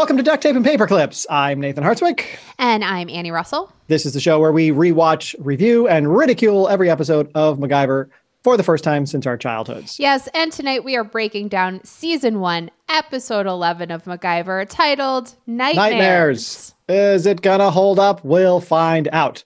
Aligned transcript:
Welcome 0.00 0.16
to 0.16 0.22
Duct 0.22 0.42
Tape 0.42 0.56
and 0.56 0.64
Paper 0.64 0.86
Clips. 0.86 1.26
I'm 1.28 1.60
Nathan 1.60 1.84
Hartswick. 1.84 2.24
And 2.58 2.82
I'm 2.82 3.10
Annie 3.10 3.30
Russell. 3.30 3.70
This 3.88 4.06
is 4.06 4.14
the 4.14 4.20
show 4.20 4.40
where 4.40 4.50
we 4.50 4.70
rewatch, 4.70 5.34
review, 5.38 5.88
and 5.88 6.16
ridicule 6.16 6.70
every 6.70 6.88
episode 6.88 7.30
of 7.34 7.58
MacGyver 7.58 8.08
for 8.42 8.56
the 8.56 8.62
first 8.62 8.82
time 8.82 9.04
since 9.04 9.26
our 9.26 9.36
childhoods. 9.36 10.00
Yes, 10.00 10.26
and 10.32 10.50
tonight 10.50 10.84
we 10.84 10.96
are 10.96 11.04
breaking 11.04 11.48
down 11.48 11.84
season 11.84 12.40
one, 12.40 12.70
episode 12.88 13.44
11 13.44 13.90
of 13.90 14.04
MacGyver, 14.04 14.66
titled 14.70 15.34
Nightmares. 15.46 15.76
Nightmares. 15.76 16.74
Is 16.88 17.26
it 17.26 17.42
gonna 17.42 17.70
hold 17.70 17.98
up? 17.98 18.24
We'll 18.24 18.60
find 18.60 19.06
out. 19.12 19.44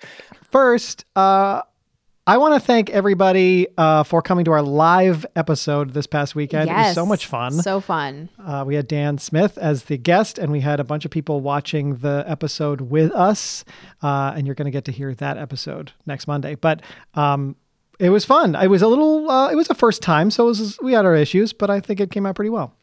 First, 0.52 1.04
uh, 1.16 1.62
I 2.26 2.38
want 2.38 2.54
to 2.54 2.60
thank 2.60 2.88
everybody 2.88 3.66
uh, 3.76 4.02
for 4.02 4.22
coming 4.22 4.46
to 4.46 4.52
our 4.52 4.62
live 4.62 5.26
episode 5.36 5.92
this 5.92 6.06
past 6.06 6.34
weekend. 6.34 6.70
It 6.70 6.72
was 6.72 6.94
so 6.94 7.04
much 7.04 7.26
fun. 7.26 7.52
So 7.52 7.80
fun. 7.80 8.30
Uh, 8.42 8.64
we 8.66 8.76
had 8.76 8.88
Dan 8.88 9.18
Smith 9.18 9.58
as 9.58 9.84
the 9.84 9.98
guest, 9.98 10.38
and 10.38 10.50
we 10.50 10.60
had 10.60 10.80
a 10.80 10.84
bunch 10.84 11.04
of 11.04 11.10
people 11.10 11.42
watching 11.42 11.96
the 11.96 12.24
episode 12.26 12.80
with 12.80 13.12
us. 13.12 13.62
Uh, 14.02 14.32
and 14.34 14.46
you're 14.46 14.54
going 14.54 14.64
to 14.64 14.70
get 14.70 14.86
to 14.86 14.92
hear 14.92 15.14
that 15.16 15.36
episode 15.36 15.92
next 16.06 16.26
Monday. 16.26 16.54
But 16.54 16.80
um, 17.12 17.56
it 17.98 18.08
was 18.08 18.24
fun. 18.24 18.54
It 18.54 18.68
was 18.68 18.80
a 18.80 18.88
little. 18.88 19.30
Uh, 19.30 19.50
it 19.50 19.56
was 19.56 19.68
a 19.68 19.74
first 19.74 20.00
time, 20.00 20.30
so 20.30 20.44
it 20.44 20.46
was, 20.46 20.78
we 20.80 20.94
had 20.94 21.04
our 21.04 21.14
issues, 21.14 21.52
but 21.52 21.68
I 21.68 21.80
think 21.80 22.00
it 22.00 22.10
came 22.10 22.24
out 22.24 22.36
pretty 22.36 22.50
well. 22.50 22.74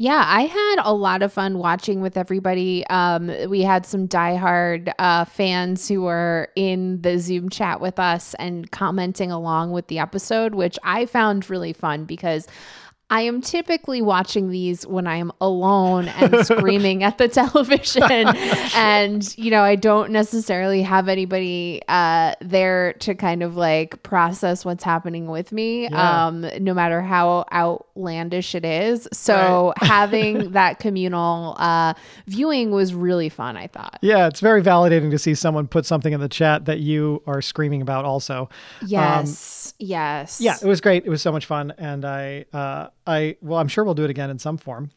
Yeah, 0.00 0.22
I 0.24 0.42
had 0.42 0.76
a 0.84 0.94
lot 0.94 1.22
of 1.22 1.32
fun 1.32 1.58
watching 1.58 2.00
with 2.00 2.16
everybody. 2.16 2.86
Um, 2.86 3.32
we 3.48 3.62
had 3.62 3.84
some 3.84 4.06
diehard 4.06 4.92
uh, 5.00 5.24
fans 5.24 5.88
who 5.88 6.02
were 6.02 6.50
in 6.54 7.02
the 7.02 7.18
Zoom 7.18 7.48
chat 7.48 7.80
with 7.80 7.98
us 7.98 8.32
and 8.34 8.70
commenting 8.70 9.32
along 9.32 9.72
with 9.72 9.88
the 9.88 9.98
episode, 9.98 10.54
which 10.54 10.78
I 10.84 11.06
found 11.06 11.50
really 11.50 11.72
fun 11.72 12.04
because 12.04 12.46
I 13.10 13.22
am 13.22 13.40
typically 13.40 14.02
watching 14.02 14.50
these 14.50 14.86
when 14.86 15.06
I 15.06 15.16
am 15.16 15.32
alone 15.40 16.08
and 16.08 16.44
screaming 16.46 17.02
at 17.04 17.16
the 17.16 17.26
television. 17.28 18.02
and, 18.74 19.38
you 19.38 19.50
know, 19.50 19.62
I 19.62 19.76
don't 19.76 20.10
necessarily 20.10 20.82
have 20.82 21.08
anybody 21.08 21.80
uh, 21.88 22.34
there 22.42 22.92
to 22.94 23.14
kind 23.14 23.42
of 23.42 23.56
like 23.56 24.02
process 24.02 24.62
what's 24.64 24.84
happening 24.84 25.26
with 25.28 25.52
me, 25.52 25.84
Yeah. 25.84 26.26
um, 26.26 26.46
no 26.60 26.74
matter 26.74 27.00
how 27.00 27.46
outlandish 27.50 28.54
it 28.54 28.66
is. 28.66 29.08
So 29.12 29.72
having 29.78 30.52
that 30.52 30.78
communal 30.78 31.56
uh, 31.58 31.94
viewing 32.26 32.72
was 32.72 32.92
really 32.92 33.30
fun, 33.30 33.56
I 33.56 33.68
thought. 33.68 33.98
Yeah, 34.02 34.26
it's 34.26 34.40
very 34.40 34.62
validating 34.62 35.10
to 35.12 35.18
see 35.18 35.34
someone 35.34 35.66
put 35.66 35.86
something 35.86 36.12
in 36.12 36.20
the 36.20 36.28
chat 36.28 36.66
that 36.66 36.80
you 36.80 37.22
are 37.26 37.40
screaming 37.40 37.80
about. 37.80 38.04
Also, 38.04 38.50
Yes. 38.84 39.72
yes. 39.78 40.42
yeah, 40.42 40.56
it 40.60 40.66
was 40.66 40.82
great. 40.82 41.06
It 41.06 41.10
was 41.10 41.22
so 41.22 41.32
much 41.32 41.46
fun, 41.46 41.72
and 41.78 42.04
I, 42.04 42.44
uh, 42.52 42.88
I, 43.08 43.36
well, 43.40 43.58
I'm 43.58 43.68
sure 43.68 43.84
we'll 43.84 43.94
do 43.94 44.04
it 44.04 44.10
again 44.10 44.30
in 44.30 44.38
some 44.38 44.58
form. 44.58 44.90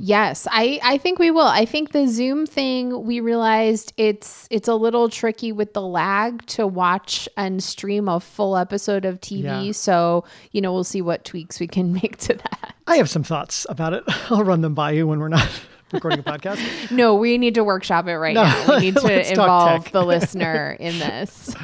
Yes, 0.00 0.46
I 0.50 0.80
I 0.82 0.98
think 0.98 1.18
we 1.18 1.30
will. 1.30 1.46
I 1.46 1.64
think 1.64 1.92
the 1.92 2.06
Zoom 2.06 2.46
thing 2.46 3.04
we 3.04 3.20
realized 3.20 3.92
it's 3.96 4.46
it's 4.50 4.68
a 4.68 4.74
little 4.74 5.08
tricky 5.08 5.52
with 5.52 5.74
the 5.74 5.82
lag 5.82 6.44
to 6.46 6.66
watch 6.66 7.28
and 7.36 7.62
stream 7.62 8.08
a 8.08 8.18
full 8.20 8.56
episode 8.56 9.04
of 9.04 9.20
TV. 9.20 9.66
Yeah. 9.66 9.72
So, 9.72 10.24
you 10.52 10.60
know, 10.60 10.72
we'll 10.72 10.84
see 10.84 11.02
what 11.02 11.24
tweaks 11.24 11.60
we 11.60 11.66
can 11.66 11.92
make 12.02 12.16
to 12.18 12.34
that. 12.34 12.74
I 12.86 12.96
have 12.96 13.10
some 13.10 13.22
thoughts 13.24 13.66
about 13.68 13.92
it. 13.92 14.04
I'll 14.30 14.44
run 14.44 14.62
them 14.62 14.74
by 14.74 14.92
you 14.92 15.06
when 15.06 15.18
we're 15.18 15.28
not 15.28 15.48
recording 15.92 16.20
a 16.20 16.22
podcast. 16.22 16.90
No, 16.90 17.14
we 17.14 17.36
need 17.36 17.54
to 17.54 17.64
workshop 17.64 18.06
it 18.08 18.16
right 18.16 18.34
No, 18.34 18.44
now. 18.44 18.76
We 18.76 18.80
need 18.80 18.96
to 18.96 19.30
involve 19.30 19.90
the 19.92 20.02
listener 20.04 20.76
in 20.78 20.98
this. 20.98 21.54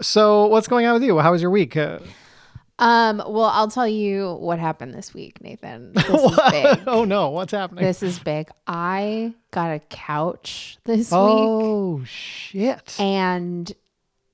So, 0.00 0.46
what's 0.46 0.68
going 0.68 0.86
on 0.86 0.94
with 0.94 1.02
you? 1.02 1.18
How 1.18 1.32
was 1.32 1.42
your 1.42 1.50
week? 1.50 1.76
Uh, 1.76 1.98
Um, 2.80 3.18
well, 3.18 3.44
I'll 3.44 3.68
tell 3.68 3.86
you 3.86 4.34
what 4.34 4.58
happened 4.58 4.94
this 4.94 5.12
week, 5.14 5.40
Nathan. 5.40 5.92
This 5.94 6.08
is 6.08 6.40
big. 6.50 6.80
oh 6.86 7.04
no, 7.04 7.30
what's 7.30 7.52
happening? 7.52 7.84
This 7.84 8.02
is 8.02 8.18
big. 8.18 8.48
I 8.66 9.34
got 9.50 9.70
a 9.70 9.78
couch 9.78 10.78
this 10.84 11.10
week. 11.10 11.18
oh 11.18 12.02
shit! 12.04 12.96
and 12.98 13.72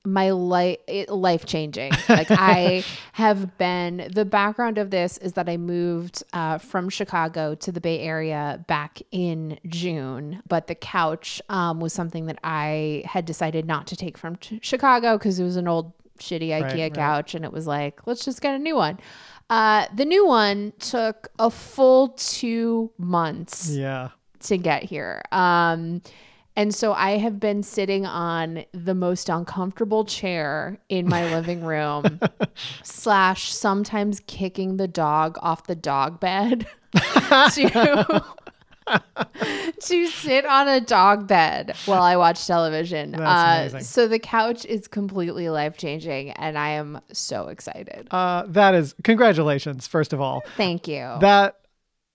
my 0.04 0.30
life 0.30 0.78
life 1.08 1.44
changing 1.46 1.90
like 2.08 2.30
i 2.30 2.84
have 3.14 3.58
been 3.58 4.08
the 4.14 4.24
background 4.24 4.78
of 4.78 4.90
this 4.90 5.18
is 5.18 5.32
that 5.32 5.48
i 5.48 5.56
moved 5.56 6.22
uh, 6.32 6.58
from 6.58 6.88
chicago 6.88 7.56
to 7.56 7.72
the 7.72 7.80
bay 7.80 7.98
area 7.98 8.64
back 8.68 9.02
in 9.10 9.58
june 9.66 10.40
but 10.48 10.68
the 10.68 10.76
couch 10.76 11.42
um, 11.48 11.80
was 11.80 11.92
something 11.92 12.26
that 12.26 12.38
i 12.44 13.02
had 13.04 13.24
decided 13.24 13.66
not 13.66 13.84
to 13.88 13.96
take 13.96 14.16
from 14.16 14.36
ch- 14.36 14.54
chicago 14.62 15.18
because 15.18 15.40
it 15.40 15.44
was 15.44 15.56
an 15.56 15.66
old 15.66 15.92
shitty 16.18 16.48
ikea 16.48 16.82
right. 16.82 16.94
couch 16.94 17.34
and 17.34 17.44
it 17.44 17.52
was 17.52 17.66
like 17.66 18.06
let's 18.06 18.24
just 18.24 18.40
get 18.40 18.54
a 18.54 18.58
new 18.58 18.76
one 18.76 18.98
uh, 19.48 19.86
the 19.94 20.04
new 20.04 20.26
one 20.26 20.72
took 20.78 21.28
a 21.38 21.50
full 21.50 22.08
two 22.10 22.90
months 22.98 23.70
Yeah, 23.70 24.10
to 24.40 24.58
get 24.58 24.82
here. 24.82 25.22
Um, 25.30 26.02
and 26.56 26.74
so 26.74 26.94
I 26.94 27.18
have 27.18 27.38
been 27.38 27.62
sitting 27.62 28.06
on 28.06 28.64
the 28.72 28.94
most 28.94 29.28
uncomfortable 29.28 30.04
chair 30.04 30.78
in 30.88 31.06
my 31.06 31.30
living 31.32 31.62
room, 31.62 32.18
slash 32.82 33.52
sometimes 33.52 34.20
kicking 34.26 34.78
the 34.78 34.88
dog 34.88 35.38
off 35.42 35.66
the 35.66 35.76
dog 35.76 36.18
bed 36.18 36.66
to 36.92 38.24
to 38.86 40.06
sit 40.08 40.44
on 40.46 40.68
a 40.68 40.80
dog 40.80 41.26
bed 41.26 41.74
while 41.86 42.02
I 42.02 42.16
watch 42.16 42.46
television. 42.46 43.14
Uh. 43.14 43.80
So 43.80 44.08
the 44.08 44.18
couch 44.18 44.64
is 44.64 44.88
completely 44.88 45.48
life 45.48 45.76
changing, 45.76 46.30
and 46.30 46.58
I 46.58 46.70
am 46.70 47.00
so 47.12 47.48
excited. 47.48 48.08
uh, 48.10 48.44
that 48.48 48.74
is 48.74 48.94
congratulations. 49.02 49.86
First 49.86 50.12
of 50.12 50.20
all, 50.20 50.42
Thank 50.56 50.88
you. 50.88 51.16
that 51.20 51.56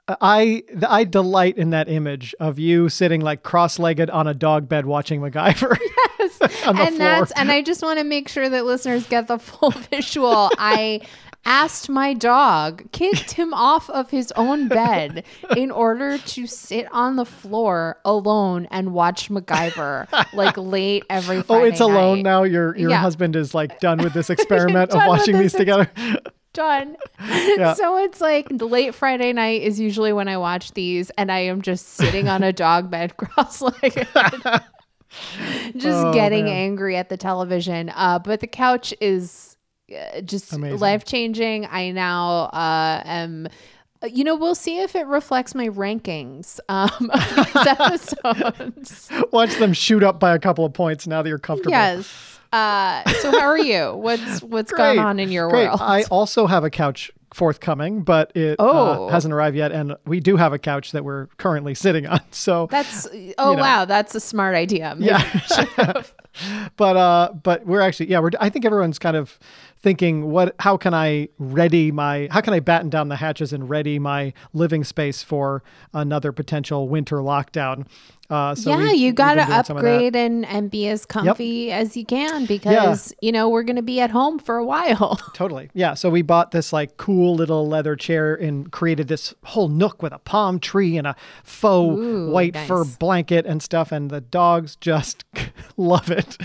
I 0.08 0.64
I 0.88 1.04
delight 1.04 1.58
in 1.58 1.70
that 1.72 1.88
image 1.90 2.34
of 2.40 2.60
you 2.60 2.90
sitting 2.90 3.22
like 3.22 3.44
cross-legged 3.44 4.10
on 4.10 4.28
a 4.28 4.34
dog 4.34 4.68
bed 4.68 4.86
watching 4.86 5.22
MacGyver 5.22 5.78
the 6.40 6.50
and 6.66 6.78
floor. 6.78 6.98
that's 6.98 7.31
and 7.34 7.52
I 7.52 7.62
just 7.62 7.81
want 7.84 8.00
to 8.00 8.06
make 8.06 8.28
sure 8.28 8.50
that 8.50 8.66
listeners 8.66 9.06
get 9.08 9.28
the 9.28 9.38
full 9.40 9.72
visual. 9.92 10.50
I 10.58 11.02
asked 11.46 11.90
my 11.90 12.13
dog, 12.13 12.91
kicked 12.91 13.31
him 13.31 13.53
off 13.53 13.90
of 13.90 14.09
his 14.12 14.31
own 14.35 14.68
bed 14.68 15.24
in 15.57 15.72
order 15.72 16.18
to 16.18 16.46
sit 16.47 16.88
on 16.91 17.16
the 17.16 17.25
floor 17.25 17.97
alone 18.06 18.68
and 18.72 18.94
watch 18.94 19.29
MacGyver 19.29 20.07
like 20.34 20.57
late 20.57 21.03
every 21.09 21.41
Friday 21.41 21.62
Oh, 21.63 21.66
it's 21.66 21.80
alone 21.80 22.22
now. 22.22 22.44
Your 22.44 22.78
your 22.78 22.91
Yeah. 22.91 22.97
husband 23.00 23.35
is 23.35 23.53
like 23.53 23.80
done 23.80 23.97
with 24.00 24.13
this 24.13 24.30
experiment 24.35 24.91
of 24.91 25.01
watching 25.07 25.38
these 25.40 25.53
together. 25.53 25.90
Done. 26.53 26.97
So 27.75 27.97
it's 28.03 28.19
like 28.19 28.47
the 28.50 28.68
late 28.68 28.94
Friday 28.94 29.31
night 29.31 29.62
is 29.62 29.80
usually 29.80 30.12
when 30.12 30.28
I 30.28 30.35
watch 30.35 30.74
these, 30.74 31.09
and 31.12 31.31
I 31.31 31.40
am 31.40 31.62
just 31.62 31.88
sitting 31.94 32.28
on 32.28 32.44
a 32.44 32.51
dog 32.51 32.91
bed 32.91 33.16
cross-legged. 33.16 34.07
just 35.78 36.06
Oh, 36.06 36.13
getting 36.13 36.46
man. 36.46 36.53
angry 36.53 36.96
at 36.97 37.09
the 37.09 37.18
television. 37.18 37.90
Uh, 37.96 38.19
but 38.19 38.40
the 38.41 38.47
couch 38.47 38.94
is 39.01 39.50
just 40.25 40.53
life 40.53 41.06
changing. 41.06 41.66
I 41.66 41.91
now 41.91 42.46
uh, 42.53 43.02
am. 43.06 43.47
You 44.03 44.24
know, 44.24 44.35
we'll 44.35 44.56
see 44.56 44.79
if 44.79 44.96
it 44.96 45.06
reflects 45.06 45.53
my 45.53 45.68
rankings 45.69 46.59
um, 46.69 46.90
of 47.13 47.35
these 47.35 48.18
episodes. 48.25 49.09
Watch 49.31 49.56
them 49.57 49.74
shoot 49.74 50.03
up 50.03 50.19
by 50.19 50.34
a 50.34 50.40
couple 50.40 50.66
of 50.66 50.74
points 50.74 51.06
now 51.06 51.22
that 51.22 51.30
you're 51.30 51.38
comfortable. 51.38 51.72
yes. 51.72 52.40
Uh, 52.51 53.07
so, 53.22 53.31
how 53.31 53.41
are 53.47 53.59
you? 53.59 53.94
What's 53.96 54.41
what's 54.44 54.72
going 54.74 55.00
on 55.00 55.19
in 55.19 55.31
your 55.31 55.50
great. 55.50 55.68
world? 55.68 55.80
I 55.81 56.03
also 56.12 56.47
have 56.47 56.63
a 56.66 56.69
couch 56.69 57.12
forthcoming, 57.34 58.01
but 58.01 58.35
it 58.35 58.59
uh, 58.59 58.63
Oh. 59.06 59.07
hasn't 59.09 59.34
arrived 59.34 59.56
yet, 59.56 59.72
and 59.72 59.96
we 60.06 60.19
do 60.19 60.36
have 60.36 60.51
a 60.51 60.60
couch 60.60 60.92
that 60.92 61.06
we're 61.06 61.27
currently 61.38 61.74
sitting 61.75 62.06
on. 62.07 62.19
So, 62.31 62.68
That's 62.69 63.07
oh 63.07 63.12
you 63.13 63.33
know. 63.38 63.54
wow, 63.54 63.86
that's 63.86 64.16
a 64.16 64.19
smart 64.19 64.56
idea. 64.56 64.95
Maybe 64.98 65.12
Yeah. 65.12 65.18
I 65.33 65.39
should 65.39 65.68
have. 65.69 66.13
but 66.75 66.98
uh, 66.98 67.33
but 67.42 67.66
we're 67.66 67.81
actually 67.81 68.10
yeah, 68.10 68.19
we're. 68.19 68.31
I 68.39 68.50
think 68.50 68.66
everyone's 68.66 69.00
kind 69.00 69.16
of 69.16 69.38
thinking, 69.81 70.30
what? 70.30 70.56
How 70.60 70.78
can 70.78 70.94
I 70.94 71.30
ready 71.39 71.92
my? 71.92 72.28
How 72.31 72.42
can 72.42 72.54
I 72.54 72.60
batten 72.60 72.89
down 72.89 73.10
the 73.10 73.18
hatches 73.18 73.54
and 73.54 73.69
ready 73.69 74.00
my 74.00 74.33
living 74.54 74.83
space 74.83 75.24
for 75.24 75.63
another 75.94 76.31
potential 76.31 76.88
winter 76.88 77.18
lockdown? 77.18 77.88
Uh, 78.31 78.56
so 78.56 78.69
yeah, 78.69 78.92
you 78.92 79.12
got 79.12 79.33
to 79.36 79.42
been 79.42 79.48
doing 79.50 79.63
some 79.66 79.78
of 79.78 79.83
that. 79.83 79.89
upgrade 79.89 80.16
and, 80.16 80.45
and 80.45 80.72
be 80.72 80.88
as 80.88 81.06
comfy 81.06 81.72
as 81.72 81.98
you 81.98 82.06
can 82.06 82.45
because, 82.45 83.13
you 83.22 83.31
know, 83.31 83.50
we're 83.50 83.63
going 83.63 83.75
to 83.75 83.81
be 83.81 84.00
at 84.00 84.10
home 84.10 84.39
for 84.39 84.57
a 84.57 84.66
while. 84.66 85.19
Totally. 85.33 85.69
Yeah. 85.74 85.94
So 85.94 86.10
we 86.10 86.22
bought 86.22 86.51
this 86.51 86.72
like 86.72 86.98
cool 86.98 87.36
little 87.36 87.68
leather 87.68 87.95
chair 87.95 88.33
and 88.36 88.72
created 88.72 89.07
this 89.10 89.33
whole 89.44 89.68
nook 89.68 90.01
with 90.01 90.13
a 90.13 90.19
palm 90.19 90.60
tree 90.60 90.98
and 90.98 91.06
a 91.06 91.16
faux 91.44 92.00
Ooh, 92.00 92.30
white 92.31 92.56
fur 92.56 92.86
blanket 92.86 93.45
and 93.45 93.62
stuff. 93.62 93.92
And 93.92 94.10
the 94.10 94.22
dogs 94.22 94.75
just 94.78 95.25
love 95.78 96.10
it. 96.10 96.38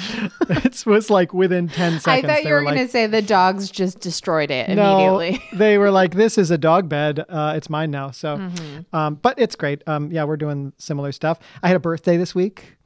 it 0.49 0.85
was 0.87 1.09
like 1.11 1.33
within 1.33 1.69
10 1.69 2.01
seconds. 2.01 2.07
I 2.07 2.23
thought 2.23 2.45
you 2.45 2.53
were 2.53 2.63
like, 2.63 2.75
going 2.75 2.87
to 2.87 2.93
say 2.93 3.07
the 3.07 3.23
dogs 3.23 3.71
just 3.71 4.01
destroyed 4.01 4.51
it 4.51 4.69
no, 4.71 5.19
immediately. 5.21 5.43
they 5.57 5.79
were 5.79 5.91
like, 5.91 6.15
this 6.15 6.37
is 6.39 6.51
a 6.51 6.59
dog 6.59 6.89
bed. 6.89 7.25
Uh, 7.29 7.55
it's 7.57 7.71
mine 7.71 7.91
now. 7.91 8.11
So, 8.11 8.37
Mm-hmm. 8.37 8.95
um, 8.95 9.15
but 9.17 9.39
it's 9.39 9.55
great. 9.57 9.83
Um, 9.87 10.11
yeah, 10.11 10.25
we're 10.25 10.37
doing 10.37 10.73
similar 10.79 11.13
stuff. 11.13 11.39
I 11.63 11.69
had 11.77 11.81
a 11.81 11.83
birthday 11.83 12.17
this 12.17 12.35
week. 12.35 12.77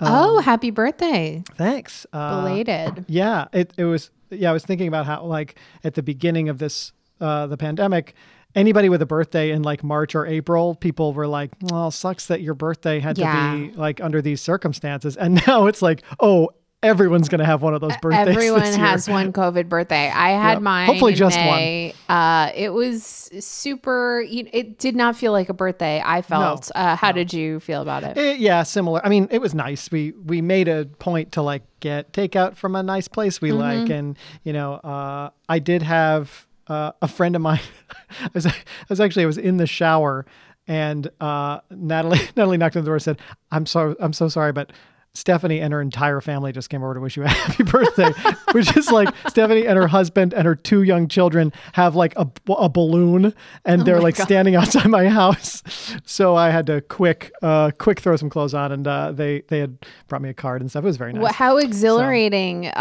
oh, 0.00 0.40
happy 0.40 0.70
birthday. 0.70 1.42
Thanks. 1.56 2.06
Uh, 2.12 2.40
Belated. 2.42 3.04
Yeah, 3.08 3.46
it, 3.52 3.72
it 3.76 3.84
was. 3.84 4.10
Yeah, 4.30 4.50
I 4.50 4.52
was 4.52 4.64
thinking 4.64 4.88
about 4.88 5.06
how 5.06 5.24
like 5.24 5.56
at 5.84 5.94
the 5.94 6.02
beginning 6.02 6.48
of 6.48 6.58
this 6.58 6.92
uh, 7.20 7.46
the 7.46 7.56
pandemic, 7.56 8.14
anybody 8.54 8.88
with 8.88 9.02
a 9.02 9.06
birthday 9.06 9.50
in 9.50 9.62
like 9.62 9.82
March 9.84 10.14
or 10.14 10.26
April, 10.26 10.74
people 10.74 11.12
were 11.12 11.26
like, 11.26 11.50
"Well, 11.60 11.90
sucks 11.90 12.26
that 12.26 12.40
your 12.40 12.54
birthday 12.54 13.00
had 13.00 13.18
Yeah. 13.18 13.52
to 13.52 13.58
be 13.70 13.72
like 13.76 14.00
under 14.00 14.22
these 14.22 14.40
circumstances." 14.40 15.16
And 15.16 15.42
now 15.46 15.66
it's 15.66 15.82
like, 15.82 16.02
"Oh, 16.20 16.50
everyone's 16.82 17.28
going 17.28 17.40
to 17.40 17.44
have 17.44 17.62
one 17.62 17.74
of 17.74 17.80
those 17.80 17.96
birthdays." 18.00 18.28
Everyone 18.28 18.62
has 18.62 19.08
one 19.08 19.32
COVID 19.32 19.68
birthday. 19.68 20.10
I 20.10 20.30
had 20.30 20.52
Yep. 20.54 20.62
mine. 20.62 20.86
Hopefully 20.86 21.14
just 21.14 21.38
one. 21.38 21.92
Uh, 22.08 22.50
it 22.54 22.70
was 22.72 23.28
super. 23.40 24.24
It 24.28 24.78
did 24.78 24.94
not 24.96 25.16
feel 25.16 25.32
like 25.32 25.48
a 25.48 25.54
birthday. 25.54 26.02
I 26.04 26.22
felt. 26.22 26.70
uh, 26.74 26.96
how 26.96 27.12
did 27.12 27.32
you 27.32 27.60
feel 27.60 27.82
about 27.82 28.04
it? 28.04 28.16
Eh, 28.16 28.36
yeah, 28.38 28.62
similar. 28.62 29.00
I 29.04 29.08
mean, 29.08 29.28
it 29.30 29.40
was 29.40 29.54
nice. 29.54 29.90
We 29.90 30.12
we 30.24 30.40
made 30.40 30.68
a 30.68 30.86
point 30.98 31.32
to 31.32 31.42
like 31.42 31.62
get 31.80 32.12
takeout 32.12 32.56
from 32.56 32.74
a 32.76 32.82
nice 32.82 33.08
place 33.08 33.40
we 33.40 33.52
like, 33.52 33.88
and 33.90 34.16
you 34.44 34.52
know, 34.52 34.74
uh, 34.74 35.30
I 35.48 35.58
did 35.58 35.82
have 35.82 36.46
uh, 36.68 36.92
a 37.02 37.08
friend 37.08 37.34
of 37.36 37.42
mine. 37.42 37.60
I 38.22 38.28
was 38.34 38.46
I 38.46 38.54
was 38.88 39.00
actually 39.00 39.22
I 39.24 39.26
was 39.26 39.38
in 39.38 39.56
the 39.56 39.66
shower, 39.66 40.26
and 40.66 41.08
uh, 41.20 41.60
Natalie 41.70 42.20
Natalie 42.36 42.56
knocked 42.56 42.76
on 42.76 42.82
the 42.82 42.86
door 42.86 42.96
and 42.96 43.02
said, 43.02 43.18
"I'm 43.50 43.66
so 43.66 43.96
I'm 44.00 44.12
so 44.12 44.28
sorry, 44.28 44.52
but." 44.52 44.72
Stephanie 45.18 45.60
and 45.60 45.72
her 45.72 45.80
entire 45.80 46.20
family 46.20 46.52
just 46.52 46.70
came 46.70 46.82
over 46.82 46.94
to 46.94 47.00
wish 47.00 47.16
you 47.16 47.24
a 47.24 47.28
happy 47.28 47.64
birthday, 47.64 48.12
which 48.52 48.76
is 48.76 48.90
like 48.92 49.12
Stephanie 49.28 49.66
and 49.66 49.76
her 49.76 49.88
husband 49.88 50.32
and 50.32 50.46
her 50.46 50.54
two 50.54 50.82
young 50.82 51.08
children 51.08 51.52
have 51.72 51.96
like 51.96 52.16
a, 52.16 52.30
a 52.56 52.68
balloon 52.68 53.34
and 53.64 53.84
they're 53.84 54.00
like 54.00 54.14
standing 54.14 54.54
outside 54.54 54.86
my 54.86 55.08
house. 55.08 55.62
So 56.04 56.36
I 56.36 56.50
had 56.50 56.66
to 56.68 56.80
quick, 56.82 57.32
uh, 57.42 57.72
quick 57.78 57.98
throw 57.98 58.14
some 58.14 58.30
clothes 58.30 58.54
on 58.54 58.70
and 58.70 58.86
uh, 58.86 59.10
they, 59.10 59.40
they 59.48 59.58
had 59.58 59.76
brought 60.06 60.22
me 60.22 60.28
a 60.28 60.34
card 60.34 60.60
and 60.60 60.70
stuff. 60.70 60.84
It 60.84 60.86
was 60.86 60.96
very 60.96 61.12
nice. 61.12 61.22
Wha- 61.22 61.32
How 61.32 61.56
exhilarating! 61.56 62.66
Uh, 62.68 62.72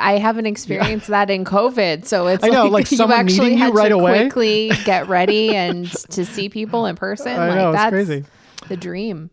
I 0.00 0.18
haven't 0.18 0.46
experienced 0.46 1.06
that 1.08 1.30
in 1.30 1.44
COVID, 1.44 2.06
so 2.06 2.26
it's 2.28 2.42
I 2.42 2.48
know, 2.48 2.66
like 2.66 2.90
you 2.90 3.00
actually 3.04 3.38
meeting 3.50 3.58
you 3.58 3.64
had 3.64 3.74
right 3.74 3.88
to 3.90 3.94
away. 3.94 4.22
quickly 4.24 4.72
get 4.84 5.08
ready 5.08 5.54
and 5.54 5.88
to 6.10 6.24
see 6.24 6.48
people 6.48 6.86
in 6.86 6.96
person. 6.96 7.32
I 7.38 7.48
like 7.48 7.56
know, 7.56 7.70
it's 7.70 7.76
that's 7.76 7.90
crazy. 7.90 8.24
the 8.68 8.76
dream. 8.76 9.30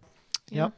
Yep. 0.52 0.74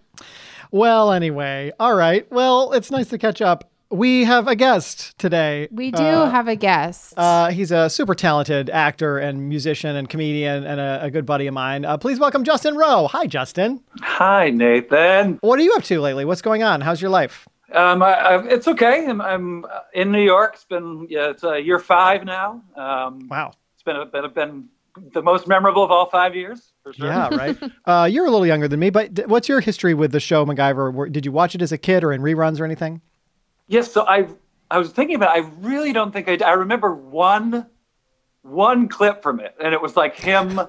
Well, 0.74 1.12
anyway, 1.12 1.72
all 1.80 1.94
right. 1.94 2.26
Well, 2.32 2.72
it's 2.72 2.90
nice 2.90 3.08
to 3.10 3.20
catch 3.20 3.44
up. 3.44 3.70
We 3.92 4.24
have 4.24 4.48
a 4.48 4.56
guest 4.56 5.16
today. 5.20 5.68
We 5.70 5.92
do 5.92 6.02
have 6.02 6.48
a 6.48 6.56
guest. 6.56 7.14
Uh, 7.16 7.52
he's 7.52 7.72
a 7.72 7.92
super 7.92 8.16
talented 8.16 8.72
actor 8.72 9.20
and 9.20 9.48
musician 9.48 9.96
and 9.96 10.10
comedian 10.10 10.64
and 10.64 10.82
a, 10.82 11.04
a 11.04 11.12
good 11.12 11.28
buddy 11.28 11.46
of 11.46 11.54
mine. 11.54 11.86
Uh, 11.86 11.98
please 11.98 12.20
welcome 12.20 12.44
Justin 12.44 12.76
Rowe. 12.76 13.06
Hi, 13.06 13.28
Justin. 13.28 13.84
Hi, 14.02 14.50
Nathan. 14.50 15.38
What 15.42 15.60
are 15.60 15.62
you 15.62 15.74
up 15.74 15.84
to 15.84 16.02
lately? 16.02 16.26
What's 16.26 16.42
going 16.42 16.64
on? 16.64 16.82
How's 16.82 17.04
your 17.04 17.12
life? 17.12 17.48
Um, 17.72 18.02
I, 18.02 18.14
I, 18.14 18.44
it's 18.48 18.68
okay. 18.68 19.06
I'm, 19.06 19.22
I'm 19.22 19.66
uh, 19.66 19.82
in 19.94 20.12
New 20.12 20.24
York. 20.24 20.54
It's 20.56 20.66
been 20.66 21.06
yeah, 21.08 21.30
it's 21.30 21.44
uh, 21.44 21.54
year 21.54 21.78
five 21.78 22.26
now. 22.26 22.64
Um, 22.76 23.28
Wow. 23.30 23.52
It's 23.76 23.84
been, 23.84 23.98
a, 23.98 24.06
been 24.08 24.34
been 24.34 24.70
the 25.14 25.22
most 25.22 25.48
memorable 25.48 25.84
of 25.84 25.92
all 25.92 26.10
five 26.10 26.36
years 26.36 26.74
for 26.84 26.94
sure. 26.94 27.08
Yeah, 27.08 27.30
right. 27.32 27.58
uh, 27.86 28.08
you're 28.10 28.26
a 28.26 28.32
little 28.32 28.46
younger 28.46 28.68
than 28.68 28.80
me, 28.80 28.90
but 28.90 29.14
d- 29.14 29.24
what's 29.26 29.50
your 29.50 29.60
history 29.60 29.94
with 29.94 30.12
the 30.12 30.20
show 30.20 30.46
MacGyver? 30.46 31.12
Did 31.12 31.26
you 31.26 31.32
watch 31.32 31.56
it 31.56 31.62
as 31.62 31.72
a 31.72 31.78
kid 31.78 32.04
or 32.04 32.12
in 32.12 32.22
reruns 32.22 32.60
or 32.60 32.66
anything? 32.66 33.02
Yes. 33.68 33.92
So 33.92 34.06
I 34.06 34.28
I 34.70 34.78
was 34.78 34.92
thinking 34.92 35.16
about. 35.16 35.38
It. 35.38 35.46
I 35.46 35.50
really 35.60 35.94
don't 35.94 36.12
think 36.12 36.28
I. 36.28 36.38
I 36.46 36.54
remember 36.54 36.94
one 36.94 37.68
one 38.44 38.88
clip 38.88 39.24
from 39.24 39.40
it, 39.40 39.56
and 39.64 39.74
it 39.74 39.82
was 39.82 39.96
like 39.96 40.16
him. 40.16 40.62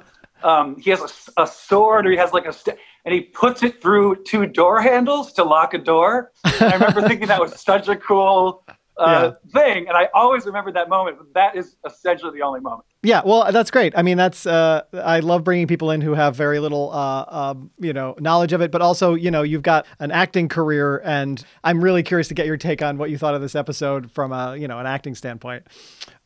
Um, 0.42 0.78
he 0.78 0.90
has 0.90 1.30
a 1.38 1.46
sword, 1.46 2.06
or 2.06 2.10
he 2.10 2.18
has 2.18 2.32
like 2.32 2.44
a, 2.46 2.52
st- 2.52 2.76
and 3.04 3.14
he 3.14 3.22
puts 3.22 3.62
it 3.62 3.80
through 3.80 4.24
two 4.24 4.46
door 4.46 4.80
handles 4.80 5.32
to 5.34 5.44
lock 5.44 5.72
a 5.74 5.78
door. 5.78 6.32
And 6.44 6.62
I 6.62 6.74
remember 6.74 7.00
thinking 7.08 7.28
that 7.28 7.40
was 7.40 7.58
such 7.60 7.88
a 7.88 7.96
cool 7.96 8.64
uh, 8.98 9.32
thing, 9.52 9.88
and 9.88 9.96
I 9.96 10.08
always 10.14 10.44
remember 10.44 10.70
that 10.72 10.88
moment. 10.88 11.18
But 11.18 11.34
that 11.34 11.56
is 11.56 11.76
essentially 11.86 12.36
the 12.38 12.44
only 12.44 12.60
moment. 12.60 12.84
Yeah, 13.04 13.22
well, 13.24 13.52
that's 13.52 13.70
great. 13.70 13.92
I 13.96 14.02
mean, 14.02 14.16
that's 14.16 14.46
uh, 14.46 14.82
I 14.92 15.20
love 15.20 15.44
bringing 15.44 15.66
people 15.66 15.90
in 15.90 16.00
who 16.00 16.14
have 16.14 16.34
very 16.34 16.58
little, 16.58 16.90
uh, 16.92 17.24
um, 17.28 17.70
you 17.78 17.92
know, 17.92 18.16
knowledge 18.18 18.52
of 18.52 18.60
it, 18.60 18.70
but 18.70 18.82
also, 18.82 19.14
you 19.14 19.30
know, 19.30 19.42
you've 19.42 19.62
got 19.62 19.86
an 20.00 20.10
acting 20.10 20.48
career, 20.48 21.00
and 21.04 21.44
I'm 21.62 21.82
really 21.82 22.02
curious 22.02 22.28
to 22.28 22.34
get 22.34 22.46
your 22.46 22.56
take 22.56 22.82
on 22.82 22.98
what 22.98 23.10
you 23.10 23.18
thought 23.18 23.34
of 23.34 23.40
this 23.42 23.54
episode 23.54 24.10
from 24.10 24.32
a, 24.32 24.56
you 24.56 24.66
know, 24.66 24.78
an 24.78 24.86
acting 24.86 25.14
standpoint. 25.14 25.64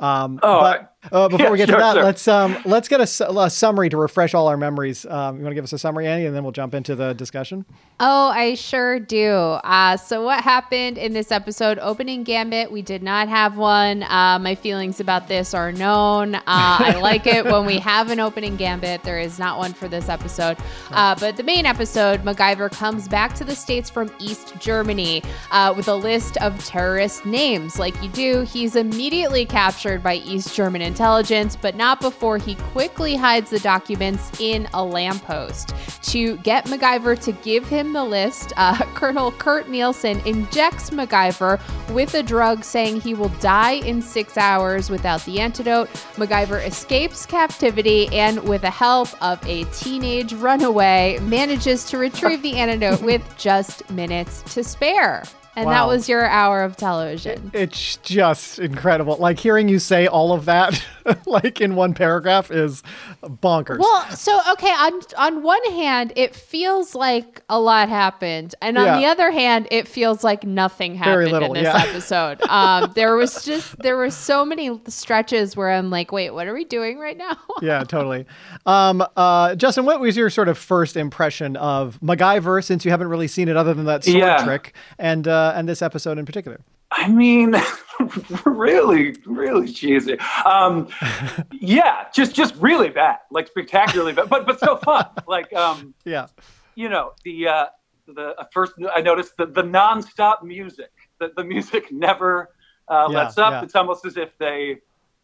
Um, 0.01 0.39
Oh, 0.43 0.61
but 0.61 0.95
uh, 1.13 1.29
before 1.29 1.47
yeah, 1.47 1.51
we 1.53 1.59
get 1.59 1.69
sure, 1.69 1.77
to 1.77 1.83
that, 1.83 1.95
sure. 1.95 2.05
let's 2.05 2.29
um, 2.29 2.57
let's 2.65 2.89
get 2.89 3.01
a, 3.01 3.31
a 3.39 3.51
summary 3.51 3.89
to 3.89 3.97
refresh 3.97 4.35
all 4.35 4.49
our 4.49 4.57
memories. 4.57 5.05
Um, 5.05 5.37
you 5.39 5.43
want 5.43 5.51
to 5.51 5.55
give 5.55 5.65
us 5.65 5.73
a 5.73 5.79
summary, 5.79 6.07
Annie, 6.07 6.27
and 6.27 6.35
then 6.35 6.43
we'll 6.43 6.53
jump 6.53 6.75
into 6.75 6.95
the 6.95 7.13
discussion. 7.15 7.65
Oh, 8.01 8.29
I 8.29 8.55
sure 8.55 9.01
do. 9.01 9.31
Uh, 9.33 9.97
so, 9.97 10.23
what 10.23 10.43
happened 10.43 10.99
in 10.99 11.13
this 11.13 11.33
episode? 11.33 11.79
Opening 11.81 12.23
Gambit, 12.23 12.71
we 12.71 12.83
did 12.83 13.03
not 13.03 13.29
have 13.29 13.57
one. 13.57 14.03
Uh, 14.05 14.39
my 14.41 14.55
feelings 14.55 15.01
about 15.01 15.29
this 15.29 15.55
are 15.55 15.73
known. 15.73 16.37
Uh, 16.69 16.77
I 16.81 17.01
like 17.01 17.27
it 17.27 17.47
when 17.47 17.65
we 17.65 17.79
have 17.79 18.11
an 18.11 18.21
opening 18.21 18.57
Gambit. 18.57 19.03
There 19.03 19.19
is 19.19 19.39
not 19.39 19.57
one 19.57 19.73
for 19.73 19.89
this 19.89 20.11
episode. 20.11 20.59
Uh, 20.91 21.15
but 21.19 21.39
the 21.39 21.43
main 21.43 21.65
episode, 21.65 22.23
MacGyver 22.25 22.71
comes 22.71 23.09
back 23.09 23.35
to 23.37 23.45
the 23.45 23.55
States 23.55 23.89
from 23.89 24.11
East 24.19 24.53
Germany 24.59 25.23
uh, 25.51 25.73
with 25.75 25.89
a 25.89 25.95
list 25.95 26.37
of 26.39 26.63
terrorist 26.67 27.25
names. 27.25 27.79
Like 27.79 28.01
you 28.03 28.11
do, 28.11 28.43
he's 28.43 28.77
immediately 28.77 29.47
captured 29.47 30.03
by 30.03 30.17
East 30.17 30.55
German 30.55 30.83
intelligence, 30.83 31.57
but 31.57 31.75
not 31.75 32.03
before 32.03 32.37
he 32.37 32.55
quickly 32.57 33.17
hides 33.17 33.49
the 33.49 33.61
documents 33.61 34.39
in 34.39 34.69
a 34.75 34.85
lamppost. 34.85 35.75
To 36.03 36.37
get 36.39 36.67
MacGyver 36.67 37.19
to 37.25 37.33
give 37.33 37.67
him 37.67 37.95
the 37.95 38.05
list, 38.05 38.53
uh, 38.59 38.77
Colonel 38.95 39.33
Kurt 39.33 39.71
Nielsen 39.71 40.21
injects 40.27 40.91
MacGyver 40.91 41.61
with 41.95 42.13
a 42.13 42.23
drug 42.23 42.63
saying 42.63 43.01
he 43.01 43.15
will 43.15 43.31
die 43.41 43.77
in 43.87 44.03
six 44.03 44.37
hours 44.37 44.91
without 44.91 45.25
the 45.25 45.41
antidote. 45.41 45.89
MacGyver 46.17 46.58
escapes 46.59 47.27
captivity 47.27 48.09
and, 48.09 48.43
with 48.49 48.63
the 48.63 48.71
help 48.71 49.09
of 49.23 49.45
a 49.47 49.65
teenage 49.65 50.33
runaway, 50.33 51.19
manages 51.23 51.85
to 51.87 51.99
retrieve 51.99 52.43
the 52.43 52.55
antidote 52.57 53.03
with 53.03 53.23
just 53.37 53.89
minutes 53.91 54.43
to 54.55 54.63
spare. 54.65 55.25
And 55.57 55.69
that 55.71 55.87
was 55.89 56.09
your 56.09 56.25
hour 56.27 56.63
of 56.63 56.77
television. 56.77 57.51
It's 57.53 57.97
just 57.97 58.59
incredible. 58.61 59.17
Like 59.17 59.41
hearing 59.41 59.69
you 59.69 59.79
say 59.81 60.07
all 60.07 60.33
of 60.33 60.45
that, 60.45 60.85
like 61.27 61.61
in 61.61 61.75
one 61.75 61.95
paragraph, 61.95 62.51
is 62.53 62.83
bonkers. 63.25 63.79
Well, 63.81 64.09
so 64.11 64.39
okay, 64.53 64.71
on 64.71 65.01
on 65.17 65.43
one 65.43 65.65
hand, 65.73 66.13
it 66.15 66.35
feels 66.37 66.95
like 66.95 67.43
a 67.49 67.59
lot 67.59 67.89
happened, 67.89 68.55
and 68.63 68.79
on 68.79 68.85
Yeah. 68.87 68.97
the 69.01 69.07
other 69.07 69.31
hand, 69.33 69.67
it 69.73 69.89
feels 69.89 70.23
like 70.23 70.45
nothing 70.45 70.93
Very 71.03 71.29
happened 71.29 71.33
little, 71.33 71.55
in 71.55 71.65
this 71.65 71.75
yeah. 71.75 71.83
episode. 71.89 72.41
Um, 72.49 72.93
there 72.95 73.17
was 73.17 73.45
just 73.45 73.77
there 73.79 73.97
were 73.97 74.11
so 74.11 74.45
many 74.45 74.81
stretches 74.87 75.57
where 75.57 75.71
I'm 75.73 75.91
like, 75.91 76.13
wait, 76.13 76.31
what 76.31 76.47
are 76.47 76.55
we 76.55 76.65
doing 76.67 76.99
right 76.99 77.17
now? 77.17 77.37
yeah, 77.63 77.83
totally. 77.85 78.27
Um, 78.65 79.05
uh, 79.17 79.57
Justin, 79.57 79.85
what 79.87 80.01
was 80.01 80.17
your 80.17 80.31
sort 80.31 80.49
of 80.49 80.57
first 80.57 80.97
impression 80.97 81.57
of 81.57 81.99
MacGyver 82.01 82.63
since 82.63 82.85
you 82.85 82.91
haven't 82.93 83.09
really 83.09 83.29
seen 83.29 83.49
it 83.49 83.57
other 83.57 83.75
than 83.75 83.87
that 83.87 84.05
sword 84.05 84.19
Yeah. 84.19 84.45
trick 84.45 84.75
and 84.99 85.27
uh, 85.27 85.48
and 85.57 85.69
this 85.69 85.83
episode 85.83 86.19
in 86.19 86.27
particular? 86.27 86.61
I 86.91 87.09
mean, 87.09 87.55
really, 88.45 89.17
really 89.27 89.73
cheesy. 89.73 90.19
Um, 90.45 90.89
yeah, 91.53 92.07
just 92.15 92.35
just 92.35 92.55
really 92.57 92.89
bad, 92.89 93.19
like 93.31 93.47
spectacularly 93.49 94.13
bad, 94.13 94.29
but 94.29 94.47
but 94.47 94.59
so 94.61 94.77
fun. 94.79 95.07
Like 95.27 95.53
um, 95.55 95.95
Yeah. 96.05 96.27
you 96.75 96.89
know, 96.89 97.13
the 97.25 97.49
uh, 97.49 97.67
the 98.07 98.35
uh, 98.39 98.45
first 98.53 98.73
I 98.95 99.01
noticed 99.01 99.37
the 99.37 99.47
the 99.47 99.63
nonstop 99.63 100.43
music. 100.43 100.91
The 101.21 101.31
the 101.37 101.45
music 101.45 101.91
never 101.93 102.51
uh, 102.89 103.09
Yeah, 103.11 103.19
lets 103.19 103.39
up. 103.39 103.53
yeah. 103.53 103.63
It's 103.65 103.75
almost 103.75 104.05
as 104.07 104.17
if 104.17 104.31
they 104.39 104.79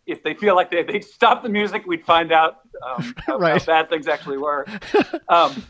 if 0.07 0.23
they 0.23 0.35
feel 0.35 0.55
like 0.55 0.71
they 0.71 0.83
they 0.83 1.01
stop 1.01 1.43
the 1.43 1.49
music, 1.49 1.87
we'd 1.87 2.05
find 2.05 2.31
out 2.33 2.57
um, 2.87 3.15
how, 3.27 3.39
Right. 3.39 3.59
how 3.61 3.67
bad 3.67 3.89
things 3.89 4.07
actually 4.09 4.39
were. 4.39 4.67
Um, 5.29 5.65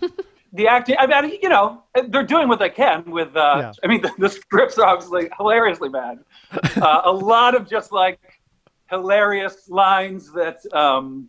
the 0.54 0.68
acting, 0.68 0.94
I 0.98 1.20
mean, 1.20 1.38
you 1.42 1.48
know, 1.48 1.82
they're 2.08 2.22
doing 2.22 2.46
what 2.48 2.60
they 2.60 2.70
can 2.70 3.10
with. 3.10 3.36
Uh, 3.36 3.56
Yeah. 3.58 3.72
I 3.82 3.86
mean, 3.88 4.00
the, 4.06 4.12
the 4.18 4.28
scripts 4.28 4.78
are 4.78 4.86
obviously 4.86 5.28
hilariously 5.36 5.88
bad. 5.88 6.20
Uh, 6.76 7.02
a 7.04 7.12
lot 7.12 7.54
of 7.54 7.68
just 7.68 7.92
like 7.92 8.18
hilarious 8.88 9.68
lines 9.68 10.32
that 10.32 10.58
um, 10.72 11.28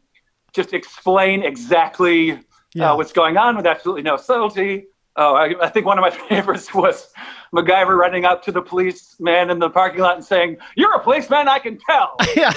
just 0.54 0.74
explain 0.74 1.44
exactly 1.44 2.40
Yeah. 2.74 2.92
uh, 2.92 2.98
what's 2.98 3.14
going 3.14 3.38
on 3.38 3.58
with 3.58 3.66
absolutely 3.66 4.04
no 4.04 4.16
subtlety. 4.18 4.86
Oh, 5.16 5.34
I, 5.34 5.56
I 5.62 5.70
think 5.70 5.86
one 5.86 5.98
of 5.98 6.04
my 6.04 6.12
favorites 6.30 6.74
was 6.74 7.12
MacGyver 7.56 7.96
running 7.98 8.26
up 8.26 8.44
to 8.44 8.52
the 8.52 8.62
policeman 8.62 9.50
in 9.50 9.60
the 9.60 9.70
parking 9.70 10.02
lot 10.02 10.16
and 10.16 10.26
saying, 10.26 10.58
"You're 10.76 10.94
a 10.94 11.00
policeman, 11.00 11.48
I 11.48 11.60
can 11.60 11.78
tell." 11.90 12.16
yeah. 12.36 12.52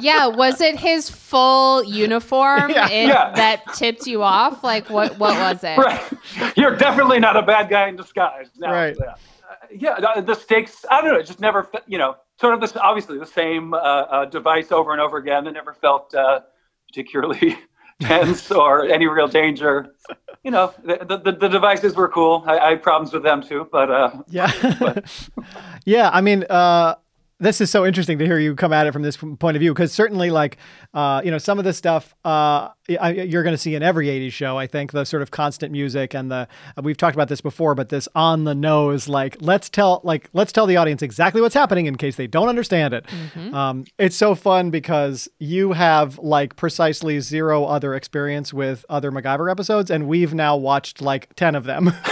yeah, 0.00 0.26
was 0.26 0.60
it 0.60 0.76
his 0.76 1.08
full 1.08 1.84
uniform 1.84 2.70
Yeah. 2.70 2.88
in- 2.88 3.08
Yeah. 3.08 3.32
that 3.36 3.62
tipped 3.74 4.06
you 4.06 4.22
off? 4.22 4.64
Like, 4.64 4.90
what 4.90 5.18
what 5.18 5.34
was 5.38 5.62
it? 5.64 5.78
right. 5.78 6.02
You're 6.56 6.76
definitely 6.76 7.20
not 7.20 7.36
a 7.36 7.42
bad 7.42 7.68
guy 7.70 7.88
in 7.88 7.96
disguise. 7.96 8.48
No, 8.58 8.70
Right. 8.72 8.96
Yeah. 8.98 9.14
Uh, 9.48 9.54
yeah. 9.70 10.14
the- 10.16 10.22
The 10.22 10.34
stakes. 10.34 10.84
I 10.90 11.00
don't 11.00 11.12
know. 11.12 11.18
It 11.18 11.26
just 11.26 11.40
never. 11.40 11.68
You 11.86 11.98
know, 11.98 12.16
sort 12.40 12.54
of 12.54 12.60
this. 12.60 12.76
Obviously, 12.76 13.18
the 13.18 13.26
same 13.26 13.72
uh, 13.74 13.76
uh, 13.78 14.24
device 14.24 14.72
over 14.72 14.92
and 14.92 15.00
over 15.00 15.16
again. 15.18 15.46
It 15.46 15.52
never 15.52 15.72
felt 15.74 16.14
uh, 16.14 16.40
particularly 16.88 17.56
tense 18.00 18.50
or 18.62 18.84
any 18.84 19.06
real 19.06 19.28
danger. 19.28 19.94
You 20.44 20.50
know, 20.50 20.72
the 20.84 21.20
the, 21.24 21.32
the 21.32 21.48
devices 21.48 21.94
were 21.94 22.08
cool. 22.08 22.44
I, 22.46 22.58
I 22.58 22.70
had 22.70 22.82
problems 22.82 23.12
with 23.12 23.22
them 23.22 23.42
too, 23.42 23.68
but 23.70 23.90
uh, 23.90 24.10
Yeah. 24.28 24.50
yeah. 25.84 26.10
I 26.12 26.20
mean, 26.20 26.44
uh, 26.48 26.94
this 27.40 27.60
is 27.60 27.70
so 27.70 27.86
interesting 27.86 28.18
to 28.18 28.26
hear 28.26 28.38
you 28.38 28.54
come 28.54 28.72
at 28.72 28.86
it 28.86 28.92
from 28.92 29.02
this 29.02 29.16
point 29.16 29.56
of 29.56 29.60
view 29.60 29.72
because 29.72 29.92
certainly 29.92 30.30
like 30.30 30.56
uh, 30.94 31.20
you 31.24 31.30
know 31.30 31.38
some 31.38 31.58
of 31.58 31.64
the 31.64 31.72
stuff 31.72 32.14
uh, 32.24 32.68
I, 33.00 33.10
you're 33.10 33.42
going 33.42 33.54
to 33.54 33.58
see 33.58 33.74
in 33.74 33.82
every 33.82 34.06
80s 34.06 34.32
show 34.32 34.56
i 34.56 34.66
think 34.66 34.92
the 34.92 35.04
sort 35.04 35.22
of 35.22 35.30
constant 35.30 35.72
music 35.72 36.14
and 36.14 36.30
the 36.30 36.48
uh, 36.76 36.82
we've 36.82 36.96
talked 36.96 37.14
about 37.14 37.28
this 37.28 37.40
before 37.40 37.74
but 37.74 37.88
this 37.88 38.08
on 38.14 38.44
the 38.44 38.54
nose 38.54 39.08
like 39.08 39.36
let's 39.40 39.68
tell 39.68 40.00
like 40.04 40.28
let's 40.32 40.52
tell 40.52 40.66
the 40.66 40.76
audience 40.76 41.02
exactly 41.02 41.40
what's 41.40 41.54
happening 41.54 41.86
in 41.86 41.96
case 41.96 42.16
they 42.16 42.26
don't 42.26 42.48
understand 42.48 42.94
it 42.94 43.06
mm-hmm. 43.06 43.54
um, 43.54 43.84
it's 43.98 44.16
so 44.16 44.34
fun 44.34 44.70
because 44.70 45.28
you 45.38 45.72
have 45.72 46.18
like 46.18 46.56
precisely 46.56 47.20
zero 47.20 47.64
other 47.64 47.94
experience 47.94 48.52
with 48.52 48.84
other 48.88 49.12
macgyver 49.12 49.50
episodes 49.50 49.90
and 49.90 50.08
we've 50.08 50.34
now 50.34 50.56
watched 50.56 51.00
like 51.00 51.34
10 51.36 51.54
of 51.54 51.64
them 51.64 51.92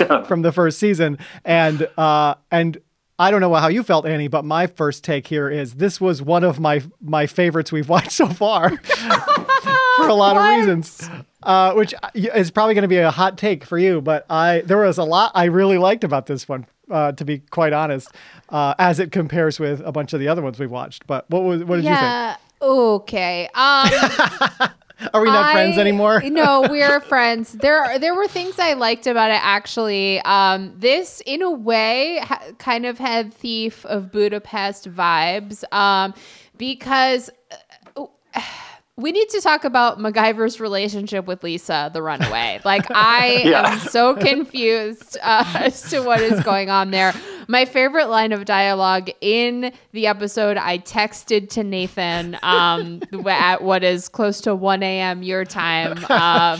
from 0.26 0.42
the 0.42 0.52
first 0.52 0.78
season 0.78 1.18
and 1.44 1.88
uh, 1.98 2.34
and 2.50 2.80
I 3.20 3.30
don't 3.30 3.42
know 3.42 3.54
how 3.54 3.68
you 3.68 3.82
felt, 3.82 4.06
Annie, 4.06 4.28
but 4.28 4.46
my 4.46 4.66
first 4.66 5.04
take 5.04 5.26
here 5.26 5.50
is 5.50 5.74
this 5.74 6.00
was 6.00 6.22
one 6.22 6.42
of 6.42 6.58
my 6.58 6.82
my 7.02 7.26
favorites 7.26 7.70
we've 7.70 7.88
watched 7.96 8.12
so 8.12 8.26
far 8.28 8.70
for 8.78 10.08
a 10.08 10.14
lot 10.14 10.36
what? 10.36 10.36
of 10.36 10.58
reasons. 10.58 11.06
Uh, 11.42 11.74
which 11.74 11.94
is 12.14 12.50
probably 12.50 12.74
going 12.74 12.82
to 12.82 12.88
be 12.88 12.96
a 12.96 13.10
hot 13.10 13.36
take 13.36 13.64
for 13.64 13.78
you, 13.78 14.00
but 14.00 14.24
I 14.30 14.62
there 14.64 14.78
was 14.78 14.96
a 14.96 15.04
lot 15.04 15.32
I 15.34 15.44
really 15.44 15.76
liked 15.76 16.02
about 16.02 16.26
this 16.26 16.48
one. 16.48 16.66
Uh, 16.90 17.12
to 17.12 17.24
be 17.24 17.38
quite 17.38 17.72
honest, 17.72 18.08
uh, 18.48 18.74
as 18.78 18.98
it 18.98 19.12
compares 19.12 19.60
with 19.60 19.80
a 19.84 19.92
bunch 19.92 20.12
of 20.12 20.18
the 20.18 20.26
other 20.26 20.42
ones 20.42 20.58
we've 20.58 20.70
watched. 20.70 21.06
But 21.06 21.28
what 21.30 21.44
was 21.44 21.62
what 21.62 21.76
did 21.76 21.84
yeah, 21.84 22.30
you 22.30 22.36
think? 22.38 22.72
Okay. 22.72 23.48
Um, 23.54 24.70
Are 25.14 25.20
we 25.20 25.28
not 25.28 25.46
I, 25.46 25.52
friends 25.52 25.78
anymore? 25.78 26.20
no, 26.24 26.66
we're 26.68 27.00
friends. 27.12 27.52
There, 27.52 27.82
are 27.82 27.98
there 27.98 28.14
were 28.14 28.28
things 28.28 28.58
I 28.58 28.74
liked 28.74 29.06
about 29.06 29.30
it. 29.30 29.40
Actually, 29.42 30.20
um, 30.20 30.74
this, 30.76 31.22
in 31.24 31.42
a 31.42 31.50
way, 31.50 32.18
ha- 32.22 32.42
kind 32.58 32.86
of 32.86 32.98
had 32.98 33.32
Thief 33.32 33.84
of 33.86 34.12
Budapest 34.12 34.90
vibes, 34.90 35.64
um, 35.72 36.14
because. 36.56 37.30
Uh, 37.96 38.06
we 39.00 39.12
need 39.12 39.28
to 39.30 39.40
talk 39.40 39.64
about 39.64 39.98
MacGyver's 39.98 40.60
relationship 40.60 41.26
with 41.26 41.42
Lisa, 41.42 41.90
the 41.92 42.02
runaway. 42.02 42.60
Like, 42.70 42.86
I 42.90 43.42
yeah. 43.44 43.72
am 43.72 43.78
so 43.80 44.14
confused 44.14 45.16
uh, 45.22 45.44
as 45.56 45.82
to 45.90 46.00
what 46.00 46.20
is 46.20 46.40
going 46.44 46.68
on 46.70 46.90
there. 46.90 47.12
My 47.48 47.64
favorite 47.64 48.06
line 48.06 48.32
of 48.32 48.44
dialogue 48.44 49.10
in 49.20 49.72
the 49.92 50.06
episode 50.06 50.56
I 50.56 50.78
texted 50.78 51.48
to 51.50 51.64
Nathan 51.64 52.38
um, 52.42 53.02
at 53.26 53.62
what 53.62 53.82
is 53.82 54.08
close 54.08 54.40
to 54.42 54.54
1 54.54 54.82
a.m. 54.82 55.22
your 55.22 55.44
time. 55.44 56.04
Uh, 56.08 56.58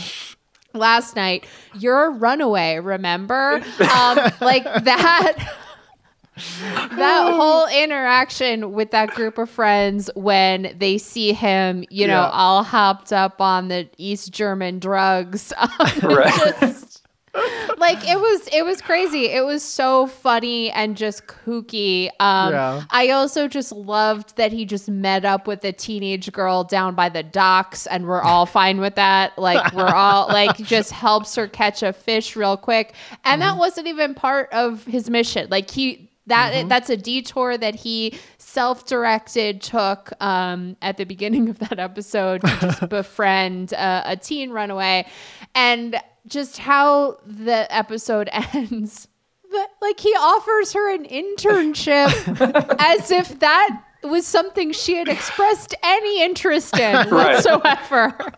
last 0.72 1.16
night, 1.16 1.46
you're 1.78 2.06
a 2.06 2.10
runaway, 2.10 2.78
remember? 2.78 3.62
Um, 3.80 4.18
like 4.40 4.64
that 4.64 5.34
that 6.60 7.32
whole 7.32 7.66
interaction 7.68 8.72
with 8.72 8.90
that 8.90 9.10
group 9.10 9.38
of 9.38 9.50
friends 9.50 10.10
when 10.14 10.74
they 10.78 10.98
see 10.98 11.32
him, 11.32 11.84
you 11.90 12.06
know, 12.06 12.22
yeah. 12.22 12.30
all 12.30 12.62
hopped 12.62 13.12
up 13.12 13.40
on 13.40 13.68
the 13.68 13.88
East 13.96 14.32
German 14.32 14.78
drugs. 14.78 15.52
Right. 16.02 16.54
just, 16.60 16.90
like 17.78 18.06
it 18.08 18.18
was 18.18 18.48
it 18.52 18.64
was 18.64 18.80
crazy. 18.80 19.26
It 19.26 19.44
was 19.44 19.62
so 19.62 20.06
funny 20.06 20.70
and 20.70 20.96
just 20.96 21.26
kooky. 21.26 22.08
Um 22.18 22.52
yeah. 22.52 22.84
I 22.90 23.10
also 23.10 23.48
just 23.48 23.72
loved 23.72 24.36
that 24.36 24.52
he 24.52 24.64
just 24.64 24.88
met 24.88 25.24
up 25.24 25.46
with 25.46 25.64
a 25.64 25.72
teenage 25.72 26.30
girl 26.32 26.64
down 26.64 26.94
by 26.94 27.08
the 27.08 27.22
docks 27.22 27.86
and 27.86 28.06
we're 28.06 28.22
all 28.22 28.46
fine 28.46 28.80
with 28.80 28.96
that. 28.96 29.38
Like 29.38 29.72
we're 29.72 29.86
all 29.86 30.26
like 30.32 30.56
just 30.56 30.90
helps 30.90 31.34
her 31.36 31.46
catch 31.46 31.82
a 31.82 31.92
fish 31.92 32.34
real 32.36 32.56
quick. 32.56 32.94
And 33.24 33.40
mm-hmm. 33.40 33.50
that 33.50 33.58
wasn't 33.58 33.86
even 33.86 34.14
part 34.14 34.52
of 34.52 34.84
his 34.84 35.08
mission. 35.08 35.48
Like 35.50 35.70
he 35.70 36.09
that 36.30 36.52
mm-hmm. 36.54 36.68
that's 36.68 36.88
a 36.88 36.96
detour 36.96 37.58
that 37.58 37.74
he 37.74 38.18
self-directed 38.38 39.60
took 39.60 40.10
um, 40.20 40.76
at 40.80 40.96
the 40.96 41.04
beginning 41.04 41.48
of 41.48 41.58
that 41.58 41.78
episode 41.78 42.40
to 42.40 42.56
just 42.60 42.88
befriend 42.88 43.74
uh, 43.74 44.02
a 44.06 44.16
teen 44.16 44.50
runaway 44.50 45.06
and 45.54 46.00
just 46.26 46.58
how 46.58 47.18
the 47.26 47.66
episode 47.74 48.28
ends 48.54 49.08
but 49.50 49.70
like 49.82 49.98
he 49.98 50.10
offers 50.10 50.72
her 50.72 50.94
an 50.94 51.04
internship 51.04 52.10
as 52.78 53.10
if 53.10 53.38
that 53.40 53.82
was 54.04 54.26
something 54.26 54.72
she 54.72 54.96
had 54.96 55.08
expressed 55.08 55.74
any 55.82 56.22
interest 56.22 56.78
in 56.78 56.94
right. 56.94 57.34
whatsoever. 57.34 58.32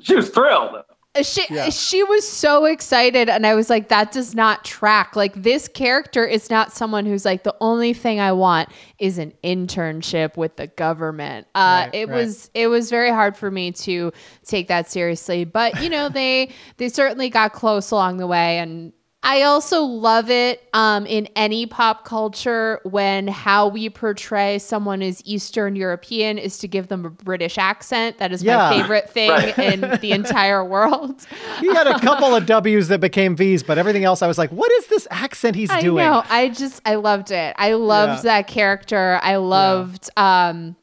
She 0.00 0.16
was 0.16 0.28
thrilled 0.30 0.82
she 1.22 1.44
yeah. 1.48 1.68
she 1.70 2.02
was 2.02 2.26
so 2.26 2.64
excited 2.64 3.28
and 3.28 3.46
i 3.46 3.54
was 3.54 3.70
like 3.70 3.88
that 3.88 4.10
does 4.10 4.34
not 4.34 4.64
track 4.64 5.14
like 5.14 5.32
this 5.34 5.68
character 5.68 6.24
is 6.24 6.50
not 6.50 6.72
someone 6.72 7.06
who's 7.06 7.24
like 7.24 7.44
the 7.44 7.54
only 7.60 7.92
thing 7.92 8.18
i 8.18 8.32
want 8.32 8.68
is 8.98 9.18
an 9.18 9.32
internship 9.44 10.36
with 10.36 10.56
the 10.56 10.66
government 10.66 11.46
uh, 11.54 11.84
right, 11.84 11.94
it 11.94 12.08
right. 12.08 12.16
was 12.16 12.50
it 12.54 12.66
was 12.66 12.90
very 12.90 13.10
hard 13.10 13.36
for 13.36 13.50
me 13.50 13.70
to 13.70 14.12
take 14.44 14.66
that 14.68 14.90
seriously 14.90 15.44
but 15.44 15.80
you 15.80 15.88
know 15.88 16.08
they 16.08 16.50
they 16.78 16.88
certainly 16.88 17.30
got 17.30 17.52
close 17.52 17.90
along 17.92 18.16
the 18.16 18.26
way 18.26 18.58
and 18.58 18.92
I 19.24 19.42
also 19.42 19.82
love 19.82 20.30
it 20.30 20.62
um, 20.74 21.06
in 21.06 21.28
any 21.34 21.64
pop 21.64 22.04
culture 22.04 22.80
when 22.84 23.26
how 23.26 23.68
we 23.68 23.88
portray 23.88 24.58
someone 24.58 25.00
as 25.00 25.22
Eastern 25.24 25.76
European 25.76 26.36
is 26.36 26.58
to 26.58 26.68
give 26.68 26.88
them 26.88 27.06
a 27.06 27.10
British 27.10 27.56
accent. 27.56 28.18
That 28.18 28.32
is 28.32 28.42
yeah. 28.42 28.56
my 28.56 28.78
favorite 28.78 29.08
thing 29.08 29.30
right. 29.30 29.58
in 29.72 29.80
the 30.00 30.12
entire 30.12 30.62
world. 30.62 31.26
He 31.60 31.68
had 31.68 31.86
a 31.86 31.98
couple 32.00 32.34
of 32.34 32.44
W's 32.44 32.88
that 32.88 33.00
became 33.00 33.34
V's, 33.34 33.62
but 33.62 33.78
everything 33.78 34.04
else 34.04 34.20
I 34.20 34.26
was 34.26 34.36
like, 34.36 34.50
what 34.50 34.70
is 34.72 34.88
this 34.88 35.08
accent 35.10 35.56
he's 35.56 35.70
I 35.70 35.80
doing? 35.80 36.04
I 36.04 36.10
know. 36.10 36.22
I 36.28 36.50
just, 36.50 36.82
I 36.84 36.96
loved 36.96 37.30
it. 37.30 37.54
I 37.58 37.72
loved 37.72 38.24
yeah. 38.24 38.40
that 38.40 38.46
character. 38.46 39.18
I 39.22 39.36
loved. 39.36 40.10
Yeah. 40.16 40.48
Um, 40.48 40.76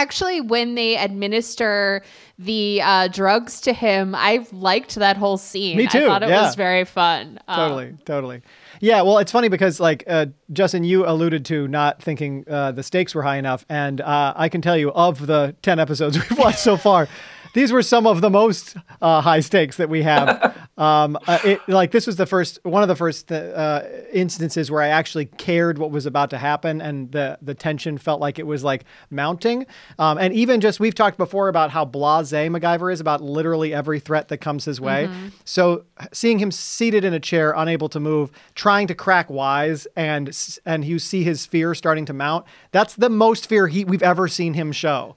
actually 0.00 0.40
when 0.40 0.74
they 0.74 0.96
administer 0.96 2.02
the 2.38 2.80
uh, 2.82 3.08
drugs 3.08 3.60
to 3.60 3.72
him 3.72 4.14
i 4.14 4.46
liked 4.52 4.94
that 4.94 5.16
whole 5.16 5.36
scene. 5.36 5.76
Me 5.76 5.86
too 5.86 5.98
i 5.98 6.06
thought 6.06 6.22
it 6.22 6.30
yeah. 6.30 6.42
was 6.42 6.54
very 6.54 6.84
fun. 6.84 7.38
Um, 7.46 7.56
totally 7.56 7.88
um, 7.88 7.98
totally. 8.04 8.42
Yeah 8.80 9.02
well 9.02 9.18
it's 9.18 9.30
funny 9.30 9.48
because 9.48 9.78
like 9.78 10.04
uh, 10.06 10.26
justin 10.52 10.84
you 10.84 11.06
alluded 11.06 11.44
to 11.46 11.68
not 11.68 12.02
thinking 12.02 12.44
uh, 12.48 12.72
the 12.72 12.82
stakes 12.82 13.14
were 13.14 13.22
high 13.22 13.36
enough 13.36 13.66
and 13.68 14.00
uh, 14.00 14.32
i 14.36 14.48
can 14.48 14.62
tell 14.62 14.76
you 14.76 14.90
of 14.92 15.26
the 15.26 15.54
10 15.62 15.78
episodes 15.78 16.16
we've 16.30 16.38
watched 16.38 16.60
so 16.60 16.76
far 16.76 17.08
these 17.54 17.72
were 17.72 17.82
some 17.82 18.06
of 18.06 18.20
the 18.20 18.30
most 18.30 18.76
uh, 19.00 19.20
high 19.20 19.40
stakes 19.40 19.76
that 19.76 19.88
we 19.88 20.02
have. 20.02 20.56
Um, 20.80 21.18
uh, 21.26 21.38
it, 21.44 21.68
like 21.68 21.90
this 21.90 22.06
was 22.06 22.16
the 22.16 22.24
first 22.24 22.58
one 22.62 22.80
of 22.80 22.88
the 22.88 22.96
first 22.96 23.30
uh, 23.30 23.82
instances 24.14 24.70
where 24.70 24.80
I 24.80 24.88
actually 24.88 25.26
cared 25.26 25.76
what 25.76 25.90
was 25.90 26.06
about 26.06 26.30
to 26.30 26.38
happen, 26.38 26.80
and 26.80 27.12
the 27.12 27.36
the 27.42 27.54
tension 27.54 27.98
felt 27.98 28.18
like 28.18 28.38
it 28.38 28.46
was 28.46 28.64
like 28.64 28.86
mounting. 29.10 29.66
Um, 29.98 30.16
and 30.16 30.32
even 30.32 30.62
just 30.62 30.80
we've 30.80 30.94
talked 30.94 31.18
before 31.18 31.48
about 31.48 31.70
how 31.70 31.84
blasé 31.84 32.48
MacGyver 32.48 32.90
is 32.90 32.98
about 32.98 33.20
literally 33.20 33.74
every 33.74 34.00
threat 34.00 34.28
that 34.28 34.38
comes 34.38 34.64
his 34.64 34.80
way. 34.80 35.08
Mm-hmm. 35.08 35.28
So 35.44 35.84
seeing 36.14 36.38
him 36.38 36.50
seated 36.50 37.04
in 37.04 37.12
a 37.12 37.20
chair, 37.20 37.52
unable 37.54 37.90
to 37.90 38.00
move, 38.00 38.30
trying 38.54 38.86
to 38.86 38.94
crack 38.94 39.28
wise, 39.28 39.86
and 39.96 40.34
and 40.64 40.82
you 40.82 40.98
see 40.98 41.24
his 41.24 41.44
fear 41.44 41.74
starting 41.74 42.06
to 42.06 42.14
mount. 42.14 42.46
That's 42.72 42.94
the 42.94 43.10
most 43.10 43.46
fear 43.46 43.66
he 43.68 43.84
we've 43.84 44.02
ever 44.02 44.28
seen 44.28 44.54
him 44.54 44.72
show. 44.72 45.14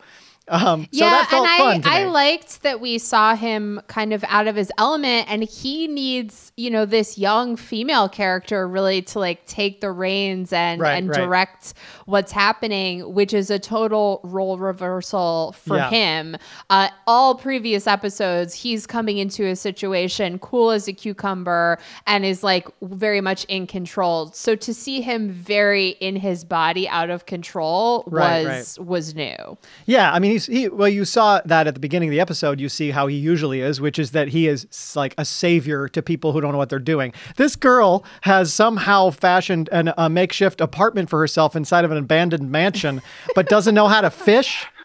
Um, 0.49 0.87
yeah, 0.91 1.25
so 1.27 1.37
and 1.37 1.85
I, 1.85 2.01
I 2.01 2.05
liked 2.05 2.63
that 2.63 2.81
we 2.81 2.97
saw 2.97 3.33
him 3.33 3.81
kind 3.87 4.11
of 4.11 4.25
out 4.27 4.47
of 4.47 4.57
his 4.57 4.71
element, 4.77 5.31
and 5.31 5.41
he 5.43 5.87
needs, 5.87 6.51
you 6.57 6.69
know, 6.69 6.85
this 6.85 7.17
young 7.17 7.55
female 7.55 8.09
character 8.09 8.67
really 8.67 9.01
to 9.03 9.19
like 9.19 9.45
take 9.45 9.79
the 9.79 9.89
reins 9.89 10.51
and 10.51 10.81
right, 10.81 10.97
and 10.97 11.09
right. 11.09 11.17
direct 11.17 11.75
what's 12.07 12.33
happening, 12.33 13.13
which 13.13 13.33
is 13.33 13.49
a 13.49 13.57
total 13.57 14.19
role 14.23 14.57
reversal 14.57 15.53
for 15.53 15.77
yeah. 15.77 15.89
him. 15.89 16.35
Uh, 16.69 16.89
all 17.07 17.35
previous 17.35 17.87
episodes, 17.87 18.53
he's 18.53 18.85
coming 18.85 19.19
into 19.19 19.45
a 19.47 19.55
situation 19.55 20.39
cool 20.39 20.71
as 20.71 20.89
a 20.89 20.93
cucumber 20.93 21.79
and 22.05 22.25
is 22.25 22.43
like 22.43 22.67
very 22.81 23.21
much 23.21 23.45
in 23.45 23.65
control. 23.65 24.27
So 24.33 24.55
to 24.57 24.73
see 24.73 24.99
him 24.99 25.29
very 25.29 25.89
in 26.01 26.17
his 26.17 26.43
body, 26.43 26.85
out 26.89 27.09
of 27.09 27.25
control, 27.27 28.03
right, 28.07 28.45
was 28.45 28.77
was 28.79 29.15
new. 29.15 29.57
Yeah, 29.85 30.11
I 30.11 30.19
mean 30.19 30.32
he's 30.33 30.45
he 30.47 30.67
well 30.67 30.89
you 30.89 31.05
saw 31.05 31.41
that 31.45 31.67
at 31.67 31.73
the 31.73 31.79
beginning 31.79 32.09
of 32.09 32.11
the 32.11 32.19
episode 32.19 32.59
you 32.59 32.69
see 32.69 32.91
how 32.91 33.07
he 33.07 33.15
usually 33.15 33.61
is 33.61 33.79
which 33.79 33.97
is 33.97 34.11
that 34.11 34.29
he 34.29 34.47
is 34.47 34.67
like 34.95 35.13
a 35.17 35.25
savior 35.25 35.87
to 35.87 36.01
people 36.01 36.31
who 36.31 36.41
don't 36.41 36.51
know 36.51 36.57
what 36.57 36.69
they're 36.69 36.79
doing. 36.79 37.13
This 37.37 37.55
girl 37.55 38.03
has 38.21 38.53
somehow 38.53 39.11
fashioned 39.11 39.69
an, 39.71 39.93
a 39.97 40.09
makeshift 40.09 40.61
apartment 40.61 41.09
for 41.09 41.19
herself 41.19 41.55
inside 41.55 41.85
of 41.85 41.91
an 41.91 41.97
abandoned 41.97 42.51
mansion 42.51 43.01
but 43.35 43.47
doesn't 43.47 43.75
know 43.75 43.87
how 43.87 44.01
to 44.01 44.09
fish? 44.09 44.65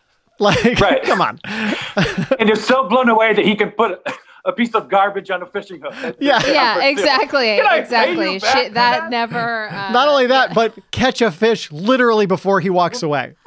Like 0.40 0.78
right. 0.78 1.02
come 1.02 1.20
on. 1.20 1.40
And 2.38 2.48
is 2.48 2.64
so 2.64 2.88
blown 2.88 3.08
away 3.08 3.34
that 3.34 3.44
he 3.44 3.56
can 3.56 3.72
put 3.72 4.06
a 4.48 4.52
piece 4.52 4.74
of 4.74 4.88
garbage 4.88 5.30
on 5.30 5.42
a 5.42 5.46
fishing 5.46 5.82
hook. 5.82 6.16
yeah, 6.18 6.40
yeah, 6.46 6.84
exactly, 6.84 7.58
exactly. 7.58 8.38
Shit, 8.38 8.74
that 8.74 9.10
never. 9.10 9.68
Uh, 9.68 9.92
Not 9.92 10.08
only 10.08 10.26
that, 10.26 10.48
yeah. 10.50 10.54
but 10.54 10.74
catch 10.90 11.20
a 11.20 11.30
fish 11.30 11.70
literally 11.70 12.24
before 12.24 12.58
he 12.60 12.70
walks 12.70 13.02
away. 13.02 13.34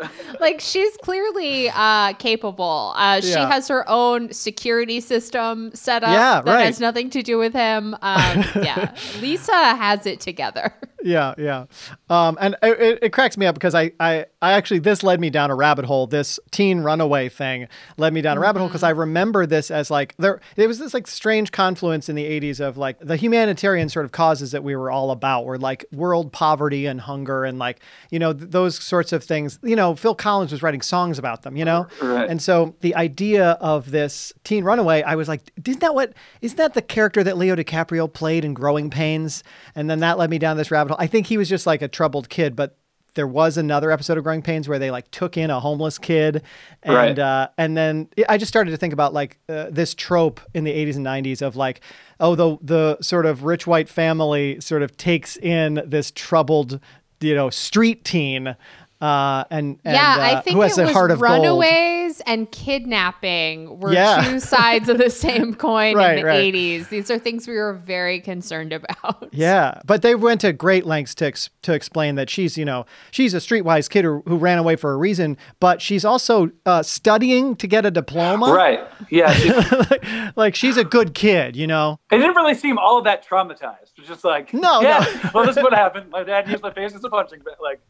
Like, 0.00 0.40
like 0.40 0.60
she's 0.60 0.96
clearly 0.98 1.68
uh, 1.74 2.14
capable. 2.14 2.94
Uh, 2.96 3.20
she 3.20 3.30
yeah. 3.32 3.50
has 3.50 3.68
her 3.68 3.86
own 3.86 4.32
security 4.32 5.00
system 5.00 5.70
set 5.74 6.02
up 6.02 6.10
yeah, 6.10 6.40
that 6.40 6.50
right. 6.50 6.64
has 6.64 6.80
nothing 6.80 7.10
to 7.10 7.22
do 7.22 7.36
with 7.36 7.52
him. 7.52 7.94
Um, 8.00 8.44
yeah, 8.62 8.94
Lisa 9.20 9.52
has 9.52 10.06
it 10.06 10.20
together. 10.20 10.72
Yeah, 11.02 11.34
yeah. 11.38 11.66
Um, 12.08 12.36
and 12.40 12.56
it, 12.62 12.98
it, 13.02 13.12
cracks 13.12 13.36
me 13.36 13.46
up 13.46 13.54
because 13.54 13.74
I, 13.74 13.92
I, 14.00 14.26
I 14.42 14.52
actually 14.52 14.80
this 14.80 15.02
led 15.02 15.20
me 15.20 15.30
down 15.30 15.50
a 15.50 15.54
rabbit 15.54 15.84
hole. 15.84 16.06
This 16.06 16.38
teen 16.50 16.80
runaway 16.80 17.28
thing 17.28 17.68
led 17.96 18.12
me 18.12 18.20
down 18.20 18.36
a 18.36 18.40
rabbit 18.40 18.58
hole 18.60 18.68
because 18.68 18.82
I 18.82 18.90
Mm-hmm. 18.90 19.00
remember 19.00 19.46
this 19.46 19.70
as 19.70 19.90
like 19.90 20.14
there. 20.18 20.40
There 20.56 20.66
was 20.68 20.78
this 20.78 20.92
like 20.94 21.06
strange 21.06 21.52
confluence 21.52 22.08
in 22.08 22.16
the 22.16 22.24
'80s 22.24 22.60
of 22.60 22.76
like 22.76 22.98
the 23.00 23.16
humanitarian 23.16 23.88
sort 23.88 24.04
of 24.04 24.12
causes 24.12 24.50
that 24.52 24.62
we 24.64 24.74
were 24.76 24.90
all 24.90 25.10
about, 25.10 25.44
were 25.46 25.58
like 25.58 25.84
world 25.92 26.32
poverty 26.32 26.86
and 26.86 27.00
hunger 27.00 27.44
and 27.44 27.58
like 27.58 27.80
you 28.10 28.18
know 28.18 28.32
th- 28.32 28.50
those 28.50 28.82
sorts 28.82 29.12
of 29.12 29.22
things. 29.24 29.58
You 29.62 29.76
know, 29.76 29.94
Phil 29.94 30.14
Collins 30.14 30.50
was 30.52 30.62
writing 30.62 30.82
songs 30.82 31.18
about 31.18 31.42
them. 31.42 31.56
You 31.56 31.64
know, 31.64 31.86
Right. 32.02 32.28
and 32.28 32.42
so 32.42 32.74
the 32.80 32.94
idea 32.96 33.50
of 33.60 33.90
this 33.92 34.32
teen 34.44 34.64
runaway, 34.64 35.02
I 35.02 35.14
was 35.14 35.28
like, 35.28 35.42
isn't 35.64 35.80
that 35.80 35.94
what? 35.94 36.12
Isn't 36.40 36.56
that 36.58 36.74
the 36.74 36.82
character 36.82 37.22
that 37.22 37.38
Leo 37.38 37.54
DiCaprio 37.56 38.12
played 38.12 38.44
in 38.44 38.54
Growing 38.54 38.90
Pains? 38.90 39.44
And 39.76 39.88
then 39.88 40.00
that 40.00 40.18
led 40.18 40.30
me 40.30 40.38
down 40.38 40.56
this 40.56 40.70
rabbit 40.70 40.89
I 40.98 41.06
think 41.06 41.26
he 41.26 41.36
was 41.38 41.48
just 41.48 41.66
like 41.66 41.82
a 41.82 41.88
troubled 41.88 42.28
kid, 42.28 42.56
but 42.56 42.76
there 43.14 43.26
was 43.26 43.56
another 43.56 43.90
episode 43.90 44.18
of 44.18 44.24
Growing 44.24 44.40
Pains 44.40 44.68
where 44.68 44.78
they 44.78 44.90
like 44.92 45.10
took 45.10 45.36
in 45.36 45.50
a 45.50 45.58
homeless 45.58 45.98
kid, 45.98 46.42
and 46.82 46.94
Right. 46.94 47.18
uh, 47.18 47.48
and 47.58 47.76
then 47.76 48.08
I 48.28 48.38
just 48.38 48.48
started 48.48 48.70
to 48.70 48.76
think 48.76 48.92
about 48.92 49.12
like 49.12 49.38
uh, 49.48 49.66
this 49.70 49.94
trope 49.94 50.40
in 50.54 50.62
the 50.64 50.70
80s 50.72 50.94
and 50.96 51.04
90s 51.04 51.42
of 51.42 51.56
like, 51.56 51.80
oh, 52.20 52.34
the 52.36 52.56
the 52.62 52.98
sort 53.00 53.26
of 53.26 53.42
rich 53.42 53.66
white 53.66 53.88
family 53.88 54.60
sort 54.60 54.82
of 54.82 54.96
takes 54.96 55.36
in 55.38 55.82
this 55.84 56.12
troubled, 56.12 56.78
you 57.20 57.34
know, 57.34 57.50
street 57.50 58.04
teen. 58.04 58.54
Uh, 59.00 59.44
and, 59.50 59.78
and 59.84 59.94
yeah, 59.94 60.16
uh, 60.18 60.38
I 60.38 60.40
think 60.42 60.56
who 60.56 60.60
has 60.62 60.76
it 60.76 60.82
a 60.82 60.84
was 60.84 60.92
heart 60.92 61.10
of 61.10 61.20
gold. 61.20 61.30
runaways 61.42 62.20
and 62.26 62.50
kidnapping 62.52 63.80
were 63.80 63.92
Yeah. 63.92 64.22
two 64.28 64.40
sides 64.40 64.88
of 64.90 64.98
the 64.98 65.08
same 65.26 65.54
coin 65.54 65.96
Right, 65.96 66.18
in 66.18 66.20
the 66.20 66.26
right. 66.26 66.52
80s. 66.54 66.88
These 66.90 67.10
are 67.10 67.18
things 67.18 67.48
we 67.48 67.54
were 67.54 67.72
very 67.74 68.20
concerned 68.20 68.72
about. 68.72 69.28
Yeah, 69.32 69.80
but 69.86 70.02
they 70.02 70.14
went 70.14 70.40
to 70.42 70.52
great 70.52 70.84
lengths 70.84 71.14
to 71.16 71.26
ex- 71.26 71.50
to 71.62 71.72
explain 71.72 72.16
that 72.16 72.28
she's 72.28 72.58
you 72.58 72.64
know 72.64 72.84
she's 73.10 73.32
a 73.32 73.36
streetwise 73.38 73.88
kid 73.88 74.04
who, 74.04 74.22
who 74.26 74.36
ran 74.36 74.58
away 74.58 74.76
for 74.76 74.92
a 74.92 74.96
reason, 74.96 75.36
but 75.60 75.80
she's 75.80 76.04
also 76.04 76.50
uh, 76.66 76.82
studying 76.82 77.54
to 77.56 77.66
get 77.66 77.86
a 77.86 77.90
diploma. 77.90 78.52
Right. 78.52 78.80
Yeah. 79.08 79.32
It, 79.40 79.90
like, 79.90 80.36
like 80.36 80.54
she's 80.54 80.76
a 80.76 80.84
good 80.84 81.14
kid, 81.14 81.56
you 81.56 81.66
know. 81.66 81.98
it 82.10 82.18
didn't 82.18 82.34
really 82.36 82.54
seem 82.54 82.76
all 82.76 83.00
that 83.02 83.26
traumatized. 83.26 83.92
It 83.96 84.00
was 84.00 84.08
just 84.08 84.24
like, 84.24 84.52
No, 84.52 84.80
yeah, 84.82 84.98
no. 85.24 85.30
well, 85.34 85.46
this 85.46 85.56
is 85.56 85.62
what 85.62 85.72
happened. 85.72 86.10
My 86.10 86.22
dad 86.24 86.48
used 86.48 86.62
my 86.62 86.72
face 86.72 86.94
as 86.94 87.02
a 87.04 87.08
punching 87.08 87.40
bag. 87.40 87.54
Like, 87.62 87.80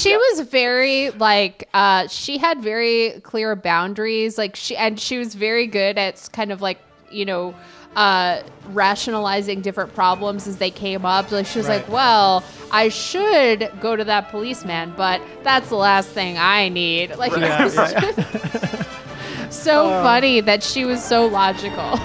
she 0.00 0.16
was 0.16 0.40
very 0.48 1.10
like 1.10 1.68
uh 1.74 2.06
she 2.08 2.38
had 2.38 2.60
very 2.62 3.20
clear 3.22 3.54
boundaries 3.56 4.38
like 4.38 4.56
she 4.56 4.76
and 4.76 4.98
she 4.98 5.18
was 5.18 5.34
very 5.34 5.66
good 5.66 5.98
at 5.98 6.28
kind 6.32 6.50
of 6.52 6.60
like 6.62 6.78
you 7.10 7.24
know 7.24 7.54
uh 7.96 8.40
rationalizing 8.72 9.60
different 9.60 9.92
problems 9.94 10.46
as 10.46 10.56
they 10.58 10.70
came 10.70 11.04
up 11.04 11.30
like 11.32 11.44
she 11.46 11.58
was 11.58 11.68
Right. 11.68 11.80
like 11.82 11.88
well 11.88 12.44
i 12.70 12.88
should 12.88 13.70
go 13.80 13.96
to 13.96 14.04
that 14.04 14.30
policeman 14.30 14.94
but 14.96 15.20
that's 15.42 15.68
the 15.70 15.76
last 15.76 16.08
thing 16.10 16.38
i 16.38 16.68
need 16.68 17.16
like 17.16 17.32
it 17.36 17.40
Yeah, 17.40 17.68
yeah, 17.90 19.48
so 19.50 19.88
Uh. 19.88 20.02
funny 20.08 20.40
that 20.40 20.62
she 20.62 20.84
was 20.84 21.02
so 21.04 21.26
logical 21.26 21.98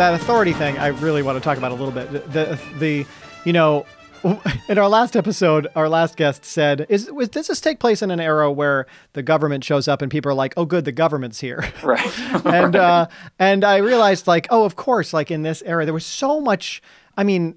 That 0.00 0.14
authority 0.14 0.54
thing, 0.54 0.78
I 0.78 0.86
really 0.86 1.22
want 1.22 1.36
to 1.36 1.44
talk 1.44 1.58
about 1.58 1.72
a 1.72 1.74
little 1.74 1.92
bit. 1.92 2.10
The 2.32 2.58
the, 2.78 3.04
you 3.44 3.52
know. 3.52 3.84
In 4.68 4.78
our 4.78 4.88
last 4.88 5.14
episode, 5.14 5.66
our 5.76 5.90
last 5.90 6.16
guest 6.16 6.42
said, 6.42 6.86
"Is 6.88 7.12
was, 7.12 7.28
does 7.28 7.48
this 7.48 7.60
take 7.60 7.80
place 7.80 8.00
in 8.00 8.10
an 8.10 8.18
era 8.18 8.50
where 8.50 8.86
the 9.12 9.22
government 9.22 9.62
shows 9.62 9.88
up 9.88 10.00
and 10.00 10.10
people 10.10 10.30
are 10.30 10.34
like, 10.34 10.54
oh, 10.56 10.64
good, 10.64 10.86
the 10.86 10.92
government's 10.92 11.38
here?" 11.38 11.70
right. 11.82 12.18
and 12.46 12.76
uh, 12.76 13.08
and 13.38 13.62
I 13.62 13.76
realized 13.76 14.26
like, 14.26 14.46
oh, 14.48 14.64
of 14.64 14.74
course, 14.74 15.12
like 15.12 15.30
in 15.30 15.42
this 15.42 15.62
era, 15.66 15.84
there 15.84 15.92
was 15.92 16.06
so 16.06 16.40
much. 16.40 16.80
I 17.18 17.22
mean, 17.24 17.56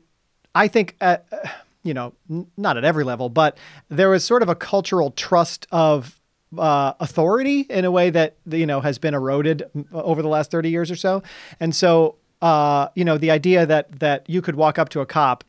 I 0.54 0.68
think 0.68 0.98
at, 1.00 1.26
uh, 1.32 1.48
you 1.84 1.94
know, 1.94 2.12
n- 2.30 2.48
not 2.58 2.76
at 2.76 2.84
every 2.84 3.06
level, 3.06 3.30
but 3.30 3.58
there 3.88 4.10
was 4.10 4.26
sort 4.26 4.42
of 4.42 4.50
a 4.50 4.56
cultural 4.56 5.12
trust 5.12 5.66
of 5.72 6.20
uh, 6.58 6.94
authority 7.00 7.62
in 7.70 7.86
a 7.86 7.92
way 7.92 8.10
that 8.10 8.36
you 8.50 8.66
know 8.66 8.82
has 8.82 8.98
been 8.98 9.14
eroded 9.14 9.64
over 9.94 10.22
the 10.22 10.28
last 10.28 10.52
thirty 10.52 10.70
years 10.70 10.92
or 10.92 10.98
so, 10.98 11.24
and 11.62 11.74
so 11.74 12.18
uh, 12.44 12.90
you 12.94 13.06
know 13.06 13.18
the 13.18 13.32
idea 13.32 13.66
that 13.66 14.00
that 14.00 14.30
you 14.30 14.42
could 14.42 14.56
walk 14.56 14.78
up 14.78 14.90
to 14.90 15.00
a 15.00 15.06
cop 15.06 15.44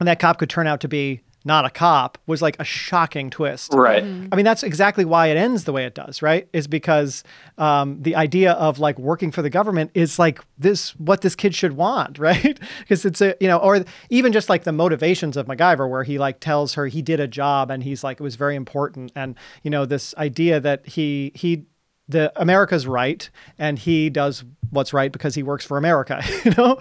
and 0.00 0.08
that 0.08 0.18
cop 0.18 0.38
could 0.38 0.50
turn 0.50 0.66
out 0.66 0.80
to 0.80 0.88
be 0.88 1.22
not 1.44 1.64
a 1.64 1.70
cop 1.70 2.18
was 2.26 2.42
like 2.42 2.56
a 2.58 2.64
shocking 2.64 3.30
twist. 3.30 3.72
right. 3.72 4.02
I 4.02 4.36
mean, 4.36 4.44
that's 4.44 4.64
exactly 4.64 5.04
why 5.04 5.28
it 5.28 5.36
ends 5.36 5.64
the 5.64 5.72
way 5.72 5.84
it 5.86 5.94
does, 5.94 6.20
right? 6.20 6.48
Is 6.52 6.66
because 6.66 7.22
um, 7.56 8.02
the 8.02 8.16
idea 8.16 8.52
of 8.52 8.80
like 8.80 8.98
working 8.98 9.30
for 9.30 9.40
the 9.40 9.48
government 9.48 9.92
is 9.94 10.18
like 10.18 10.44
this, 10.58 10.90
what 10.96 11.20
this 11.20 11.36
kid 11.36 11.54
should 11.54 11.74
want, 11.74 12.18
right? 12.28 12.58
Because 12.80 13.04
it's 13.04 13.20
a, 13.20 13.36
you 13.40 13.46
know, 13.46 13.58
or 13.58 13.84
even 14.10 14.32
just 14.32 14.48
like 14.48 14.64
the 14.64 14.72
motivations 14.72 15.36
of 15.36 15.46
MacGyver, 15.46 15.88
where 15.88 16.02
he 16.02 16.18
like 16.18 16.40
tells 16.40 16.74
her 16.74 16.88
he 16.88 17.00
did 17.00 17.20
a 17.20 17.28
job 17.28 17.70
and 17.70 17.84
he's 17.84 18.02
like, 18.02 18.20
it 18.20 18.22
was 18.22 18.34
very 18.34 18.56
important. 18.56 19.12
And, 19.14 19.36
you 19.62 19.70
know, 19.70 19.86
this 19.86 20.14
idea 20.16 20.58
that 20.60 20.86
he, 20.86 21.32
he, 21.34 21.64
the 22.08 22.32
America's 22.40 22.86
right 22.86 23.28
and 23.58 23.78
he 23.78 24.08
does 24.10 24.44
what's 24.70 24.92
right 24.92 25.12
because 25.12 25.34
he 25.34 25.42
works 25.42 25.64
for 25.64 25.76
America, 25.78 26.22
you 26.44 26.52
know? 26.56 26.78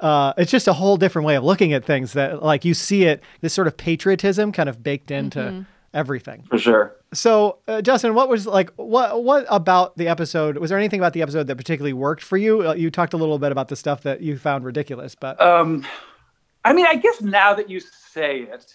uh, 0.00 0.32
it's 0.38 0.50
just 0.50 0.66
a 0.68 0.72
whole 0.72 0.96
different 0.96 1.26
way 1.26 1.36
of 1.36 1.44
looking 1.44 1.72
at 1.72 1.84
things 1.84 2.14
that 2.14 2.42
like 2.42 2.64
you 2.64 2.72
see 2.74 3.04
it 3.04 3.22
this 3.42 3.52
sort 3.52 3.66
of 3.66 3.76
patriotism 3.76 4.50
kind 4.52 4.68
of 4.68 4.82
baked 4.82 5.10
into 5.10 5.66
everything 5.92 6.44
For 6.48 6.56
sure. 6.58 6.96
so 7.12 7.58
uh, 7.68 7.82
justin 7.82 8.14
what 8.14 8.28
was 8.28 8.46
like 8.46 8.70
what 8.76 9.22
what 9.24 9.44
about 9.50 9.96
the 9.98 10.06
episode 10.08 10.56
was 10.56 10.70
there 10.70 10.78
anything 10.78 11.00
about 11.00 11.12
the 11.12 11.20
episode 11.20 11.48
that 11.48 11.56
particularly 11.56 11.92
worked 11.92 12.22
for 12.22 12.36
you 12.38 12.68
uh, 12.68 12.74
you 12.74 12.90
talked 12.90 13.12
a 13.12 13.16
little 13.18 13.38
bit 13.38 13.50
about 13.52 13.68
the 13.68 13.76
stuff 13.76 14.02
that 14.04 14.20
you 14.22 14.38
found 14.38 14.64
ridiculous 14.64 15.14
but 15.14 15.38
Um, 15.40 15.84
I 16.64 16.72
mean, 16.74 16.86
I 16.86 16.94
guess 16.94 17.20
now 17.22 17.54
that 17.54 17.68
you 17.68 17.80
say 17.80 18.40
it, 18.42 18.74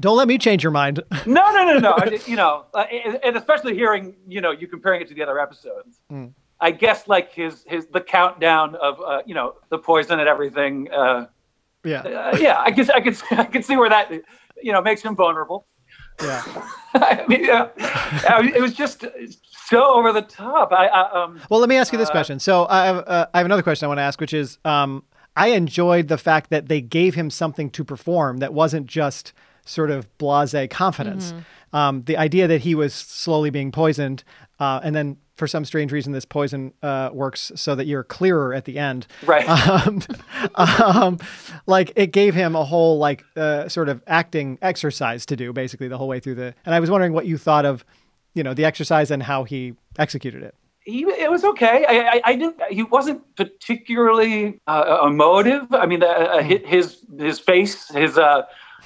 don't 0.00 0.16
let 0.16 0.26
me 0.26 0.38
change 0.38 0.62
your 0.62 0.72
mind 0.72 1.02
no, 1.26 1.52
no, 1.52 1.64
no, 1.64 1.78
no. 1.78 1.92
I, 1.98 2.18
you 2.26 2.36
know, 2.36 2.64
uh, 2.74 2.84
and 3.22 3.36
especially 3.36 3.74
hearing, 3.74 4.16
you 4.26 4.40
know, 4.40 4.50
you 4.50 4.66
comparing 4.66 5.02
it 5.02 5.08
to 5.08 5.14
the 5.14 5.22
other 5.22 5.38
episodes. 5.38 6.00
Mm. 6.10 6.32
I 6.60 6.70
guess 6.72 7.08
like 7.08 7.32
his 7.32 7.64
his 7.66 7.86
the 7.86 8.00
countdown 8.00 8.74
of 8.76 9.00
uh, 9.00 9.22
you 9.26 9.34
know 9.34 9.54
the 9.70 9.78
poison 9.78 10.18
and 10.20 10.28
everything. 10.28 10.90
Uh, 10.92 11.26
yeah 11.84 12.00
uh, 12.00 12.36
yeah, 12.38 12.58
I 12.58 12.70
guess 12.70 12.90
I 12.90 13.00
could 13.00 13.16
I 13.30 13.44
could 13.44 13.64
see 13.64 13.76
where 13.76 13.88
that 13.88 14.10
you 14.62 14.72
know 14.72 14.82
makes 14.82 15.02
him 15.02 15.16
vulnerable. 15.16 15.66
yeah 16.22 16.42
I 16.92 17.24
mean, 17.28 17.48
uh, 17.48 17.68
I 18.28 18.42
mean, 18.42 18.54
it 18.54 18.60
was 18.60 18.74
just 18.74 19.06
so 19.68 19.84
over 19.94 20.12
the 20.12 20.22
top. 20.22 20.72
I, 20.72 20.86
I 20.88 21.22
um 21.22 21.40
Well, 21.48 21.60
let 21.60 21.68
me 21.68 21.76
ask 21.76 21.92
you 21.92 21.98
this 21.98 22.08
Uh, 22.08 22.12
question. 22.12 22.38
So 22.40 22.66
I 22.68 22.86
have, 22.86 22.96
uh, 23.06 23.26
I 23.32 23.38
have 23.38 23.46
another 23.46 23.62
question 23.62 23.86
I 23.86 23.88
want 23.88 23.98
to 23.98 24.02
ask, 24.02 24.20
which 24.20 24.34
is, 24.34 24.58
um, 24.64 25.04
I 25.36 25.48
enjoyed 25.48 26.08
the 26.08 26.18
fact 26.18 26.50
that 26.50 26.68
they 26.68 26.80
gave 26.80 27.14
him 27.14 27.30
something 27.30 27.70
to 27.70 27.84
perform 27.84 28.38
that 28.38 28.52
wasn't 28.52 28.86
just 28.86 29.32
sort 29.64 29.90
of 29.90 30.06
blasé 30.18 30.68
confidence. 30.68 31.34
Um, 31.72 32.02
the 32.02 32.16
idea 32.16 32.48
that 32.48 32.62
he 32.62 32.74
was 32.74 32.92
slowly 32.92 33.50
being 33.50 33.70
poisoned, 33.70 34.24
uh, 34.58 34.80
and 34.82 34.94
then 34.94 35.16
for 35.40 35.46
some 35.46 35.64
strange 35.64 35.90
reason, 35.90 36.12
this 36.12 36.26
poison 36.26 36.74
uh, 36.82 37.08
works 37.12 37.50
so 37.54 37.74
that 37.74 37.86
you're 37.86 38.04
clearer 38.04 38.52
at 38.52 38.66
the 38.66 38.78
end. 38.78 39.06
right. 39.24 39.46
Um, 39.70 40.02
um, 40.56 41.18
like 41.66 41.92
it 41.96 42.12
gave 42.12 42.34
him 42.34 42.56
a 42.56 42.64
whole 42.64 42.98
like 42.98 43.24
uh, 43.36 43.68
sort 43.68 43.88
of 43.88 44.02
acting 44.06 44.58
exercise 44.60 45.24
to 45.26 45.36
do, 45.36 45.52
basically 45.52 45.88
the 45.88 45.96
whole 45.96 46.08
way 46.08 46.20
through 46.20 46.34
the. 46.34 46.54
And 46.66 46.74
I 46.74 46.80
was 46.80 46.90
wondering 46.90 47.12
what 47.12 47.26
you 47.26 47.38
thought 47.38 47.64
of, 47.64 47.84
you 48.34 48.42
know, 48.42 48.52
the 48.52 48.64
exercise 48.64 49.10
and 49.10 49.22
how 49.22 49.44
he 49.44 49.74
executed 49.98 50.42
it. 50.42 50.54
he 50.80 51.02
it 51.02 51.30
was 51.30 51.44
okay. 51.44 51.84
I, 51.88 51.94
I, 51.94 52.20
I 52.24 52.34
didn't. 52.36 52.60
He 52.70 52.82
wasn't 52.82 53.22
particularly 53.36 54.60
uh, 54.66 55.06
emotive. 55.06 55.72
I 55.72 55.86
mean, 55.86 56.02
uh, 56.02 56.06
uh, 56.06 56.42
his 56.42 56.98
his 57.18 57.38
face, 57.38 57.88
his. 57.88 58.18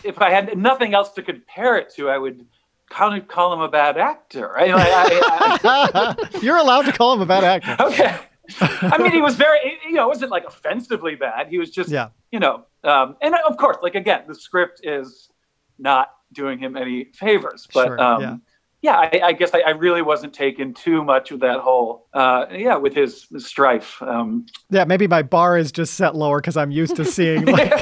If 0.05 0.21
I 0.21 0.31
had 0.31 0.57
nothing 0.57 0.95
else 0.95 1.11
to 1.12 1.23
compare 1.23 1.77
it 1.77 1.93
to, 1.97 2.09
I 2.09 2.19
would 2.19 2.47
kind 2.90 3.21
of 3.21 3.29
call 3.29 3.53
him 3.53 3.61
a 3.61 3.69
bad 3.69 3.97
actor. 3.97 4.53
Like, 4.57 4.71
I, 4.75 5.59
I, 5.64 6.38
You're 6.43 6.59
allowed 6.59 6.83
to 6.83 6.93
call 6.93 7.14
him 7.14 7.21
a 7.21 7.27
bad 7.27 7.45
actor. 7.45 7.77
okay. 7.85 8.17
I 8.61 8.99
mean, 8.99 9.12
he 9.12 9.21
was 9.21 9.37
very. 9.37 9.79
You 9.87 9.95
know, 9.95 10.05
it 10.05 10.09
wasn't 10.09 10.31
like 10.31 10.45
offensively 10.45 11.14
bad. 11.14 11.49
He 11.49 11.59
was 11.59 11.71
just. 11.71 11.90
Yeah. 11.90 12.09
You 12.31 12.40
know, 12.40 12.67
um, 12.83 13.17
and 13.23 13.35
of 13.47 13.57
course, 13.57 13.79
like 13.83 13.95
again, 13.95 14.25
the 14.27 14.35
script 14.35 14.81
is 14.83 15.31
not 15.79 16.09
doing 16.33 16.59
him 16.59 16.77
any 16.77 17.05
favors, 17.14 17.67
but. 17.73 17.87
Sure, 17.87 18.01
um, 18.01 18.21
yeah. 18.21 18.37
Yeah, 18.85 18.99
I, 18.99 19.20
I 19.25 19.33
guess 19.33 19.53
I, 19.55 19.61
I 19.61 19.70
really 19.70 20.03
wasn't 20.03 20.35
taken 20.35 20.75
too 20.75 21.03
much 21.03 21.31
with 21.31 21.40
that 21.40 21.61
whole, 21.61 22.07
uh, 22.12 22.44
yeah, 22.53 22.77
with 22.77 22.92
his, 22.94 23.27
his 23.33 23.47
strife. 23.47 24.03
Um, 24.03 24.44
Yeah, 24.68 24.85
maybe 24.85 25.07
my 25.07 25.23
bar 25.23 25.57
is 25.57 25.73
just 25.73 25.94
set 25.94 26.14
lower 26.14 26.38
because 26.38 26.59
I'm 26.59 26.70
used 26.70 26.94
to 26.97 27.05
seeing 27.07 27.47
like 27.47 27.73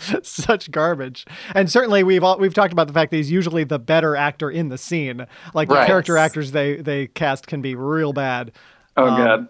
such 0.22 0.70
garbage. 0.70 1.26
And 1.56 1.68
certainly 1.68 2.04
we've 2.04 2.22
all, 2.22 2.38
we've 2.38 2.54
talked 2.54 2.72
about 2.72 2.86
the 2.86 2.92
fact 2.92 3.10
that 3.10 3.16
he's 3.16 3.30
usually 3.30 3.64
the 3.64 3.80
better 3.80 4.14
actor 4.14 4.48
in 4.52 4.68
the 4.68 4.78
scene. 4.78 5.26
Like 5.52 5.68
the 5.68 5.74
Right. 5.74 5.86
character 5.86 6.16
actors 6.16 6.52
they 6.52 6.76
they 6.76 7.08
cast 7.08 7.48
can 7.48 7.60
be 7.60 7.74
real 7.74 8.12
bad. 8.12 8.52
oh 8.96 9.06
Um, 9.06 9.16
god, 9.16 9.48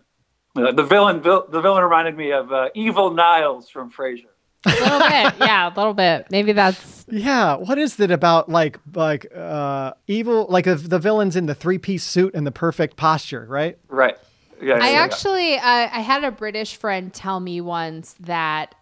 uh, 0.68 0.72
the 0.72 0.85
villain, 0.85 1.20
vil- 1.20 1.46
the 1.50 1.61
villain 1.61 1.83
reminded 1.85 2.16
me 2.16 2.33
of 2.33 2.50
uh, 2.53 2.68
Evil 2.74 3.11
Niles 3.11 3.68
from 3.68 3.90
Frasier. 3.92 4.33
A 4.66 4.70
little 4.70 4.98
bit, 4.98 5.35
yeah, 5.46 5.72
a 5.72 5.74
little 5.74 5.94
bit. 5.94 6.27
Maybe 6.31 6.53
that's 6.53 7.05
Yeah, 7.09 7.57
what 7.57 7.79
is 7.79 7.98
it 8.00 8.11
about 8.11 8.48
like 8.48 8.79
like 8.94 9.27
uh 9.35 9.92
evil 10.07 10.46
like 10.48 10.64
the, 10.64 10.77
the 10.77 10.98
villains 10.98 11.37
in 11.37 11.46
the 11.46 11.55
three 11.55 11.79
piece 11.79 12.05
suit 12.05 12.35
and 12.35 12.46
the 12.46 12.53
perfect 12.53 12.96
posture, 12.96 13.46
right? 13.48 13.79
Right. 13.88 14.16
Yeah. 14.62 14.74
I 14.74 14.79
yeah, 14.79 14.90
yeah. 14.90 14.98
actually, 15.00 15.57
uh, 15.57 15.61
I 15.62 16.00
had 16.00 16.24
a 16.24 16.31
British 16.31 16.77
friend 16.77 17.12
tell 17.12 17.40
me 17.40 17.61
once 17.61 18.14
that 18.20 18.74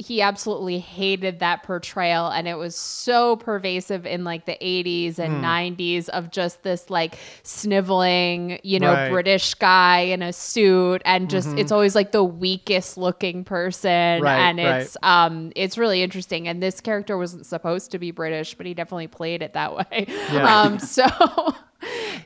he 0.00 0.22
absolutely 0.22 0.78
hated 0.78 1.38
that 1.40 1.62
portrayal, 1.62 2.28
and 2.28 2.48
it 2.48 2.54
was 2.56 2.74
so 2.74 3.36
pervasive 3.36 4.06
in 4.06 4.24
like 4.24 4.46
the 4.46 4.56
80s 4.60 5.18
and 5.18 5.34
Hmm. 5.36 5.44
90s 5.44 6.08
of 6.08 6.30
just 6.30 6.62
this 6.62 6.90
like 6.90 7.18
sniveling, 7.42 8.58
you 8.62 8.80
know, 8.80 8.92
Right. 8.92 8.98
Mm-hmm. 9.04 9.12
British 9.12 9.54
guy 9.54 9.98
in 10.00 10.22
a 10.22 10.32
suit, 10.32 11.02
and 11.04 11.28
just 11.30 11.48
it's 11.58 11.70
always 11.72 11.94
like 11.94 12.12
the 12.12 12.24
weakest 12.24 12.96
looking 12.96 13.44
person, 13.44 14.22
Right, 14.22 14.38
and 14.40 14.58
right. 14.58 14.80
it's 14.82 14.96
um, 15.02 15.52
it's 15.54 15.76
really 15.78 16.02
interesting. 16.02 16.48
And 16.48 16.62
this 16.62 16.80
character 16.80 17.16
wasn't 17.18 17.46
supposed 17.46 17.90
to 17.92 17.98
be 17.98 18.10
British, 18.10 18.54
but 18.54 18.66
he 18.66 18.74
definitely 18.74 19.08
played 19.08 19.42
it 19.42 19.52
that 19.52 19.76
way. 19.76 20.06
Yeah. 20.08 20.60
Um, 20.62 20.78
so. 20.78 21.04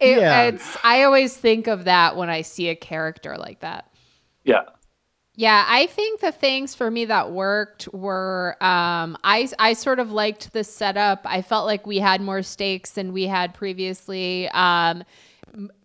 It, 0.00 0.18
Yeah. 0.18 0.42
It's 0.48 0.76
I 0.82 1.04
always 1.04 1.36
think 1.36 1.68
of 1.68 1.84
that 1.84 2.16
when 2.16 2.28
I 2.28 2.42
see 2.42 2.68
a 2.70 2.74
character 2.74 3.36
like 3.38 3.60
that. 3.60 3.88
yeah. 4.42 4.62
Yeah, 5.36 5.64
I 5.68 5.86
think 5.86 6.20
the 6.20 6.30
things 6.32 6.74
for 6.76 6.90
me 6.90 7.06
that 7.06 7.32
worked 7.32 7.88
were 7.92 8.56
um, 8.60 9.16
I 9.24 9.48
I 9.58 9.72
sort 9.72 9.98
of 9.98 10.12
liked 10.12 10.52
the 10.52 10.62
setup. 10.62 11.22
I 11.24 11.42
felt 11.42 11.66
like 11.66 11.86
we 11.86 11.98
had 11.98 12.20
more 12.20 12.42
stakes 12.42 12.90
than 12.92 13.12
we 13.12 13.24
had 13.26 13.52
previously. 13.52 14.48
Um, 14.50 15.02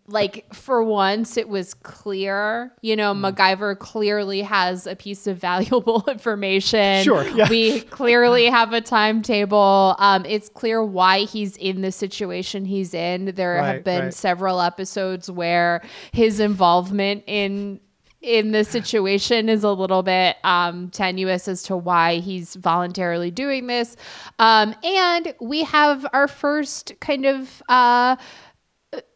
like 0.08 0.52
for 0.56 0.84
once, 0.84 1.38
it 1.38 1.48
was 1.50 1.76
clear. 1.76 2.72
You 2.82 2.96
know, 2.96 3.14
Hmm. 3.14 3.26
MacGyver 3.26 3.78
clearly 3.78 4.42
has 4.42 4.88
a 4.88 4.96
piece 4.96 5.28
of 5.28 5.38
valuable 5.42 6.04
information. 6.08 7.04
Sure, 7.04 7.28
yeah. 7.30 7.48
We 7.50 7.82
clearly 7.82 8.46
have 8.48 8.74
a 8.74 8.82
timetable. 8.82 9.96
Um, 10.00 10.26
it's 10.26 10.50
clear 10.50 10.84
why 10.84 11.22
he's 11.22 11.58
in 11.58 11.82
the 11.82 11.92
situation 11.92 12.66
he's 12.66 12.94
in. 12.94 13.34
There 13.36 13.56
Right, 13.56 13.66
have 13.76 13.84
been 13.84 14.04
right. 14.06 14.14
several 14.14 14.62
episodes 14.62 15.30
where 15.30 15.82
his 16.12 16.40
involvement 16.40 17.24
in 17.28 17.80
in 18.22 18.52
this 18.52 18.68
situation 18.68 19.48
is 19.48 19.64
a 19.64 19.72
little 19.72 20.04
bit 20.04 20.38
um, 20.44 20.90
tenuous 20.90 21.48
as 21.48 21.64
to 21.64 21.78
why 21.78 22.18
he's 22.18 22.56
voluntarily 22.56 23.32
doing 23.32 23.68
this. 23.68 23.96
Um, 24.40 24.76
and 24.84 25.34
we 25.40 25.64
have 25.64 26.06
our 26.14 26.28
first 26.28 26.94
kind 27.00 27.26
of. 27.26 27.62
Uh, 27.70 28.16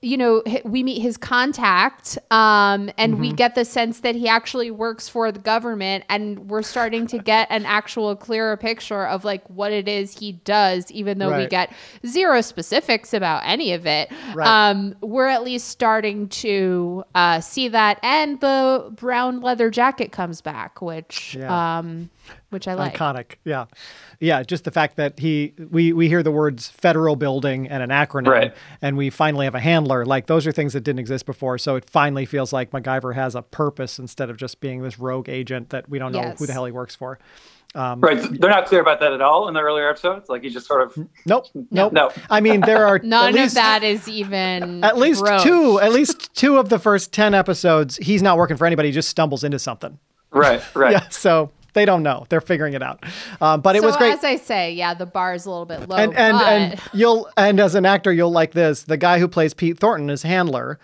you 0.04 0.18
know, 0.18 0.44
we 0.66 0.84
meet 0.84 1.02
his 1.02 1.18
contact, 1.18 2.20
um, 2.30 2.92
and 2.98 3.14
Mm-hmm. 3.14 3.22
we 3.22 3.34
get 3.34 3.56
the 3.56 3.66
sense 3.66 4.02
that 4.02 4.14
he 4.16 4.28
actually 4.28 4.70
works 4.70 5.10
for 5.10 5.32
the 5.32 5.40
government, 5.40 6.04
and 6.10 6.48
we're 6.50 6.62
starting 6.62 7.08
to 7.08 7.18
get 7.18 7.48
an 7.50 7.66
actual 7.66 8.16
clearer 8.16 8.56
picture 8.56 9.08
of 9.08 9.26
like 9.26 9.44
what 9.50 9.72
it 9.72 9.88
is 9.88 10.16
he 10.20 10.34
does, 10.34 10.92
even 10.92 11.18
though 11.18 11.36
we 11.36 11.48
get 11.48 11.74
zero 12.06 12.42
specifics 12.42 13.14
about 13.16 13.42
any 13.46 13.74
of 13.74 13.88
it. 13.88 14.12
Right. 14.36 14.48
Um, 14.70 14.96
we're 15.02 15.28
at 15.28 15.44
least 15.44 15.70
starting 15.70 16.28
to 16.30 17.04
uh, 17.16 17.40
see 17.40 17.68
that, 17.70 18.00
and 18.04 18.40
the 18.42 18.92
brown 18.96 19.42
leather 19.42 19.72
jacket 19.72 20.12
comes 20.12 20.40
back, 20.42 20.84
which 20.84 21.36
Yeah. 21.40 21.80
um, 21.80 22.12
which 22.54 22.68
I 22.68 22.76
like. 22.76 22.96
Iconic. 22.96 23.36
Yeah. 23.44 23.66
Yeah, 24.20 24.44
just 24.44 24.64
the 24.64 24.72
fact 24.72 24.96
that 24.96 25.20
he 25.20 25.54
we 25.72 25.92
we 25.92 26.08
hear 26.08 26.24
the 26.24 26.32
words 26.32 26.70
federal 26.70 27.16
building 27.18 27.68
and 27.68 27.84
an 27.84 27.90
acronym 27.90 28.28
Right. 28.28 28.54
and 28.82 28.96
we 28.96 29.10
finally 29.10 29.46
have 29.46 29.56
a 29.56 29.60
handler. 29.60 30.06
Like 30.06 30.28
those 30.28 30.48
are 30.48 30.52
things 30.54 30.72
that 30.74 30.82
didn't 30.82 31.00
exist 31.00 31.26
before. 31.26 31.58
So 31.58 31.76
it 31.76 31.90
finally 31.90 32.26
feels 32.26 32.54
like 32.54 32.72
MacGyver 32.72 33.16
has 33.16 33.36
a 33.36 33.42
purpose 33.42 34.00
instead 34.00 34.30
of 34.30 34.38
just 34.38 34.62
being 34.62 34.82
this 34.82 34.98
rogue 35.00 35.28
agent 35.28 35.72
that 35.72 35.90
we 35.90 36.00
don't 36.00 36.14
know 36.14 36.34
who 36.38 36.46
the 36.46 36.54
hell 36.54 36.64
he 36.66 36.72
works 36.72 36.96
for. 36.96 37.20
Um, 37.76 38.02
right. 38.02 38.22
They're 38.40 38.52
not 38.52 38.68
clear 38.68 38.82
about 38.82 39.00
that 39.00 39.14
at 39.14 39.22
all 39.22 39.48
in 39.48 39.56
the 39.56 39.60
earlier 39.60 39.90
episodes. 39.90 40.30
Like 40.30 40.44
he 40.44 40.50
just 40.52 40.68
sort 40.68 40.84
of. 40.84 41.08
Nope. 41.26 41.48
Nope. 41.72 41.92
No. 41.92 42.12
I 42.30 42.40
mean 42.40 42.62
there 42.62 42.86
are 42.86 43.00
None 43.04 43.30
at 43.30 43.34
least, 43.34 43.48
of 43.48 43.56
that 43.56 43.84
is 43.84 44.08
even 44.08 44.84
at 44.84 44.96
least 44.98 45.22
broached. 45.22 45.44
two 45.44 45.80
at 45.80 45.92
least 45.92 46.34
two 46.36 46.58
of 46.60 46.70
the 46.70 46.78
first 46.80 47.12
10 47.12 47.34
episodes 47.34 47.98
he's 47.98 48.22
not 48.22 48.38
working 48.38 48.58
for 48.58 48.66
anybody 48.68 48.90
he 48.90 48.94
just 48.94 49.10
stumbles 49.10 49.44
into 49.44 49.58
something. 49.60 49.98
Right. 50.32 50.62
Right. 50.76 50.92
Yeah, 50.94 51.10
so 51.10 51.50
they 51.74 51.86
don't 51.86 52.04
know. 52.04 52.26
They're 52.30 52.42
figuring 52.42 52.74
it 52.74 52.82
out. 52.84 53.04
Um, 53.42 53.62
but 53.62 53.76
it 53.76 53.82
so 53.82 53.88
was 53.88 53.98
great. 53.98 54.14
as 54.14 54.24
I 54.24 54.36
say, 54.38 54.72
yeah, 54.74 54.94
the 54.94 55.06
bar 55.06 55.34
is 55.34 55.46
a 55.46 55.50
little 55.50 55.66
bit 55.66 55.88
low. 55.90 55.96
and 55.98 56.14
and 56.16 56.38
but 56.38 56.48
and 56.48 56.82
you'll 56.94 57.30
and 57.38 57.60
as 57.60 57.76
an 57.76 57.86
actor 57.86 58.12
you'll 58.14 58.32
like 58.32 58.52
this 58.54 58.84
the 58.84 58.98
guy 58.98 59.20
who 59.20 59.28
plays 59.28 59.54
pete 59.54 59.80
thornton 59.80 60.10
as 60.10 60.24
handler 60.24 60.80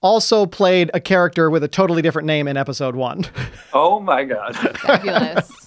also 0.00 0.44
played 0.44 0.90
a 0.92 1.00
character 1.00 1.48
with 1.48 1.64
a 1.64 1.68
totally 1.68 2.02
different 2.02 2.26
name 2.26 2.46
in 2.46 2.56
episode 2.56 2.94
one 2.96 3.24
Oh 3.72 4.00
my 4.00 4.24
God. 4.24 4.54
fabulous. 4.78 5.50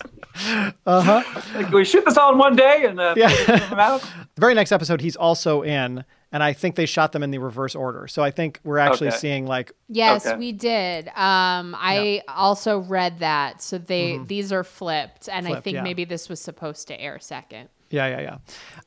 Uh 0.86 1.02
huh. 1.02 1.42
Like, 1.56 1.72
we 1.72 1.84
shoot 1.84 2.06
this 2.06 2.16
all 2.16 2.32
in 2.32 2.38
one 2.38 2.56
day 2.56 2.86
and 2.86 3.00
uh, 3.00 3.16
Yeah. 3.18 3.30
out? 3.76 4.02
the 4.36 4.40
very 4.40 4.54
next 4.54 4.72
episode 4.72 5.02
he's 5.02 5.16
also 5.16 5.64
in 5.64 6.06
and 6.32 6.44
i 6.44 6.54
think 6.54 6.76
they 6.76 6.86
shot 6.86 7.12
them 7.12 7.24
in 7.24 7.32
the 7.32 7.38
reverse 7.38 7.76
order 7.76 8.08
so 8.08 8.24
i 8.24 8.32
think 8.32 8.60
we're 8.64 8.78
actually 8.78 9.08
Okay. 9.08 9.18
seeing 9.18 9.46
like 9.48 9.72
Yes, 9.90 10.26
Okay. 10.26 10.38
we 10.38 10.52
did. 10.52 11.08
Um, 11.10 11.74
I 11.80 12.22
also 12.28 12.80
read 12.80 13.20
that. 13.20 13.62
So 13.62 13.78
they 13.78 14.18
these 14.26 14.52
are 14.52 14.66
flipped, 14.66 15.30
and 15.30 15.48
I 15.48 15.52
Mm-hmm. 15.52 15.62
Think 15.62 15.76
yeah. 15.76 15.84
maybe 15.84 16.04
this 16.04 16.28
was 16.28 16.42
supposed 16.42 16.88
to 16.90 17.00
air 17.00 17.20
second. 17.20 17.70
yeah 17.90 18.08
yeah 18.08 18.20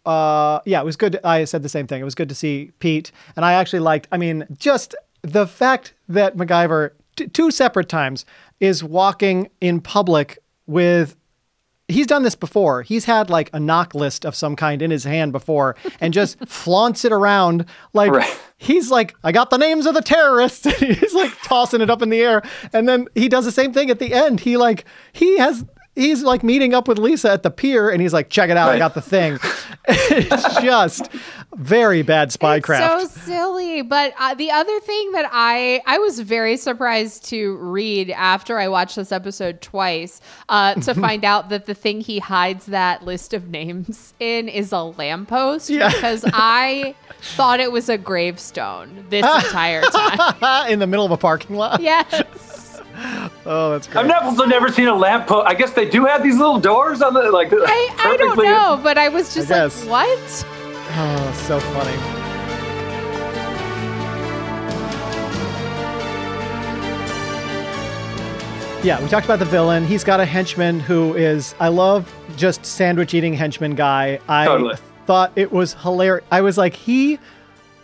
yeah 0.05 0.11
uh, 0.13 0.61
yeah 0.67 0.81
it 0.81 0.85
was 0.85 0.97
good 0.97 1.19
i 1.25 1.45
said 1.45 1.63
the 1.63 1.69
same 1.71 1.87
thing 1.87 2.01
it 2.01 2.05
was 2.05 2.15
good 2.15 2.29
to 2.29 2.35
see 2.35 2.71
pete 2.81 3.13
and 3.37 3.45
i 3.47 3.55
actually 3.55 3.79
liked 3.81 4.07
i 4.13 4.19
mean 4.19 4.47
just 4.59 4.95
the 5.23 5.47
fact 5.47 5.95
that 6.09 6.37
macgyver 6.37 6.91
t- 7.17 7.27
two 7.29 7.51
separate 7.51 7.89
times 7.89 8.27
is 8.61 8.85
walking 8.85 9.49
in 9.63 9.81
public 9.81 10.39
with 10.67 11.17
he's 11.91 12.07
done 12.07 12.23
this 12.23 12.35
before. 12.35 12.83
He's 12.83 13.05
had 13.05 13.31
like 13.31 13.49
a 13.53 13.59
NOC 13.59 13.95
list 13.95 14.25
of 14.25 14.35
some 14.35 14.57
kind 14.57 14.81
in 14.83 14.91
his 14.91 15.05
hand 15.05 15.33
before 15.33 15.77
and 16.01 16.13
just 16.15 16.39
flaunts 16.47 17.05
it 17.05 17.13
around 17.13 17.67
like 17.93 18.13
Right. 18.13 18.41
he's 18.59 18.91
like, 18.91 19.15
I 19.25 19.33
got 19.33 19.51
the 19.51 19.59
names 19.59 19.87
of 19.87 19.95
the 19.95 20.03
terrorists. 20.03 20.65
He's 20.79 21.15
like 21.15 21.33
tossing 21.43 21.81
it 21.81 21.91
up 21.91 22.03
in 22.03 22.11
the 22.11 22.21
air. 22.21 22.43
And 22.73 22.89
then 22.89 23.07
he 23.15 23.29
does 23.29 23.45
the 23.45 23.53
same 23.53 23.73
thing 23.73 23.91
at 23.91 23.99
the 23.99 24.13
end. 24.15 24.41
He 24.41 24.57
like 24.57 24.85
he 25.13 25.39
has 25.39 25.65
he's 25.97 26.23
like 26.23 26.43
meeting 26.43 26.73
up 26.75 26.89
with 26.89 26.99
Lisa 26.99 27.31
at 27.31 27.43
the 27.43 27.51
pier 27.51 27.91
and 27.91 28.01
he's 28.01 28.13
like, 28.13 28.31
check 28.31 28.49
it 28.51 28.57
out, 28.57 28.71
I 28.71 28.79
got 28.79 28.95
the 28.95 29.01
thing. 29.03 29.39
it's 29.89 30.61
just 30.63 31.09
very 31.55 32.03
bad 32.03 32.31
spycraft. 32.31 33.03
It's 33.05 33.13
so 33.15 33.21
silly. 33.23 33.83
But 33.83 34.15
uh, 34.19 34.35
the 34.35 34.51
other 34.51 34.79
thing 34.81 35.13
that 35.13 35.29
I 35.33 35.83
I 35.87 35.99
was 35.99 36.21
very 36.21 36.57
surprised 36.57 37.25
to 37.27 37.57
read 37.57 38.11
after 38.11 38.59
I 38.59 38.69
watched 38.69 38.97
this 38.97 39.11
episode 39.13 39.61
twice 39.61 40.21
uh, 40.49 40.75
to 40.75 40.95
find 40.95 41.25
out 41.25 41.49
that 41.49 41.67
the 41.67 41.75
thing 41.75 42.01
he 42.01 42.19
hides 42.19 42.67
that 42.67 43.05
list 43.05 43.35
of 43.35 43.49
names 43.49 44.15
in 44.21 44.49
is 44.49 44.73
a 44.73 44.83
lamppost 44.83 45.71
Yeah. 45.71 45.91
because 45.93 46.25
I 46.33 46.95
thought 47.21 47.61
it 47.61 47.73
was 47.73 47.89
a 47.89 47.99
gravestone 47.99 49.07
this 49.11 49.25
entire 49.47 49.83
time. 49.83 50.71
in 50.71 50.79
the 50.79 50.87
middle 50.87 51.05
of 51.05 51.11
a 51.13 51.17
parking 51.17 51.57
lot. 51.57 51.81
yes. 51.81 52.50
Oh, 53.47 53.71
that's 53.73 53.87
great. 53.87 54.03
I've 54.03 54.07
never, 54.07 54.25
also 54.27 54.45
never 54.45 54.71
seen 54.71 54.87
a 54.87 54.95
lamp 54.95 55.27
post. 55.27 55.47
I 55.49 55.55
guess 55.55 55.73
they 55.73 55.89
do 55.89 56.05
have 56.05 56.23
these 56.23 56.37
little 56.37 56.61
doors 56.61 57.01
on 57.03 57.15
the 57.15 57.31
like. 57.33 57.51
I, 57.53 57.57
I 57.99 58.17
don't 58.19 58.29
perfectly- 58.37 58.45
know, 58.49 58.79
but 58.83 58.99
I 58.99 59.09
was 59.09 59.33
just 59.35 59.51
I 59.51 59.65
like, 59.65 59.73
guess. 59.73 59.85
what? 59.87 60.47
Oh, 60.93 61.45
so 61.47 61.59
funny. 61.61 62.21
Yeah, 68.83 68.99
we 69.03 69.09
talked 69.11 69.27
about 69.27 69.39
the 69.41 69.45
villain. 69.45 69.85
He's 69.85 70.05
got 70.05 70.21
a 70.21 70.25
henchman 70.25 70.81
who 70.81 71.13
is, 71.15 71.55
I 71.61 71.69
love 71.69 72.11
just 72.39 72.65
sandwich 72.65 73.13
eating 73.13 73.35
henchman 73.35 73.75
guy. 73.75 74.19
I 74.27 74.47
Totally. 74.47 74.77
thought 75.05 75.33
it 75.37 75.53
was 75.53 75.75
hilarious. 75.75 76.25
I 76.31 76.41
was 76.41 76.57
like, 76.57 76.75
he, 76.75 77.19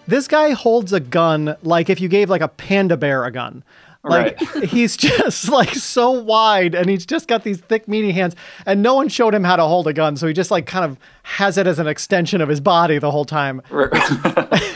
this 0.07 0.27
guy 0.27 0.53
holds 0.53 0.95
a 0.95 1.01
gun 1.01 1.55
like 1.63 1.91
if 1.91 2.01
you 2.01 2.09
gave 2.09 2.31
like 2.31 2.41
a 2.41 2.49
panda 2.49 2.97
bear 2.97 3.27
a 3.27 3.31
gun. 3.31 3.63
Like 4.09 4.39
he's 4.65 4.97
just 4.97 5.49
like 5.59 5.75
so 5.75 6.11
wide 6.11 6.75
and 6.75 6.89
he's 6.89 7.05
just 7.07 7.29
got 7.29 7.43
these 7.45 7.59
thick 7.61 7.89
meaty 7.89 8.13
hands 8.13 8.35
and 8.65 8.83
no 8.83 8.95
one 8.95 9.09
showed 9.09 9.35
him 9.35 9.45
how 9.45 9.57
to 9.57 9.65
hold 9.65 9.87
a 9.89 9.93
gun 9.93 10.17
so 10.17 10.27
he 10.27 10.33
just 10.33 10.51
like 10.51 10.67
kind 10.67 10.85
of 10.85 10.99
has 11.25 11.59
it 11.59 11.67
as 11.67 11.79
an 11.79 11.87
extension 11.87 12.41
of 12.41 12.49
his 12.49 12.61
body 12.61 12.99
the 12.99 13.11
whole 13.11 13.25
time. 13.25 13.61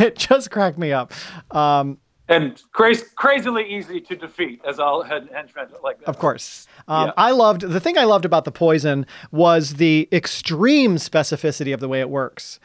It 0.02 0.16
just 0.16 0.50
cracked 0.50 0.78
me 0.78 0.92
up. 0.92 1.12
Um, 1.50 1.98
and 2.28 2.62
crazy, 2.72 3.04
crazily 3.16 3.64
easy 3.68 4.00
to 4.02 4.16
defeat, 4.16 4.60
as 4.66 4.78
all 4.78 5.02
hen- 5.02 5.28
henchmen 5.32 5.66
like 5.82 5.98
that. 5.98 6.08
of 6.08 6.18
course. 6.18 6.66
Um, 6.88 7.08
Yeah. 7.08 7.12
i 7.16 7.30
loved 7.32 7.62
the 7.62 7.80
thing 7.80 7.98
i 7.98 8.04
loved 8.04 8.24
about 8.24 8.44
the 8.44 8.52
poison 8.52 9.04
was 9.30 9.74
the 9.74 10.08
extreme 10.12 10.96
specificity 10.96 11.74
of 11.74 11.80
the 11.80 11.88
way 11.88 12.00
it 12.00 12.08
works 12.08 12.58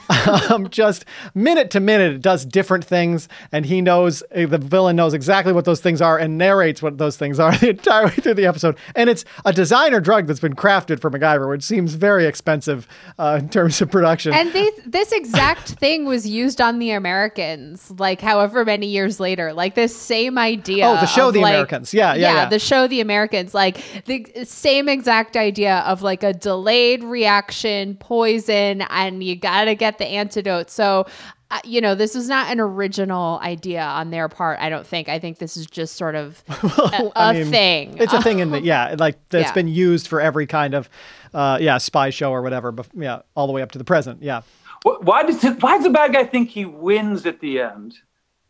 um, 0.50 0.68
just 0.70 1.04
minute 1.34 1.70
to 1.70 1.80
minute, 1.80 2.12
it 2.14 2.20
does 2.20 2.44
different 2.44 2.84
things, 2.84 3.28
and 3.50 3.66
he 3.66 3.80
knows 3.80 4.22
uh, 4.34 4.46
the 4.46 4.58
villain 4.58 4.96
knows 4.96 5.14
exactly 5.14 5.52
what 5.52 5.64
those 5.64 5.80
things 5.80 6.00
are 6.00 6.18
and 6.18 6.38
narrates 6.38 6.82
what 6.82 6.98
those 6.98 7.16
things 7.16 7.38
are 7.38 7.56
the 7.58 7.70
entire 7.70 8.06
way 8.06 8.12
through 8.12 8.34
the 8.34 8.46
episode. 8.46 8.76
And 8.94 9.10
it's 9.10 9.24
a 9.44 9.52
designer 9.52 10.00
drug 10.00 10.26
that's 10.26 10.40
been 10.40 10.54
crafted 10.54 11.00
for 11.00 11.10
MacGyver, 11.10 11.48
which 11.48 11.62
seems 11.62 11.94
very 11.94 12.26
expensive 12.26 12.86
uh, 13.18 13.38
in 13.40 13.48
terms 13.48 13.80
of 13.80 13.90
production. 13.90 14.32
And 14.32 14.52
they, 14.52 14.70
this 14.86 15.12
exact 15.12 15.68
thing 15.80 16.04
was 16.04 16.26
used 16.26 16.60
on 16.60 16.78
the 16.78 16.92
Americans, 16.92 17.90
like 17.98 18.20
however 18.20 18.64
many 18.64 18.86
years 18.86 19.20
later. 19.20 19.52
Like 19.52 19.74
this 19.74 19.96
same 19.96 20.38
idea. 20.38 20.86
Oh, 20.86 20.94
the 20.94 21.06
show 21.06 21.30
The 21.30 21.40
like- 21.40 21.52
Americans. 21.52 21.92
Yeah, 21.94 22.14
yeah, 22.14 22.34
yeah. 22.34 22.48
the 22.48 22.58
show 22.58 22.86
The 22.86 23.00
Americans. 23.00 23.54
Like 23.54 24.04
the 24.06 24.44
same 24.44 24.88
exact 24.88 25.36
idea 25.36 25.80
of 25.80 26.02
like 26.02 26.22
a 26.22 26.32
delayed 26.32 27.04
reaction, 27.04 27.96
poison, 27.96 28.82
and 28.82 29.22
you 29.22 29.36
got 29.36 29.64
to 29.64 29.74
get 29.82 29.98
the 29.98 30.06
antidote. 30.06 30.70
So. 30.70 31.06
Uh, 31.54 31.58
you 31.64 31.82
know, 31.82 31.94
this 31.94 32.16
is 32.16 32.30
not 32.30 32.50
an 32.50 32.58
original 32.60 33.38
idea 33.42 33.82
on 33.82 34.08
their 34.08 34.26
part. 34.26 34.58
I 34.58 34.70
don't 34.70 34.86
think. 34.86 35.10
I 35.10 35.18
think 35.18 35.36
this 35.36 35.54
is 35.54 35.66
just 35.66 35.96
sort 35.96 36.14
of 36.14 36.42
a, 36.48 37.02
a 37.04 37.12
I 37.14 37.32
mean, 37.34 37.50
thing. 37.50 37.98
It's 37.98 38.14
a 38.14 38.22
thing 38.22 38.38
in 38.38 38.50
the 38.52 38.62
yeah, 38.72 38.96
like 38.98 39.18
that's 39.28 39.48
Yeah. 39.48 39.52
been 39.52 39.68
used 39.68 40.08
for 40.08 40.18
every 40.18 40.46
kind 40.46 40.72
of 40.72 40.88
uh, 41.34 41.58
yeah 41.60 41.76
spy 41.76 42.08
show 42.08 42.30
or 42.32 42.40
whatever. 42.40 42.72
But 42.72 42.86
yeah, 42.94 43.20
all 43.36 43.46
the 43.46 43.52
way 43.52 43.60
up 43.60 43.70
to 43.72 43.78
the 43.78 43.84
present. 43.84 44.22
Yeah. 44.22 44.40
Why 44.84 45.24
does 45.24 45.44
it, 45.44 45.62
why 45.62 45.74
does 45.76 45.84
the 45.84 45.90
bad 45.90 46.14
guy 46.14 46.24
think 46.24 46.48
he 46.48 46.64
wins 46.64 47.26
at 47.26 47.40
the 47.40 47.60
end? 47.60 47.96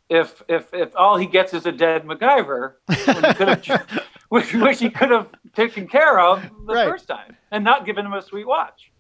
If 0.09 0.41
if 0.49 0.73
if 0.73 0.95
all 0.95 1.17
he 1.17 1.27
gets 1.27 1.53
is 1.55 1.67
a 1.67 1.73
dead 1.73 2.05
MacGyver, 2.05 2.75
when 2.87 2.97
he 3.25 3.35
could 3.35 3.49
have, 3.49 4.05
which, 4.29 4.55
which 4.55 4.79
he 4.79 4.91
could 4.91 5.11
have 5.11 5.27
taken 5.57 5.89
care 5.89 6.21
of 6.21 6.41
the 6.69 6.75
Right. 6.75 6.89
first 6.89 7.09
time 7.09 7.37
and 7.51 7.65
not 7.65 7.85
given 7.85 8.07
him 8.07 8.13
a 8.13 8.23
sweet 8.23 8.47
watch. 8.47 8.92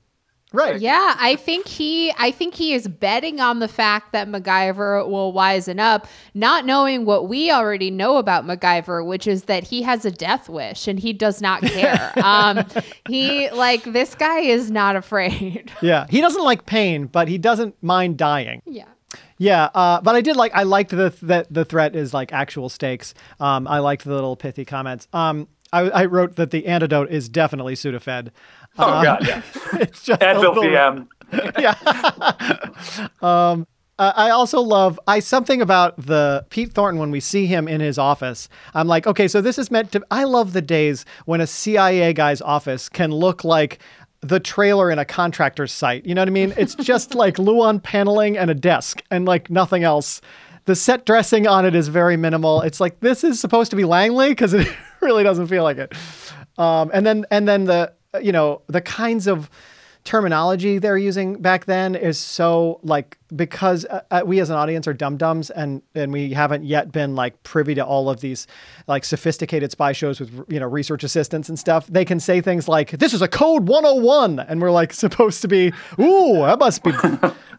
Right. 0.52 0.80
Yeah, 0.80 1.16
I 1.18 1.36
think 1.36 1.66
he 1.66 2.12
I 2.18 2.30
think 2.30 2.54
he 2.54 2.74
is 2.74 2.88
betting 2.88 3.40
on 3.40 3.58
the 3.60 3.68
fact 3.68 4.12
that 4.12 4.28
MacGyver 4.28 5.08
will 5.08 5.32
wisen 5.32 5.78
up, 5.80 6.06
not 6.34 6.64
knowing 6.66 7.04
what 7.04 7.28
we 7.28 7.50
already 7.50 7.90
know 7.90 8.16
about 8.18 8.44
MacGyver, 8.44 9.04
which 9.06 9.26
is 9.26 9.44
that 9.44 9.64
he 9.64 9.82
has 9.82 10.04
a 10.04 10.10
death 10.10 10.48
wish 10.48 10.86
and 10.88 10.98
he 10.98 11.12
does 11.12 11.40
not 11.40 11.62
care. 11.76 12.12
um 12.22 12.64
he 13.08 13.50
like 13.50 13.82
this 13.84 14.14
guy 14.14 14.40
is 14.40 14.70
not 14.70 14.96
afraid. 14.96 15.70
Yeah. 15.82 16.06
He 16.08 16.20
doesn't 16.20 16.42
like 16.44 16.66
pain, 16.66 17.06
but 17.06 17.28
he 17.28 17.38
doesn't 17.38 17.82
mind 17.82 18.16
dying. 18.16 18.62
yeah. 18.66 18.84
Yeah, 19.38 19.70
uh, 19.74 20.00
but 20.00 20.14
I 20.14 20.20
did 20.20 20.36
like 20.36 20.52
I 20.54 20.62
liked 20.62 20.90
the 20.90 21.12
that 21.22 21.52
the 21.52 21.64
threat 21.64 21.96
is 21.96 22.14
like 22.14 22.32
actual 22.32 22.68
stakes. 22.68 23.12
Um, 23.40 23.66
I 23.66 23.80
liked 23.80 24.04
the 24.04 24.14
little 24.14 24.36
pithy 24.36 24.64
comments. 24.64 25.08
Um, 25.12 25.48
I, 25.72 25.80
I 25.90 26.04
wrote 26.06 26.36
that 26.36 26.50
the 26.50 26.66
antidote 26.66 27.10
is 27.10 27.28
definitely 27.28 27.74
Sudafed. 27.74 28.30
Oh 28.78 28.92
Um, 28.92 29.04
god, 29.04 29.26
yeah. 29.26 29.42
It's 29.80 30.02
just 30.02 30.20
Advil 30.20 30.54
little- 30.54 30.62
PM. 30.62 31.08
Uh, 33.22 33.64
I 34.16 34.30
also 34.30 34.60
love 34.60 34.98
I 35.06 35.20
something 35.20 35.60
about 35.62 35.96
the 36.06 36.44
Pete 36.50 36.72
Thornton 36.72 36.98
when 36.98 37.10
we 37.10 37.20
see 37.20 37.46
him 37.46 37.68
in 37.68 37.80
his 37.80 37.98
office. 37.98 38.48
I'm 38.74 38.88
like, 38.88 39.06
okay, 39.06 39.28
so 39.28 39.40
this 39.40 39.58
is 39.58 39.70
meant 39.70 39.92
to. 39.92 40.02
I 40.10 40.24
love 40.24 40.52
the 40.54 40.62
days 40.62 41.04
when 41.26 41.40
a 41.40 41.46
CIA 41.46 42.12
guy's 42.12 42.40
office 42.40 42.88
can 42.88 43.12
look 43.12 43.44
like 43.44 43.78
the 44.20 44.40
trailer 44.40 44.90
in 44.90 44.98
a 44.98 45.04
contractor's 45.04 45.72
site. 45.72 46.06
You 46.06 46.14
know 46.14 46.22
what 46.22 46.28
I 46.28 46.32
mean? 46.32 46.54
It's 46.56 46.74
just 46.74 47.14
like 47.14 47.38
Luan 47.38 47.80
paneling 47.80 48.36
and 48.38 48.50
a 48.50 48.54
desk 48.54 49.02
and 49.10 49.24
like 49.26 49.50
nothing 49.50 49.84
else. 49.84 50.20
The 50.64 50.74
set 50.76 51.04
dressing 51.06 51.46
on 51.46 51.66
it 51.66 51.74
is 51.74 51.88
very 51.88 52.16
minimal. 52.16 52.62
It's 52.62 52.80
like 52.80 53.00
this 53.00 53.24
is 53.24 53.40
supposed 53.40 53.70
to 53.70 53.76
be 53.76 53.84
Langley 53.84 54.30
because 54.30 54.54
it 54.54 54.68
really 55.06 55.24
doesn't 55.24 55.48
feel 55.48 55.62
like 55.62 55.78
it. 55.78 55.92
Um, 56.58 56.90
and 56.94 57.06
then 57.06 57.26
and 57.30 57.46
then 57.48 57.64
the 57.64 57.92
you 58.20 58.32
know 58.32 58.62
the 58.68 58.80
kinds 58.80 59.26
of 59.26 59.50
terminology 60.04 60.78
they're 60.78 60.98
using 60.98 61.40
back 61.40 61.64
then 61.66 61.94
is 61.94 62.18
so 62.18 62.80
like 62.82 63.16
because 63.36 63.84
uh, 63.84 64.00
uh, 64.10 64.22
we 64.26 64.40
as 64.40 64.50
an 64.50 64.56
audience 64.56 64.88
are 64.88 64.92
dum 64.92 65.16
dums 65.16 65.48
and 65.50 65.80
and 65.94 66.12
we 66.12 66.32
haven't 66.32 66.64
yet 66.64 66.90
been 66.90 67.14
like 67.14 67.40
privy 67.44 67.72
to 67.72 67.84
all 67.86 68.10
of 68.10 68.20
these 68.20 68.48
like 68.88 69.04
sophisticated 69.04 69.70
spy 69.70 69.92
shows 69.92 70.18
with 70.18 70.44
you 70.48 70.58
know 70.58 70.66
research 70.66 71.04
assistants 71.04 71.48
and 71.48 71.56
stuff 71.56 71.86
they 71.86 72.04
can 72.04 72.18
say 72.18 72.40
things 72.40 72.66
like 72.66 72.90
this 72.90 73.14
is 73.14 73.22
a 73.22 73.28
code 73.28 73.68
101 73.68 74.40
and 74.40 74.60
we're 74.60 74.72
like 74.72 74.92
supposed 75.04 75.40
to 75.40 75.46
be 75.46 75.72
ooh 76.00 76.38
that 76.38 76.58
must 76.58 76.82
be 76.82 76.90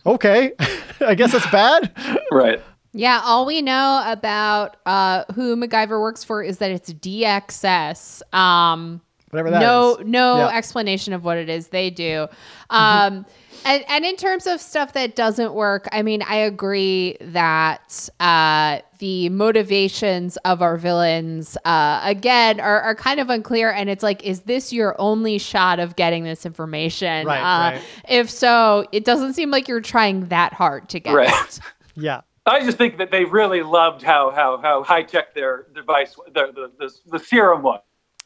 okay 0.05 0.51
i 0.99 1.15
guess 1.15 1.31
that's 1.31 1.49
bad 1.49 1.93
Right. 2.29 2.61
Yeah, 2.93 3.21
all 3.23 3.45
we 3.45 3.61
know 3.61 4.03
about 4.05 4.77
uh, 4.85 5.23
who 5.33 5.55
MacGyver 5.55 5.99
works 5.99 6.23
for 6.23 6.43
is 6.43 6.59
that 6.59 6.69
it's 6.71 6.93
DXS. 6.93 8.21
Um, 8.33 9.01
whatever 9.31 9.49
that 9.49 9.61
no, 9.61 9.95
is. 9.95 10.05
no 10.05 10.37
Yeah. 10.37 10.47
Mm-hmm. 10.47 10.57
explanation 10.57 11.13
of 11.13 11.23
what 11.23 11.37
it 11.37 11.49
is 11.49 11.69
they 11.69 11.89
do. 11.89 12.27
Um, 12.69 13.25
and, 13.65 13.83
and 13.87 14.05
in 14.05 14.15
terms 14.15 14.45
of 14.45 14.59
stuff 14.61 14.93
that 14.93 15.15
doesn't 15.15 15.53
work, 15.53 15.87
I 15.91 16.03
mean, 16.03 16.21
I 16.21 16.35
agree 16.35 17.17
that 17.21 18.09
uh, 18.19 18.79
the 18.99 19.29
motivations 19.29 20.37
of 20.45 20.61
our 20.61 20.77
villains, 20.77 21.57
uh, 21.65 22.01
again, 22.03 22.59
are, 22.59 22.81
are 22.81 22.93
kind 22.93 23.19
of 23.19 23.29
unclear. 23.31 23.71
And 23.71 23.89
it's 23.89 24.03
like, 24.03 24.23
is 24.23 24.41
this 24.41 24.71
your 24.73 24.95
only 24.99 25.37
shot 25.39 25.79
of 25.79 25.95
getting 25.95 26.25
this 26.25 26.45
information? 26.45 27.25
Right, 27.25 27.39
uh, 27.39 27.71
right. 27.71 27.81
If 28.07 28.29
so, 28.29 28.85
it 28.91 29.03
doesn't 29.05 29.33
seem 29.33 29.49
like 29.49 29.67
you're 29.67 29.81
trying 29.81 30.25
that 30.27 30.53
hard 30.53 30.89
to 30.89 30.99
get 30.99 31.13
Right. 31.15 31.33
it. 31.47 31.59
yeah 31.95 32.21
I 32.45 32.59
just 32.63 32.77
think 32.77 32.97
that 32.97 33.09
they 33.11 33.25
really 33.25 33.61
loved 33.63 34.01
how 34.01 34.31
how 34.31 34.57
how 34.61 34.83
high 34.83 35.03
tech 35.03 35.33
their 35.33 35.67
device 35.73 36.15
the, 36.33 36.51
the 36.53 36.71
the 36.77 36.93
the 37.11 37.19
serum 37.19 37.61
was. 37.61 37.79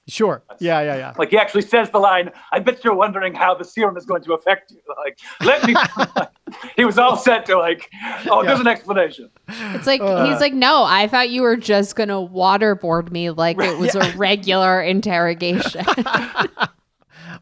sure 0.08 0.42
yeah 0.60 0.82
yeah 0.82 0.96
yeah 0.96 1.14
Like 1.18 1.30
he 1.30 1.38
actually 1.38 1.62
says 1.64 1.90
the 1.92 2.00
line, 2.00 2.32
"I 2.52 2.60
bet 2.60 2.84
you're 2.84 2.96
wondering 2.96 3.34
how 3.34 3.54
the 3.54 3.66
serum 3.66 3.98
is 3.98 4.06
going 4.06 4.24
to 4.24 4.34
affect 4.34 4.72
you." 4.72 4.80
Like, 4.98 5.20
let 5.42 5.64
me. 5.66 5.76
he 6.76 6.86
was 6.86 6.98
all 6.98 7.18
set 7.18 7.46
to 7.48 7.58
like, 7.58 7.90
oh, 8.30 8.44
there's 8.44 8.60
an 8.60 8.68
explanation. 8.68 9.30
It's 9.48 9.86
like 9.86 10.02
uh. 10.02 10.26
he's 10.26 10.40
like, 10.40 10.54
no, 10.54 10.84
I 10.84 11.08
thought 11.08 11.30
you 11.30 11.42
were 11.42 11.58
just 11.58 11.96
gonna 11.96 12.14
waterboard 12.26 13.12
me 13.12 13.30
like 13.30 13.60
it 13.60 13.78
was 13.84 13.96
a 13.96 14.12
regular 14.18 14.82
interrogation. 14.82 15.86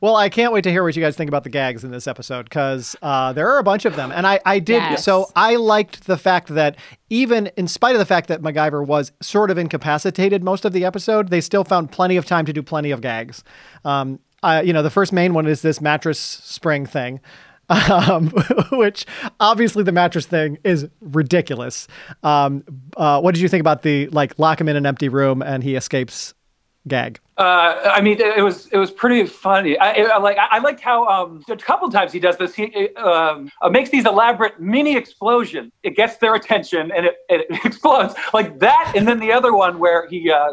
Well, 0.06 0.18
I 0.18 0.30
can't 0.30 0.54
wait 0.54 0.64
to 0.66 0.70
hear 0.70 0.84
what 0.84 0.96
you 0.96 1.02
guys 1.02 1.16
think 1.16 1.30
about 1.30 1.46
the 1.46 1.50
gags 1.50 1.84
in 1.84 1.90
this 1.90 2.06
episode 2.06 2.44
because 2.44 2.96
uh, 3.02 3.34
there 3.34 3.50
are 3.50 3.58
a 3.58 3.64
bunch 3.64 3.86
of 3.86 3.96
them, 3.96 4.12
and 4.12 4.28
I, 4.28 4.40
I 4.46 4.60
did. 4.60 4.76
Yes. 4.76 5.04
So 5.04 5.32
I 5.36 5.56
liked 5.56 6.06
the 6.06 6.16
fact 6.16 6.50
that 6.50 6.76
even 7.10 7.48
in 7.58 7.68
spite 7.68 7.96
of 7.96 7.98
the 7.98 8.06
fact 8.06 8.28
that 8.28 8.44
MacGyver 8.44 8.86
was 8.86 9.12
sort 9.20 9.50
of 9.50 9.58
incapacitated 9.58 10.44
most 10.44 10.64
of 10.64 10.74
the 10.74 10.86
episode, 10.86 11.30
they 11.30 11.42
still 11.42 11.64
found 11.64 11.92
plenty 11.92 12.18
of 12.18 12.26
time 12.28 12.46
to 12.46 12.54
do 12.54 12.62
plenty 12.62 12.92
of 12.92 13.02
gags. 13.02 13.44
Um, 13.84 14.20
I, 14.44 14.62
you 14.62 14.74
know, 14.74 14.84
the 14.84 14.92
first 14.92 15.12
main 15.12 15.34
one 15.34 15.48
is 15.48 15.64
this 15.64 15.82
mattress 15.82 16.20
spring 16.20 16.86
thing. 16.86 17.20
Um, 17.68 18.28
which 18.74 19.08
obviously 19.40 19.82
the 19.82 19.92
mattress 19.92 20.28
thing 20.28 20.60
is 20.64 20.88
ridiculous. 21.02 21.88
Um, 22.22 22.64
uh, 22.96 23.20
what 23.22 23.34
did 23.34 23.42
you 23.42 23.50
think 23.50 23.62
about 23.62 23.82
the 23.82 24.08
like 24.10 24.38
lock 24.38 24.62
him 24.62 24.70
in 24.70 24.76
an 24.76 24.86
empty 24.86 25.10
room 25.10 25.42
and 25.42 25.64
he 25.64 25.76
escapes 25.76 26.36
gag? 26.88 27.20
Uh, 27.38 27.92
I 27.94 28.00
mean, 28.00 28.22
it 28.22 28.42
was 28.42 28.68
it 28.68 28.78
was 28.78 28.92
pretty 28.92 29.26
funny. 29.26 29.78
I, 29.78 30.04
I 30.04 30.18
like 30.20 30.38
I 30.38 30.60
liked 30.60 30.80
how 30.80 31.06
um, 31.08 31.44
a 31.50 31.58
couple 31.58 31.90
times 31.90 32.14
he 32.14 32.20
does 32.20 32.38
this. 32.38 32.56
He 32.56 32.96
um, 32.96 33.52
uh, 33.62 33.70
makes 33.70 33.90
these 33.90 34.06
elaborate 34.06 34.62
mini 34.62 34.96
explosions. 34.96 35.74
It 35.84 35.98
gets 35.98 36.16
their 36.18 36.36
attention 36.36 36.94
and 36.94 37.08
it, 37.08 37.16
it 37.28 37.46
explodes 37.66 38.16
like 38.34 38.58
that. 38.60 38.94
And 38.96 39.06
then 39.06 39.20
the 39.20 39.34
other 39.34 39.54
one 39.54 39.80
where 39.80 40.08
he 40.08 40.32
uh, 40.32 40.52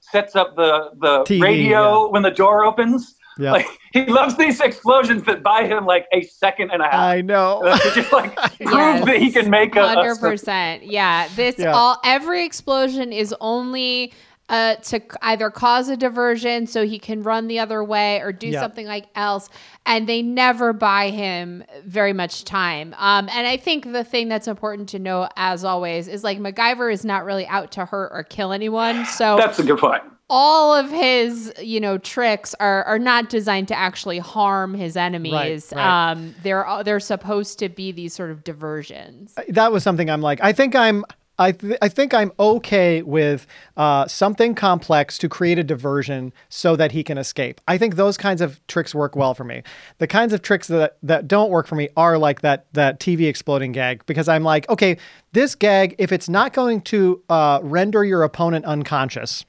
sets 0.00 0.36
up 0.36 0.54
the 0.54 0.90
the 1.00 1.24
TV, 1.24 1.42
radio 1.42 2.04
yeah. 2.04 2.10
when 2.10 2.22
the 2.22 2.30
door 2.30 2.62
opens. 2.62 3.14
Yeah. 3.38 3.52
Like 3.52 3.66
he 3.92 4.04
loves 4.04 4.36
these 4.36 4.60
explosions 4.60 5.22
that 5.22 5.42
buy 5.42 5.64
him 5.64 5.86
like 5.86 6.06
a 6.12 6.22
second 6.22 6.72
and 6.72 6.82
a 6.82 6.86
half. 6.86 6.94
I 6.94 7.20
know. 7.22 7.62
to 7.62 7.90
just 7.94 8.12
like 8.12 8.34
prove 8.66 9.06
that 9.06 9.16
he 9.18 9.30
can 9.30 9.48
make 9.48 9.76
a, 9.76 9.82
a 9.82 9.88
hundred 9.88 10.18
percent. 10.18 10.82
Yeah, 10.82 11.28
this 11.36 11.54
Yeah. 11.58 11.72
all 11.72 11.98
every 12.04 12.44
explosion 12.44 13.12
is 13.14 13.34
only. 13.40 14.12
Uh, 14.48 14.76
to 14.76 14.98
either 15.20 15.50
cause 15.50 15.90
a 15.90 15.96
diversion 15.96 16.66
so 16.66 16.86
he 16.86 16.98
can 16.98 17.22
run 17.22 17.48
the 17.48 17.58
other 17.58 17.84
way 17.84 18.18
or 18.20 18.32
do 18.32 18.46
Yeah. 18.48 18.60
something 18.62 18.86
like 18.86 19.04
else 19.14 19.50
and 19.84 20.08
they 20.08 20.22
never 20.22 20.72
buy 20.72 21.10
him 21.10 21.62
very 21.84 22.14
much 22.14 22.44
time 22.44 22.94
um, 22.96 23.28
and 23.28 23.46
i 23.46 23.58
think 23.58 23.92
the 23.92 24.04
thing 24.04 24.28
that's 24.30 24.48
important 24.48 24.88
to 24.88 24.98
know 24.98 25.28
as 25.36 25.64
always 25.64 26.08
is 26.08 26.24
like 26.24 26.38
macgyver 26.38 26.90
is 26.90 27.04
not 27.04 27.26
really 27.26 27.46
out 27.48 27.70
to 27.72 27.84
hurt 27.84 28.10
or 28.10 28.22
kill 28.22 28.52
anyone 28.52 29.04
so 29.04 29.36
That's 29.42 29.58
a 29.58 29.64
good 29.64 29.78
point. 29.78 30.02
all 30.30 30.74
of 30.74 30.88
his 30.90 31.52
you 31.60 31.78
know 31.78 31.98
tricks 31.98 32.54
are 32.58 32.84
are 32.84 32.98
not 32.98 33.28
designed 33.28 33.68
to 33.68 33.78
actually 33.78 34.18
harm 34.18 34.72
his 34.72 34.96
enemies 34.96 35.74
right. 35.76 36.10
um 36.12 36.34
they're 36.42 36.66
they're 36.84 37.00
supposed 37.00 37.58
to 37.58 37.68
be 37.68 37.92
these 37.92 38.14
sort 38.14 38.30
of 38.30 38.44
diversions 38.44 39.34
that 39.50 39.72
was 39.72 39.82
something 39.82 40.08
I'm 40.08 40.22
like, 40.22 40.40
I 40.42 40.54
think 40.54 40.74
I'm. 40.74 41.04
I, 41.38 41.52
th- 41.52 41.78
I 41.80 41.88
think 41.88 42.12
I'm 42.14 42.32
okay 42.38 43.02
with 43.02 43.46
uh, 43.76 44.06
something 44.08 44.54
complex 44.54 45.18
to 45.18 45.28
create 45.28 45.58
a 45.58 45.64
diversion 45.64 46.32
so 46.48 46.76
that 46.76 46.92
he 46.92 47.04
can 47.04 47.18
escape. 47.18 47.60
I 47.68 47.78
think 47.78 47.96
those 47.96 48.16
kinds 48.16 48.40
of 48.40 48.64
tricks 48.66 48.94
work 48.94 49.14
well 49.14 49.34
for 49.34 49.44
me. 49.44 49.62
The 49.98 50.06
kinds 50.06 50.32
of 50.32 50.42
tricks 50.42 50.66
that, 50.68 50.96
that 51.02 51.28
don't 51.28 51.50
work 51.50 51.66
for 51.66 51.76
me 51.76 51.88
are 51.96 52.18
like 52.18 52.40
that 52.42 52.66
that 52.72 53.00
TV 53.00 53.28
exploding 53.28 53.72
gag 53.72 54.04
because 54.06 54.28
I'm 54.28 54.42
like, 54.42 54.68
okay, 54.68 54.96
this 55.32 55.54
gag, 55.54 55.94
if 55.98 56.12
it's 56.12 56.28
not 56.28 56.52
going 56.52 56.80
to 56.82 57.22
uh, 57.28 57.60
render 57.62 58.04
your 58.04 58.22
opponent 58.22 58.64
unconscious, 58.64 59.44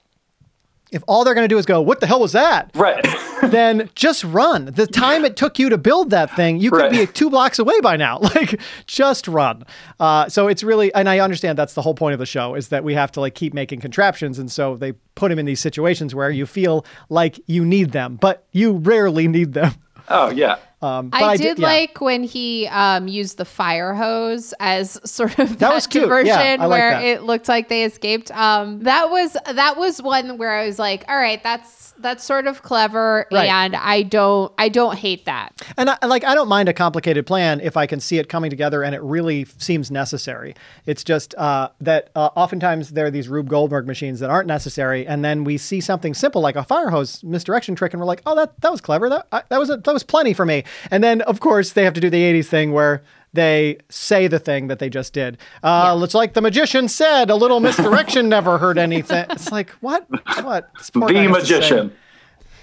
if 0.91 1.03
all 1.07 1.23
they're 1.23 1.33
going 1.35 1.43
to 1.47 1.53
do 1.53 1.57
is 1.57 1.65
go, 1.65 1.81
"What 1.81 1.99
the 1.99 2.07
hell 2.07 2.19
was 2.19 2.31
that?" 2.33 2.71
Right. 2.75 3.05
then 3.43 3.89
just 3.95 4.23
run. 4.23 4.65
The 4.65 4.87
time 4.87 5.23
it 5.25 5.35
took 5.35 5.59
you 5.59 5.69
to 5.69 5.77
build 5.77 6.09
that 6.09 6.35
thing, 6.35 6.59
you 6.59 6.71
could 6.71 6.81
Right. 6.81 6.91
be 6.91 7.05
two 7.07 7.29
blocks 7.29 7.59
away 7.59 7.79
by 7.81 7.95
now. 7.97 8.19
Like, 8.35 8.59
just 8.85 9.27
run. 9.27 9.65
Uh, 9.99 10.29
so 10.29 10.47
it's 10.47 10.63
really, 10.63 10.93
and 10.93 11.09
I 11.09 11.19
understand 11.19 11.57
that's 11.57 11.73
the 11.73 11.81
whole 11.81 11.95
point 11.95 12.13
of 12.13 12.19
the 12.19 12.25
show 12.25 12.53
is 12.55 12.67
that 12.69 12.83
we 12.83 12.93
have 12.93 13.11
to 13.13 13.21
like 13.21 13.33
keep 13.35 13.53
making 13.53 13.79
contraptions, 13.81 14.37
and 14.39 14.51
so 14.51 14.75
they 14.77 14.91
put 15.15 15.31
him 15.31 15.39
in 15.39 15.45
these 15.45 15.59
situations 15.59 16.13
where 16.15 16.29
you 16.29 16.45
feel 16.45 16.85
like 17.09 17.39
you 17.47 17.65
need 17.65 17.91
them, 17.91 18.15
but 18.17 18.45
you 18.51 18.73
rarely 18.73 19.27
need 19.27 19.53
them. 19.53 19.73
oh 20.09 20.29
yeah. 20.29 20.57
Um, 20.81 21.09
I, 21.11 21.35
di- 21.35 21.43
did 21.43 21.59
yeah. 21.59 21.67
like 21.67 21.99
when 22.01 22.23
he 22.23 22.67
um, 22.67 23.07
used 23.07 23.37
the 23.37 23.45
fire 23.45 23.93
hose 23.93 24.53
as 24.59 24.99
sort 25.09 25.37
of 25.39 25.49
that, 25.49 25.59
That 25.59 25.73
was 25.73 25.87
cute. 25.87 26.03
diversion 26.05 26.27
Yeah, 26.27 26.57
I 26.59 26.65
like 26.65 26.69
where 26.79 26.91
that. 26.91 27.03
it 27.03 27.23
looked 27.23 27.47
like 27.49 27.67
they 27.69 27.83
escaped. 27.83 28.31
Um, 28.31 28.79
that 28.83 29.09
was 29.09 29.35
that 29.53 29.77
was 29.77 30.01
one 30.01 30.37
where 30.37 30.53
I 30.55 30.65
was 30.65 30.79
like, 30.79 31.03
all 31.09 31.17
right, 31.17 31.41
that's 31.43 31.93
that's 32.01 32.23
sort 32.23 32.47
of 32.47 32.61
clever, 32.63 33.27
Right. 33.29 33.49
and 33.49 33.75
I 33.75 34.03
don't 34.03 34.53
I 34.57 34.69
don't 34.69 34.95
hate 34.97 35.25
that. 35.25 35.49
And 35.75 35.89
I, 35.89 35.97
like, 36.05 36.23
I 36.23 36.33
don't 36.33 36.47
mind 36.47 36.69
a 36.69 36.73
complicated 36.73 37.25
plan 37.25 37.59
if 37.59 37.75
I 37.75 37.87
can 37.87 37.99
see 37.99 38.17
it 38.19 38.29
coming 38.29 38.49
together 38.49 38.83
and 38.83 38.95
it 38.95 39.01
really 39.01 39.43
seems 39.57 39.91
necessary. 39.91 40.55
It's 40.85 41.03
just 41.03 41.35
uh, 41.35 41.67
that 41.81 42.09
uh, 42.15 42.29
oftentimes 42.37 42.91
there 42.91 43.05
are 43.07 43.11
these 43.11 43.27
Rube 43.27 43.49
Goldberg 43.49 43.85
machines 43.85 44.21
that 44.21 44.29
aren't 44.29 44.47
necessary, 44.47 45.05
and 45.05 45.25
then 45.25 45.43
we 45.43 45.57
see 45.57 45.81
something 45.81 46.13
simple 46.13 46.41
like 46.41 46.55
a 46.55 46.63
fire 46.63 46.89
hose 46.89 47.21
misdirection 47.21 47.75
trick, 47.75 47.91
and 47.93 47.99
we're 47.99 48.07
like, 48.07 48.21
"Oh, 48.25 48.33
that 48.35 48.53
that 48.61 48.71
was 48.71 48.79
clever. 48.79 49.09
That 49.09 49.27
I, 49.33 49.41
that 49.49 49.59
was 49.59 49.69
a, 49.69 49.75
that 49.75 49.93
was 49.93 50.03
plenty 50.03 50.33
for 50.33 50.45
me." 50.45 50.63
And 50.91 51.03
then 51.03 51.21
of 51.23 51.39
course 51.39 51.71
they 51.73 51.83
have 51.83 51.93
to 51.93 52.01
do 52.01 52.09
the 52.09 52.21
'80s 52.21 52.45
thing 52.47 52.71
where 52.71 53.01
they 53.33 53.77
say 53.89 54.27
the 54.27 54.39
thing 54.39 54.67
that 54.69 54.79
they 54.79 54.89
just 54.89 55.13
did. 55.13 55.37
Uh, 55.61 55.99
It's 56.03 56.15
like 56.15 56.33
the 56.33 56.41
magician 56.41 56.87
said, 56.87 57.29
"A 57.29 57.35
little 57.35 57.59
misdirection 57.59 58.27
never 58.29 58.57
hurt 58.57 58.77
anything." 58.77 59.25
It's 59.29 59.51
like 59.51 59.69
what? 59.81 60.07
What? 60.41 60.69
This 60.77 60.89
poor 60.89 61.07
guy 61.09 61.23
The 61.23 61.29
magician. 61.29 61.91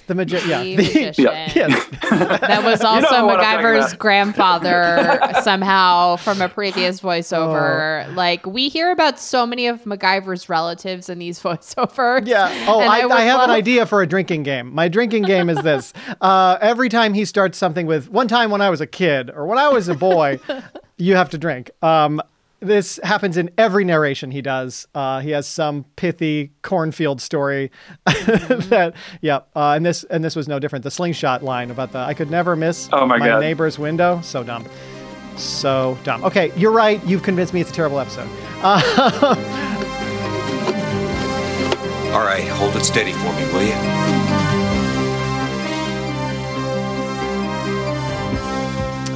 The 0.06 0.14
magician. 0.14 0.50
Yeah. 0.50 0.62
The 0.62 0.76
The- 0.76 0.82
magician. 0.94 1.24
yes. 1.24 1.86
That 2.40 2.64
was 2.64 2.80
also 2.84 3.10
know 3.10 3.28
I'm 3.30 3.38
talking 3.38 3.66
MacGyver's 3.66 3.94
grandfather 3.94 5.20
somehow 5.42 6.16
from 6.16 6.40
a 6.40 6.48
previous 6.48 7.00
voiceover. 7.00 8.14
Like 8.14 8.46
we 8.46 8.68
hear 8.68 8.90
about 8.90 9.18
so 9.18 9.46
many 9.46 9.66
of 9.66 9.82
MacGyver's 9.84 10.48
relatives 10.48 11.08
in 11.08 11.18
these 11.18 11.40
voiceovers. 11.40 12.26
Yeah. 12.26 12.66
Oh, 12.68 12.80
and 12.80 12.90
I, 12.90 13.08
I, 13.08 13.22
have 13.22 13.40
an 13.40 13.50
idea 13.50 13.86
for 13.86 14.02
a 14.02 14.06
drinking 14.06 14.44
game. 14.44 14.72
My 14.74 14.88
drinking 14.88 15.24
game 15.24 15.48
is 15.50 15.60
this. 15.62 15.92
Uh, 16.20 16.58
every 16.60 16.88
time 16.88 17.14
he 17.14 17.24
starts 17.24 17.58
something 17.58 17.86
with 17.86 18.08
one 18.08 18.28
time 18.28 18.50
when 18.50 18.60
I 18.60 18.70
was 18.70 18.80
a 18.80 18.86
kid 18.86 19.30
or 19.30 19.46
when 19.46 19.58
I 19.58 19.68
was 19.68 19.88
a 19.88 19.94
boy, 19.94 20.38
you 20.96 21.16
have 21.16 21.30
to 21.30 21.38
drink. 21.38 21.70
Um, 21.82 22.22
this 22.66 23.00
happens 23.02 23.36
in 23.36 23.50
every 23.58 23.84
narration 23.84 24.30
he 24.30 24.42
does. 24.42 24.86
Uh, 24.94 25.20
he 25.20 25.30
has 25.30 25.46
some 25.46 25.84
pithy 25.96 26.52
cornfield 26.62 27.20
story 27.20 27.70
that, 28.04 28.94
yeah. 29.20 29.40
Uh, 29.54 29.72
and 29.76 29.84
this 29.86 30.04
and 30.04 30.22
this 30.24 30.36
was 30.36 30.48
no 30.48 30.58
different. 30.58 30.82
The 30.82 30.90
slingshot 30.90 31.42
line 31.42 31.70
about 31.70 31.92
the 31.92 31.98
I 31.98 32.14
could 32.14 32.30
never 32.30 32.56
miss 32.56 32.88
Oh 32.92 33.06
my 33.06 33.18
God. 33.18 33.40
neighbor's 33.40 33.78
window. 33.78 34.20
So 34.22 34.42
dumb. 34.44 34.66
So 35.36 35.98
dumb. 36.04 36.24
Okay, 36.24 36.52
you're 36.56 36.72
right. 36.72 37.02
You've 37.04 37.22
convinced 37.22 37.52
me 37.54 37.60
it's 37.60 37.70
a 37.70 37.74
terrible 37.74 37.98
episode. 38.00 38.28
Uh, 38.62 38.80
All 42.14 42.22
right, 42.24 42.48
hold 42.48 42.74
it 42.76 42.84
steady 42.84 43.12
for 43.12 43.32
me, 43.34 43.44
will 43.52 43.62
you? 43.62 43.74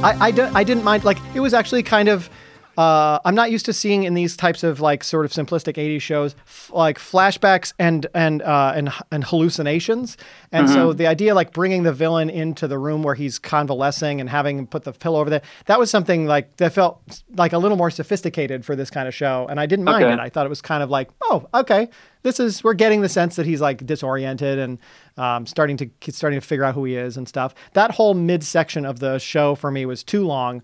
I, 0.03 0.17
I, 0.19 0.31
don't- 0.31 0.55
I 0.55 0.63
didn't 0.63 0.83
mind. 0.83 1.03
Like, 1.03 1.19
it 1.35 1.39
was 1.39 1.53
actually 1.53 1.83
kind 1.83 2.09
of. 2.09 2.29
Uh, 2.77 3.19
I'm 3.25 3.35
not 3.35 3.51
used 3.51 3.65
to 3.65 3.73
seeing 3.73 4.03
in 4.03 4.13
these 4.13 4.37
types 4.37 4.63
of 4.63 4.79
like 4.79 5.03
sort 5.03 5.25
of 5.25 5.31
simplistic 5.31 5.75
80s 5.75 6.01
shows 6.01 6.35
f- 6.47 6.71
like 6.73 6.97
flashbacks 6.97 7.73
and 7.77 8.07
and 8.13 8.41
uh, 8.41 8.73
and 8.75 8.91
and 9.11 9.23
hallucinations. 9.23 10.17
And 10.51 10.69
so 10.69 10.93
the 10.93 11.07
idea 11.07 11.35
like 11.35 11.53
bringing 11.53 11.83
the 11.83 11.93
villain 11.93 12.29
into 12.29 12.67
the 12.67 12.77
room 12.77 13.03
where 13.03 13.15
he's 13.15 13.39
convalescing 13.39 14.19
and 14.19 14.29
having 14.29 14.57
him 14.57 14.67
put 14.67 14.83
the 14.83 14.91
pillow 14.93 15.19
over 15.21 15.29
there 15.29 15.41
that 15.65 15.79
was 15.79 15.89
something 15.89 16.25
like 16.27 16.57
that 16.57 16.73
felt 16.73 17.23
like 17.35 17.53
a 17.53 17.57
little 17.57 17.77
more 17.77 17.89
sophisticated 17.91 18.65
for 18.65 18.75
this 18.75 18.89
kind 18.89 19.07
of 19.07 19.13
show. 19.13 19.47
And 19.49 19.59
I 19.59 19.65
didn't 19.65 19.85
mind 19.85 20.03
Okay. 20.03 20.13
it. 20.13 20.19
I 20.19 20.29
thought 20.29 20.45
it 20.45 20.49
was 20.49 20.61
kind 20.61 20.81
of 20.83 20.89
like 20.89 21.09
oh 21.23 21.47
okay 21.53 21.89
this 22.23 22.39
is 22.39 22.63
we're 22.63 22.73
getting 22.75 23.01
the 23.01 23.09
sense 23.09 23.35
that 23.35 23.45
he's 23.45 23.61
like 23.61 23.85
disoriented 23.85 24.59
and 24.59 24.77
um, 25.17 25.45
starting 25.45 25.75
to 25.77 25.89
starting 26.11 26.39
to 26.39 26.45
figure 26.45 26.63
out 26.63 26.75
who 26.75 26.83
he 26.85 26.95
is 26.95 27.17
and 27.17 27.27
stuff. 27.27 27.53
That 27.73 27.91
whole 27.91 28.13
midsection 28.13 28.85
of 28.85 28.99
the 28.99 29.17
show 29.19 29.55
for 29.55 29.71
me 29.71 29.85
was 29.85 30.03
too 30.03 30.25
long. 30.25 30.61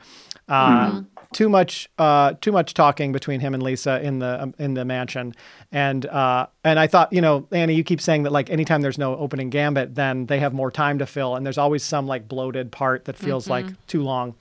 Uh, 0.47 1.01
Too 1.33 1.49
much, 1.49 1.89
uh, 1.97 2.33
too 2.39 2.51
much 2.51 2.73
talking 2.73 3.11
between 3.11 3.39
him 3.41 3.53
and 3.53 3.61
Lisa 3.61 4.01
in 4.01 4.19
the 4.19 4.41
um, 4.43 4.55
in 4.57 4.75
the 4.75 4.85
mansion, 4.85 5.33
and 5.71 6.05
uh, 6.05 6.47
and 6.63 6.79
I 6.79 6.87
thought, 6.87 7.11
you 7.11 7.21
know, 7.21 7.47
Annie, 7.51 7.75
you 7.75 7.83
keep 7.83 7.99
saying 7.99 8.23
that 8.23 8.31
like 8.31 8.49
anytime 8.49 8.81
there's 8.81 8.97
no 8.97 9.15
opening 9.17 9.49
gambit, 9.49 9.95
then 9.95 10.25
they 10.27 10.39
have 10.39 10.53
more 10.53 10.71
time 10.71 10.99
to 10.99 11.05
fill, 11.05 11.35
and 11.35 11.45
there's 11.45 11.57
always 11.57 11.83
some 11.83 12.07
like 12.07 12.27
bloated 12.27 12.71
part 12.71 13.05
that 13.05 13.17
feels 13.17 13.49
like 13.49 13.65
too 13.87 14.03
long. 14.03 14.35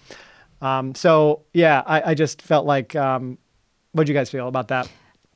Um, 0.62 0.94
so 0.94 1.42
yeah, 1.53 1.83
I, 1.85 2.11
I 2.11 2.14
just 2.14 2.40
felt 2.40 2.66
like, 2.66 2.94
um, 2.94 3.37
what 3.92 4.07
do 4.07 4.12
you 4.12 4.18
guys 4.18 4.31
feel 4.31 4.49
about 4.49 4.68
that? 4.68 4.88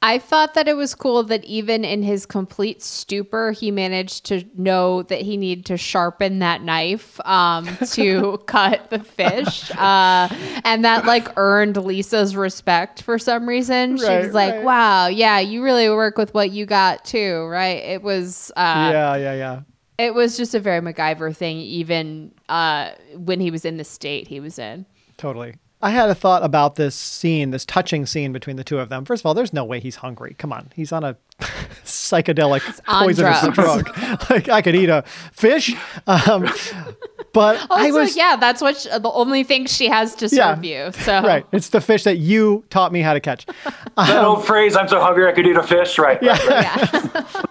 I 0.02 0.18
thought 0.18 0.54
that 0.54 0.66
it 0.66 0.76
was 0.78 0.94
cool 0.94 1.22
that 1.24 1.44
even 1.44 1.84
in 1.84 2.02
his 2.02 2.24
complete 2.24 2.82
stupor, 2.82 3.52
he 3.52 3.70
managed 3.70 4.24
to 4.26 4.44
know 4.56 5.02
that 5.02 5.20
he 5.20 5.36
needed 5.36 5.66
to 5.66 5.76
sharpen 5.76 6.38
that 6.38 6.62
knife 6.62 7.20
um, 7.26 7.68
to 7.92 8.38
cut 8.46 8.88
the 8.88 9.00
fish, 9.00 9.70
uh, 9.72 10.28
and 10.64 10.86
that 10.86 11.04
like 11.04 11.28
earned 11.36 11.76
Lisa's 11.76 12.34
respect 12.34 13.02
for 13.02 13.18
some 13.18 13.46
reason. 13.46 13.98
She 13.98 14.04
Right, 14.04 14.24
was 14.24 14.32
like, 14.32 14.54
right. 14.54 14.64
"Wow, 14.64 15.06
yeah, 15.08 15.38
you 15.38 15.62
really 15.62 15.90
work 15.90 16.16
with 16.16 16.32
what 16.32 16.50
you 16.50 16.64
got 16.64 17.04
too, 17.04 17.44
right?" 17.48 17.82
It 17.84 18.02
was, 18.02 18.50
uh, 18.56 18.88
yeah, 18.92 19.16
yeah, 19.16 19.34
yeah. 19.34 19.60
it 19.98 20.14
was 20.14 20.34
just 20.38 20.54
a 20.54 20.60
very 20.60 20.80
MacGyver 20.80 21.36
thing, 21.36 21.58
even 21.58 22.32
uh, 22.48 22.92
when 23.16 23.38
he 23.38 23.50
was 23.50 23.66
in 23.66 23.76
the 23.76 23.84
state 23.84 24.28
he 24.28 24.40
was 24.40 24.58
in. 24.58 24.86
Totally. 25.18 25.56
I 25.82 25.90
had 25.90 26.10
a 26.10 26.14
thought 26.14 26.42
about 26.44 26.74
this 26.76 26.94
scene, 26.94 27.50
this 27.52 27.64
touching 27.64 28.04
scene 28.06 28.32
between 28.32 28.56
the 28.56 28.64
two 28.64 28.78
of 28.78 28.88
them. 28.90 29.04
First 29.04 29.22
of 29.22 29.26
all, 29.26 29.34
there's 29.34 29.52
no 29.52 29.64
way 29.64 29.80
he's 29.80 29.96
hungry. 29.96 30.34
Come 30.38 30.52
on, 30.52 30.70
he's 30.74 30.92
on 30.92 31.04
a 31.04 31.16
psychedelic 31.84 32.62
on 32.86 33.04
poisonous 33.06 33.40
drugs. 33.48 33.84
drug. 33.84 34.30
like 34.30 34.48
I 34.48 34.62
could 34.62 34.74
eat 34.74 34.88
a 34.90 35.02
fish, 35.32 35.74
um, 36.06 36.48
but 37.32 37.64
I 37.70 37.90
was 37.92 38.16
yeah, 38.16 38.36
that's 38.36 38.60
what 38.60 38.76
sh- 38.76 38.84
the 39.00 39.10
only 39.12 39.42
thing 39.44 39.66
she 39.66 39.88
has 39.88 40.14
to 40.16 40.26
Yeah. 40.26 40.54
serve 40.54 40.64
you. 40.64 40.92
So 40.92 41.22
right. 41.22 41.46
It's 41.52 41.70
the 41.70 41.80
fish 41.80 42.04
that 42.04 42.18
you 42.18 42.64
taught 42.70 42.92
me 42.92 43.00
how 43.00 43.14
to 43.14 43.20
catch. 43.20 43.46
That 43.96 44.24
old 44.24 44.46
phrase, 44.46 44.76
I'm 44.76 44.88
so 44.88 44.98
hungry 45.00 45.26
I 45.28 45.32
could 45.32 45.46
eat 45.46 45.56
a 45.56 45.62
fish. 45.62 45.98
Right. 45.98 46.20
right, 46.22 46.46
right. 46.48 46.64
yeah. 46.94 47.42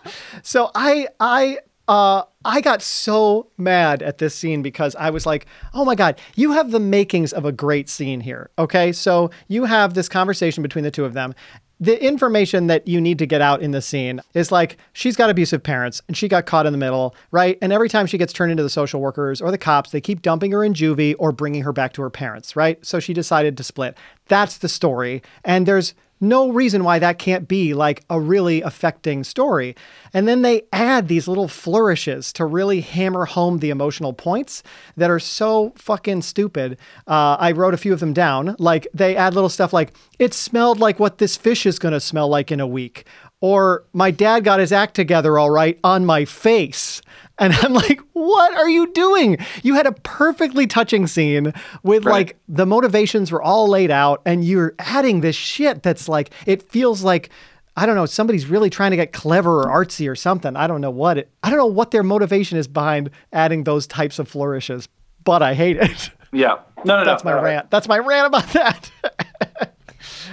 So 0.42 0.72
I 0.74 1.08
I 1.20 1.60
uh 1.90 2.24
I 2.46 2.62
got 2.62 2.82
so 2.82 3.48
mad 3.58 4.02
at 4.02 4.20
this 4.20 4.34
scene 4.34 4.62
because 4.62 4.96
I 4.96 5.10
was 5.10 5.26
like, 5.26 5.46
"Oh 5.74 5.84
my 5.84 5.96
god, 5.96 6.22
you 6.36 6.54
have 6.54 6.72
the 6.72 6.80
makings 6.80 7.34
of 7.34 7.44
a 7.44 7.52
great 7.52 7.90
scene 7.90 8.22
here." 8.22 8.50
Okay? 8.58 8.94
So 8.94 9.30
you 9.50 9.66
have 9.66 9.94
this 9.94 10.08
conversation 10.08 10.64
between 10.64 10.84
the 10.84 10.92
two 10.92 11.04
of 11.04 11.14
them. 11.14 11.36
The 11.82 12.02
information 12.02 12.68
that 12.68 12.88
you 12.88 13.00
need 13.02 13.20
to 13.20 13.26
get 13.26 13.42
out 13.42 13.62
in 13.62 13.72
the 13.72 13.82
scene 13.82 14.22
is 14.34 14.52
like 14.52 14.78
she's 14.94 15.16
got 15.16 15.30
abusive 15.30 15.64
parents 15.64 16.02
and 16.08 16.16
she 16.16 16.28
got 16.28 16.46
caught 16.46 16.66
in 16.66 16.74
the 16.74 16.78
middle, 16.78 17.16
right? 17.32 17.58
And 17.62 17.72
every 17.74 17.90
time 17.90 18.06
she 18.06 18.18
gets 18.18 18.34
turned 18.34 18.52
into 18.52 18.64
the 18.64 18.70
social 18.70 19.02
workers 19.02 19.42
or 19.42 19.50
the 19.50 19.58
cops, 19.58 19.92
they 19.92 20.02
keep 20.02 20.22
dumping 20.22 20.52
her 20.52 20.64
in 20.64 20.74
juvie 20.74 21.16
or 21.20 21.32
bringing 21.32 21.64
her 21.64 21.72
back 21.74 21.94
to 21.94 22.02
her 22.02 22.10
parents, 22.10 22.56
right? 22.56 22.86
So 22.86 23.00
she 23.00 23.14
decided 23.14 23.58
to 23.58 23.64
split. 23.64 23.98
That's 24.28 24.58
the 24.58 24.70
story. 24.70 25.22
And 25.46 25.66
there's 25.66 25.94
no 26.22 26.52
reason 26.52 26.84
why 26.84 27.00
that 27.00 27.20
can't 27.20 27.48
be 27.48 27.74
like 27.74 28.04
a 28.10 28.20
really 28.20 28.62
affecting 28.62 29.24
story. 29.24 29.76
And 30.14 30.28
then 30.28 30.42
they 30.42 30.64
add 30.74 31.08
these 31.08 31.28
little 31.28 31.48
flourishes 31.48 32.34
to 32.34 32.46
really 32.46 32.82
hammer 32.82 33.26
home 33.26 33.60
the 33.60 33.70
emotional 33.70 34.14
points 34.14 34.64
that 34.98 35.10
are 35.10 35.20
so 35.20 35.74
fucking 35.76 36.22
stupid. 36.24 36.78
Uh, 37.08 37.38
I 37.40 37.52
wrote 37.52 37.74
a 37.74 37.78
few 37.78 37.94
of 37.94 38.00
them 38.00 38.14
down. 38.14 38.56
Like 38.60 38.88
they 38.94 39.16
add 39.16 39.34
little 39.34 39.50
stuff 39.50 39.74
like, 39.74 39.94
it 40.18 40.34
smelled 40.34 40.80
like 40.80 41.00
what 41.00 41.18
this 41.20 41.38
fish 41.38 41.66
is 41.66 41.80
going 41.80 41.94
to 41.94 42.00
smell 42.00 42.28
like 42.28 42.52
in 42.52 42.60
a 42.60 42.68
week. 42.68 43.06
Or 43.42 43.86
my 43.94 44.12
dad 44.12 44.44
got 44.44 44.60
his 44.60 44.72
act 44.72 44.96
together 44.96 45.38
all 45.38 45.50
right 45.50 45.80
on 45.84 46.06
my 46.06 46.26
face. 46.26 47.02
And 47.38 47.54
I'm 47.54 47.72
like, 47.74 48.02
what 48.12 48.54
are 48.58 48.70
you 48.70 48.92
doing? 48.92 49.38
You 49.64 49.76
had 49.76 49.86
a 49.88 49.94
perfectly 49.94 50.68
touching 50.68 51.08
scene 51.08 51.54
with 51.84 52.04
Right. 52.06 52.12
like 52.12 52.38
the 52.50 52.66
motivations 52.66 53.32
were 53.32 53.42
all 53.42 53.70
laid 53.70 53.92
out, 53.92 54.22
and 54.26 54.44
you're 54.44 54.76
adding 54.78 55.22
this 55.22 55.38
shit 55.38 55.82
that's 55.84 56.10
like, 56.10 56.32
it 56.46 56.62
feels 56.64 57.02
like, 57.02 57.30
I 57.78 57.86
don't 57.86 57.96
know, 57.96 58.06
somebody's 58.06 58.48
really 58.48 58.70
trying 58.70 58.92
to 58.92 58.98
get 58.98 59.14
clever 59.14 59.62
or 59.62 59.68
artsy 59.86 60.10
or 60.10 60.16
something. 60.18 60.58
I 60.58 60.68
don't 60.68 60.82
know 60.82 60.92
what 60.92 61.18
it, 61.18 61.32
I 61.42 61.50
don't 61.50 61.60
know 61.60 61.66
what 61.66 61.92
their 61.92 62.04
motivation 62.04 62.58
is 62.58 62.68
behind 62.68 63.10
adding 63.32 63.64
those 63.64 63.88
types 63.88 64.20
of 64.20 64.28
flourishes, 64.28 64.90
but 65.24 65.42
I 65.42 65.54
hate 65.54 65.78
it. 65.78 66.10
Yeah. 66.34 66.58
No, 66.84 66.98
no, 66.98 67.00
no. 67.00 67.06
That's 67.06 67.24
my 67.24 67.32
no, 67.32 67.42
rant. 67.42 67.72
That's 67.72 67.88
my 67.88 68.00
rant 68.00 68.28
about 68.28 68.48
that. 68.50 68.92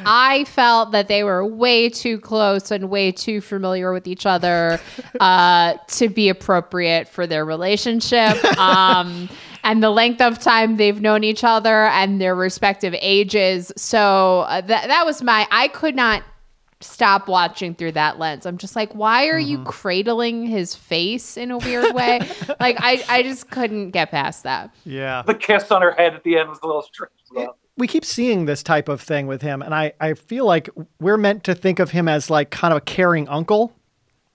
I 0.09 0.45
felt 0.45 0.92
that 0.92 1.09
they 1.09 1.25
were 1.25 1.45
way 1.45 1.88
too 1.88 2.21
close 2.21 2.71
and 2.71 2.88
way 2.88 3.11
too 3.11 3.40
familiar 3.40 3.92
with 3.92 4.07
each 4.07 4.25
other 4.25 4.81
uh, 5.21 5.75
to 5.88 6.09
be 6.09 6.29
appropriate 6.29 7.09
for 7.09 7.27
their 7.27 7.44
relationship. 7.44 8.37
Um, 8.57 9.29
and 9.65 9.83
the 9.83 9.90
length 9.90 10.21
of 10.21 10.38
time 10.38 10.77
they've 10.77 11.00
known 11.00 11.25
each 11.25 11.44
other 11.44 11.87
and 11.87 12.21
their 12.21 12.35
respective 12.35 12.94
ages. 13.00 13.71
So 13.77 14.40
uh, 14.48 14.61
that 14.63 14.87
that 14.88 15.04
was 15.04 15.23
my. 15.23 15.46
I 15.50 15.69
could 15.69 15.94
not 15.94 16.23
stop 16.81 17.29
watching 17.29 17.75
through 17.75 17.92
that 17.92 18.19
lens. 18.19 18.46
I'm 18.46 18.59
just 18.59 18.77
like, 18.77 18.94
why 18.94 19.29
are 19.29 19.38
you 19.38 19.63
cradling 19.65 20.46
his 20.46 20.75
face 20.75 21.37
in 21.37 21.50
a 21.50 21.59
weird 21.59 21.94
way? 21.94 22.21
like 22.61 22.77
I, 22.81 23.04
I 23.09 23.23
just 23.23 23.50
couldn't 23.50 23.90
get 23.90 24.11
past 24.11 24.42
that. 24.44 24.75
Yeah. 24.85 25.23
The 25.23 25.35
kiss 25.35 25.71
on 25.71 25.83
her 25.83 25.92
head 25.92 26.15
at 26.15 26.23
the 26.23 26.38
end 26.38 26.48
was 26.48 26.59
a 26.63 26.67
little 26.67 26.83
strange. 26.83 27.13
well. 27.33 27.57
We 27.79 27.87
keep 27.87 28.04
seeing 28.04 28.46
this 28.46 28.62
type 28.62 28.88
of 28.88 29.00
thing 29.00 29.27
with 29.27 29.42
him 29.42 29.62
and 29.62 29.74
I, 29.74 29.92
I 30.00 30.14
feel 30.14 30.44
like 30.46 30.68
we're 31.00 31.16
meant 31.18 31.44
to 31.44 31.54
think 31.54 31.79
of 31.79 31.90
him 31.90 32.08
as 32.08 32.31
like 32.31 32.50
kind 32.50 32.72
of 32.72 32.79
a 32.79 32.81
caring 32.83 33.29
uncle 33.29 33.72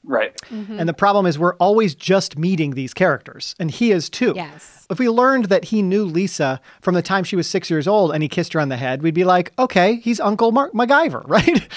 Right. 0.03 0.35
Mm-hmm. 0.49 0.79
and 0.79 0.89
the 0.89 0.95
problem 0.95 1.27
is 1.27 1.37
we're 1.37 1.55
always 1.57 1.93
just 1.93 2.35
meeting 2.35 2.71
these 2.71 2.91
characters 2.91 3.53
and 3.59 3.69
he 3.69 3.91
is 3.91 4.09
too 4.09 4.33
Yes. 4.35 4.87
if 4.89 4.97
we 4.97 5.07
learned 5.09 5.45
that 5.45 5.65
he 5.65 5.83
knew 5.83 6.03
lisa 6.05 6.59
from 6.81 6.95
the 6.95 7.03
time 7.03 7.23
she 7.23 7.35
was 7.35 7.45
six 7.45 7.69
years 7.69 7.87
old 7.87 8.11
and 8.11 8.23
he 8.23 8.27
kissed 8.27 8.53
her 8.53 8.59
on 8.59 8.69
the 8.69 8.77
head 8.77 9.03
we'd 9.03 9.13
be 9.13 9.23
like 9.25 9.53
okay 9.59 9.97
he's 9.97 10.19
uncle 10.19 10.51
Mark 10.51 10.73
macgyver 10.73 11.21
right 11.27 11.67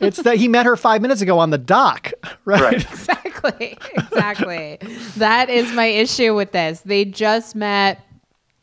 it's 0.00 0.22
that 0.22 0.38
he 0.38 0.48
met 0.48 0.64
her 0.64 0.76
five 0.76 1.02
minutes 1.02 1.20
ago 1.20 1.38
on 1.38 1.50
the 1.50 1.58
dock 1.58 2.10
right, 2.46 2.62
Right. 2.62 2.74
Exactly. 2.90 3.76
Exactly. 3.96 4.78
that 5.18 5.50
is 5.50 5.70
my 5.72 5.84
issue 5.86 6.34
with 6.34 6.52
this. 6.52 6.80
They 6.80 7.04
just 7.04 7.54
met 7.54 8.00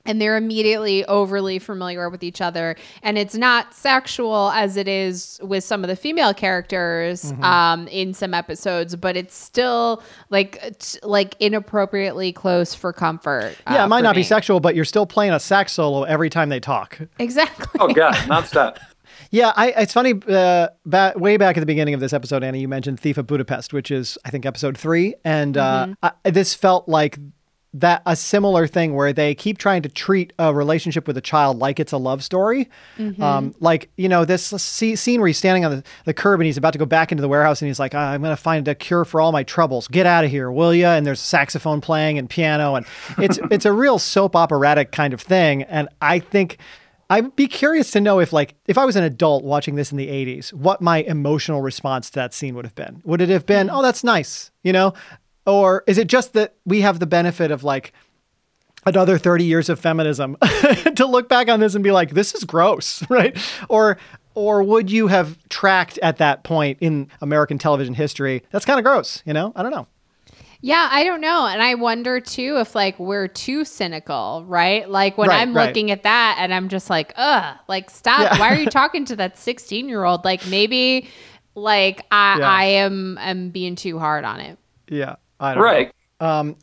and 0.05 0.21
they're 0.21 0.37
immediately 0.37 1.05
overly 1.05 1.59
familiar 1.59 2.09
with 2.09 2.23
each 2.23 2.41
other. 2.41 2.75
And 3.03 3.17
it's 3.17 3.35
not 3.35 3.73
sexual 3.73 4.51
as 4.51 4.77
it 4.77 4.87
is 4.87 5.39
with 5.43 5.63
some 5.63 5.83
of 5.83 5.87
the 5.87 5.95
female 5.95 6.33
characters 6.33 7.33
um, 7.41 7.87
in 7.87 8.13
some 8.13 8.33
episodes 8.33 8.95
but 8.95 9.15
it's 9.17 9.35
still 9.35 10.01
like 10.29 10.77
t- 10.79 10.99
like 11.03 11.35
inappropriately 11.39 12.31
close 12.31 12.73
for 12.73 12.93
comfort 12.93 13.55
yeah 13.67 13.81
uh, 13.81 13.85
it 13.85 13.87
might 13.87 13.99
for 13.99 14.03
not 14.03 14.15
be 14.15 14.23
sexual 14.23 14.59
but 14.59 14.75
you're 14.75 14.85
still 14.85 15.05
playing 15.05 15.31
a 15.31 15.39
sax 15.39 15.73
solo 15.73 16.03
every 16.03 16.29
time 16.29 16.49
they 16.49 16.59
talk. 16.59 16.99
Exactly. 17.19 17.67
Oh 17.79 17.87
god, 17.87 18.15
nonstop. 18.27 18.77
Yeah, 19.33 19.53
I, 19.55 19.71
it's 19.71 19.93
funny. 19.93 20.13
Uh, 20.27 20.67
ba- 20.85 21.13
way 21.15 21.37
back 21.37 21.55
at 21.55 21.61
the 21.61 21.65
beginning 21.65 21.93
of 21.93 22.01
this 22.01 22.11
episode, 22.11 22.43
Annie, 22.43 22.59
you 22.59 22.67
mentioned 22.67 22.99
Thief 22.99 23.17
of 23.17 23.27
Budapest, 23.27 23.71
which 23.71 23.89
is 23.89 24.17
I 24.25 24.29
think 24.29 24.45
episode 24.45 24.77
three, 24.77 25.15
and 25.23 25.55
uh, 25.55 25.87
I, 26.03 26.11
this 26.29 26.53
felt 26.53 26.89
like 26.89 27.17
that 27.73 28.01
a 28.05 28.15
similar 28.15 28.67
thing 28.67 28.95
where 28.95 29.13
they 29.13 29.33
keep 29.33 29.57
trying 29.57 29.81
to 29.81 29.89
treat 29.89 30.33
a 30.37 30.53
relationship 30.53 31.07
with 31.07 31.15
a 31.15 31.21
child 31.21 31.57
like 31.57 31.79
it's 31.79 31.93
a 31.93 31.97
love 31.97 32.23
story. 32.23 32.69
Mm-hmm. 32.97 33.21
Um, 33.21 33.55
like 33.59 33.89
you 33.95 34.09
know 34.09 34.25
this 34.25 34.45
see, 34.45 34.95
scene 34.95 35.21
where 35.21 35.27
he's 35.27 35.37
standing 35.37 35.63
on 35.63 35.71
the, 35.71 35.83
the 36.05 36.13
curb 36.13 36.39
and 36.41 36.45
he's 36.45 36.57
about 36.57 36.73
to 36.73 36.79
go 36.79 36.85
back 36.85 37.11
into 37.11 37.21
the 37.21 37.29
warehouse 37.29 37.61
and 37.61 37.67
he's 37.67 37.79
like, 37.79 37.95
ah, 37.95 38.11
"I'm 38.11 38.21
going 38.21 38.35
to 38.35 38.41
find 38.41 38.67
a 38.67 38.75
cure 38.75 39.05
for 39.05 39.21
all 39.21 39.31
my 39.31 39.43
troubles. 39.43 39.87
Get 39.87 40.05
out 40.05 40.25
of 40.25 40.31
here, 40.31 40.51
will 40.51 40.73
you?" 40.73 40.85
And 40.85 41.05
there's 41.05 41.21
saxophone 41.21 41.79
playing 41.79 42.17
and 42.17 42.29
piano, 42.29 42.75
and 42.75 42.85
it's 43.17 43.39
it's 43.51 43.65
a 43.65 43.71
real 43.71 43.99
soap 43.99 44.35
operatic 44.35 44.91
kind 44.91 45.13
of 45.13 45.21
thing. 45.21 45.63
And 45.63 45.87
I 46.01 46.19
think 46.19 46.57
I'd 47.11 47.35
be 47.35 47.49
curious 47.49 47.91
to 47.91 47.99
know 47.99 48.21
if, 48.21 48.31
like, 48.31 48.55
if 48.67 48.77
I 48.77 48.85
was 48.85 48.95
an 48.95 49.03
adult 49.03 49.43
watching 49.43 49.75
this 49.75 49.91
in 49.91 49.97
the 49.97 50.07
80s, 50.07 50.53
what 50.53 50.79
my 50.79 50.99
emotional 50.99 51.61
response 51.61 52.09
to 52.11 52.15
that 52.15 52.33
scene 52.33 52.55
would 52.55 52.63
have 52.63 52.73
been. 52.73 53.01
Would 53.03 53.19
it 53.19 53.27
have 53.27 53.45
been, 53.45 53.67
mm. 53.67 53.77
oh, 53.77 53.81
that's 53.81 54.01
nice, 54.01 54.49
you 54.63 54.71
know? 54.71 54.93
Or 55.45 55.83
is 55.87 55.97
it 55.97 56.07
just 56.07 56.33
that 56.33 56.55
we 56.65 56.81
have 56.81 56.99
the 56.99 57.05
benefit 57.07 57.51
of, 57.51 57.63
like, 57.63 57.93
another 58.85 59.17
30 59.17 59.43
years 59.43 59.69
of 59.69 59.79
feminism 59.79 60.37
to 60.95 61.05
look 61.05 61.29
back 61.29 61.49
on 61.49 61.59
this 61.59 61.75
and 61.75 61.83
be 61.83 61.91
like, 61.91 62.11
this 62.11 62.33
is 62.33 62.43
gross, 62.43 63.03
right? 63.09 63.37
Or, 63.69 63.97
or 64.33 64.63
would 64.63 64.89
you 64.91 65.07
have 65.07 65.37
tracked 65.49 65.97
at 65.99 66.17
that 66.17 66.43
point 66.43 66.77
in 66.81 67.07
American 67.21 67.57
television 67.57 67.93
history? 67.93 68.43
That's 68.51 68.65
kind 68.65 68.79
of 68.79 68.83
gross, 68.85 69.21
you 69.25 69.33
know? 69.33 69.51
I 69.55 69.63
don't 69.63 69.71
know. 69.71 69.87
Yeah, 70.63 70.87
I 70.91 71.03
don't 71.03 71.21
know. 71.21 71.47
And 71.47 71.59
I 71.59 71.73
wonder 71.73 72.19
too 72.19 72.57
if 72.59 72.75
like 72.75 72.99
we're 72.99 73.27
too 73.27 73.65
cynical, 73.65 74.43
right? 74.47 74.87
Like 74.87 75.17
when 75.17 75.29
Right, 75.29 75.41
I'm 75.41 75.55
right. 75.55 75.65
looking 75.67 75.89
at 75.89 76.03
that 76.03 76.37
and 76.39 76.53
I'm 76.53 76.69
just 76.69 76.87
like, 76.87 77.13
ugh, 77.15 77.57
like 77.67 77.89
stop. 77.89 78.19
Yeah. 78.33 78.39
Why 78.39 78.49
are 78.51 78.59
you 78.59 78.65
talking 78.69 79.03
to 79.05 79.15
that 79.15 79.39
16 79.39 79.89
year 79.89 80.03
old? 80.03 80.23
Like 80.23 80.45
maybe 80.45 81.09
like 81.55 82.05
I, 82.11 82.37
Yeah. 82.37 82.47
I 82.49 82.63
am 82.65 83.17
am 83.17 83.49
being 83.49 83.75
too 83.75 83.97
hard 83.97 84.23
on 84.23 84.39
it. 84.39 84.59
Yeah. 84.87 85.15
I 85.41 85.53
don't 85.53 85.63
know. 85.63 85.69
Right. 85.69 85.91
Um, 86.21 86.55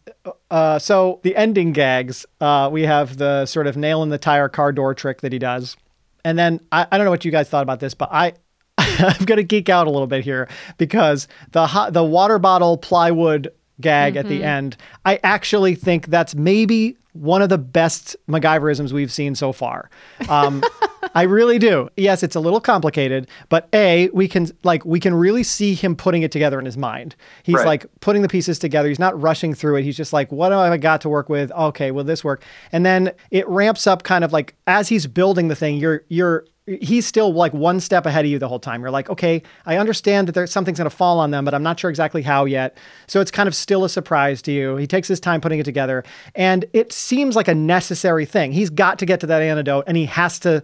uh, 0.50 0.78
so 0.78 1.18
the 1.24 1.34
ending 1.36 1.72
gags, 1.72 2.24
uh, 2.40 2.70
we 2.72 2.82
have 2.82 3.16
the 3.18 3.44
sort 3.44 3.66
of 3.66 3.76
nail 3.76 4.02
in 4.04 4.08
the 4.08 4.18
tire 4.18 4.48
car 4.48 4.70
door 4.72 4.94
trick 4.94 5.20
that 5.22 5.32
he 5.32 5.38
does. 5.38 5.76
And 6.24 6.38
then 6.38 6.60
I, 6.70 6.86
I 6.90 6.96
don't 6.96 7.04
know 7.04 7.10
what 7.10 7.24
you 7.24 7.32
guys 7.32 7.48
thought 7.48 7.64
about 7.64 7.80
this, 7.80 7.92
but 7.92 8.08
I, 8.12 8.34
I'm 8.78 9.24
going 9.24 9.38
to 9.38 9.44
geek 9.44 9.68
out 9.68 9.88
a 9.88 9.90
little 9.90 10.06
bit 10.06 10.22
here 10.22 10.48
because 10.78 11.26
the 11.50 11.66
hot, 11.66 11.92
the 11.92 12.04
water 12.04 12.38
bottle 12.38 12.78
plywood 12.78 13.52
gag 13.80 14.16
at 14.16 14.28
the 14.28 14.42
end, 14.44 14.76
I 15.04 15.18
actually 15.22 15.74
think 15.74 16.06
that's 16.06 16.34
maybe 16.34 16.96
one 17.12 17.42
of 17.42 17.48
the 17.48 17.58
best 17.58 18.16
MacGyverisms 18.28 18.92
we've 18.92 19.12
seen 19.12 19.34
so 19.34 19.52
far. 19.52 19.90
Um, 20.28 20.62
I 21.14 21.22
really 21.22 21.58
do. 21.58 21.88
Yes, 21.96 22.22
it's 22.22 22.36
a 22.36 22.40
little 22.40 22.60
complicated, 22.60 23.28
but 23.48 23.68
a 23.72 24.08
we 24.12 24.28
can 24.28 24.48
like 24.64 24.84
we 24.84 25.00
can 25.00 25.14
really 25.14 25.42
see 25.42 25.74
him 25.74 25.96
putting 25.96 26.22
it 26.22 26.32
together 26.32 26.58
in 26.58 26.64
his 26.64 26.76
mind. 26.76 27.14
He's 27.42 27.56
Right. 27.56 27.66
like 27.66 27.86
putting 28.00 28.22
the 28.22 28.28
pieces 28.28 28.58
together. 28.58 28.88
He's 28.88 28.98
not 28.98 29.20
rushing 29.20 29.54
through 29.54 29.76
it. 29.76 29.82
He's 29.82 29.96
just 29.96 30.12
like, 30.12 30.30
what 30.32 30.52
have 30.52 30.60
I 30.72 30.76
got 30.76 31.00
to 31.02 31.08
work 31.08 31.28
with? 31.28 31.50
Okay, 31.52 31.90
will 31.90 32.04
this 32.04 32.22
work? 32.24 32.42
And 32.72 32.84
then 32.84 33.12
it 33.30 33.48
ramps 33.48 33.86
up 33.86 34.02
kind 34.02 34.24
of 34.24 34.32
like 34.32 34.54
as 34.66 34.88
he's 34.88 35.06
building 35.06 35.48
the 35.48 35.56
thing, 35.56 35.76
you're 35.76 36.04
you're 36.08 36.44
he's 36.82 37.06
still 37.06 37.32
like 37.32 37.54
one 37.54 37.80
step 37.80 38.04
ahead 38.04 38.26
of 38.26 38.30
you 38.30 38.38
the 38.38 38.46
whole 38.46 38.58
time. 38.60 38.82
You're 38.82 38.90
like, 38.90 39.08
okay, 39.08 39.42
I 39.64 39.78
understand 39.78 40.28
that 40.28 40.32
there's 40.32 40.52
something's 40.52 40.76
going 40.76 40.90
to 40.90 40.94
fall 40.94 41.18
on 41.18 41.30
them, 41.30 41.44
but 41.46 41.54
I'm 41.54 41.62
not 41.62 41.80
sure 41.80 41.88
exactly 41.88 42.20
how 42.20 42.44
yet. 42.44 42.76
So 43.06 43.22
it's 43.22 43.30
kind 43.30 43.46
of 43.46 43.54
still 43.54 43.84
a 43.84 43.88
surprise 43.88 44.42
to 44.42 44.52
you. 44.52 44.76
He 44.76 44.86
takes 44.86 45.08
his 45.08 45.18
time 45.18 45.40
putting 45.40 45.58
it 45.58 45.64
together, 45.64 46.04
and 46.34 46.66
it 46.74 46.92
seems 46.92 47.36
like 47.36 47.48
a 47.48 47.54
necessary 47.54 48.26
thing. 48.26 48.52
He's 48.52 48.68
got 48.68 48.98
to 48.98 49.06
get 49.06 49.20
to 49.20 49.26
that 49.28 49.40
antidote, 49.40 49.84
and 49.86 49.96
he 49.96 50.04
has 50.06 50.38
to 50.40 50.62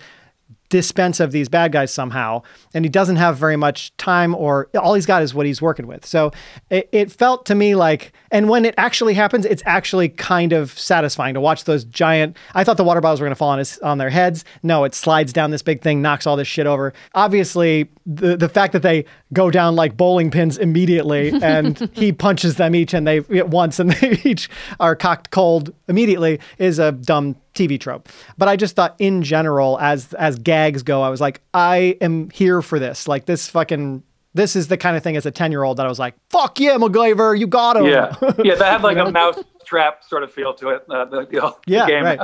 dispense 0.74 1.20
of 1.20 1.30
these 1.30 1.48
bad 1.48 1.70
guys 1.70 1.92
somehow 1.92 2.42
and 2.74 2.84
he 2.84 2.88
doesn't 2.88 3.14
have 3.14 3.36
very 3.36 3.54
much 3.54 3.96
time 3.96 4.34
or 4.34 4.68
all 4.76 4.94
he's 4.94 5.06
got 5.06 5.22
is 5.22 5.32
what 5.32 5.46
he's 5.46 5.62
working 5.62 5.86
with. 5.86 6.04
So 6.04 6.32
it, 6.68 6.88
it 6.90 7.12
felt 7.12 7.46
to 7.46 7.54
me 7.54 7.76
like 7.76 8.12
and 8.34 8.48
when 8.48 8.64
it 8.64 8.74
actually 8.76 9.14
happens 9.14 9.46
it's 9.46 9.62
actually 9.64 10.08
kind 10.08 10.52
of 10.52 10.76
satisfying 10.78 11.32
to 11.32 11.40
watch 11.40 11.64
those 11.64 11.84
giant 11.84 12.36
i 12.54 12.64
thought 12.64 12.76
the 12.76 12.84
water 12.84 13.00
bottles 13.00 13.20
were 13.20 13.24
going 13.24 13.30
to 13.30 13.36
fall 13.36 13.48
on 13.48 13.58
his 13.58 13.78
on 13.78 13.96
their 13.98 14.10
heads 14.10 14.44
no 14.62 14.84
it 14.84 14.94
slides 14.94 15.32
down 15.32 15.50
this 15.50 15.62
big 15.62 15.80
thing 15.80 16.02
knocks 16.02 16.26
all 16.26 16.36
this 16.36 16.48
shit 16.48 16.66
over 16.66 16.92
obviously 17.14 17.88
the 18.04 18.36
the 18.36 18.48
fact 18.48 18.72
that 18.72 18.82
they 18.82 19.04
go 19.32 19.50
down 19.50 19.76
like 19.76 19.96
bowling 19.96 20.30
pins 20.30 20.58
immediately 20.58 21.30
and 21.42 21.88
he 21.92 22.12
punches 22.12 22.56
them 22.56 22.74
each 22.74 22.92
and 22.92 23.06
they 23.06 23.18
at 23.38 23.48
once 23.48 23.78
and 23.78 23.90
they 24.00 24.20
each 24.24 24.50
are 24.80 24.96
cocked 24.96 25.30
cold 25.30 25.72
immediately 25.88 26.40
is 26.58 26.78
a 26.78 26.92
dumb 26.92 27.36
TV 27.54 27.78
trope. 27.78 28.08
But 28.36 28.48
I 28.48 28.56
just 28.56 28.74
thought 28.74 28.96
in 28.98 29.22
general, 29.22 29.78
as 29.78 30.12
as 30.14 30.38
gags 30.40 30.82
go, 30.82 31.02
I 31.02 31.08
was 31.08 31.20
like, 31.20 31.40
I 31.54 31.96
am 32.00 32.30
here 32.30 32.62
for 32.62 32.80
this. 32.80 33.06
Like 33.06 33.26
this 33.26 33.48
fucking 33.48 34.02
this 34.34 34.56
is 34.56 34.68
the 34.68 34.76
kind 34.76 34.96
of 34.96 35.02
thing 35.02 35.16
as 35.16 35.24
a 35.26 35.30
10 35.30 35.50
year 35.52 35.62
old 35.62 35.76
that 35.78 35.86
I 35.86 35.88
was 35.88 35.98
like, 35.98 36.14
fuck 36.30 36.58
yeah, 36.60 36.74
MacGyver, 36.76 37.38
you 37.38 37.46
got 37.46 37.76
him. 37.76 37.86
Yeah. 37.86 38.14
Yeah. 38.44 38.56
That 38.56 38.72
had 38.72 38.82
like 38.82 38.96
a 38.98 39.10
mouse 39.10 39.38
trap 39.64 40.02
sort 40.04 40.22
of 40.24 40.32
feel 40.32 40.52
to 40.54 40.70
it. 40.70 40.84
Uh, 40.90 41.04
the, 41.06 41.54
Yeah, 41.66 41.86
game. 41.86 42.04
right. 42.04 42.20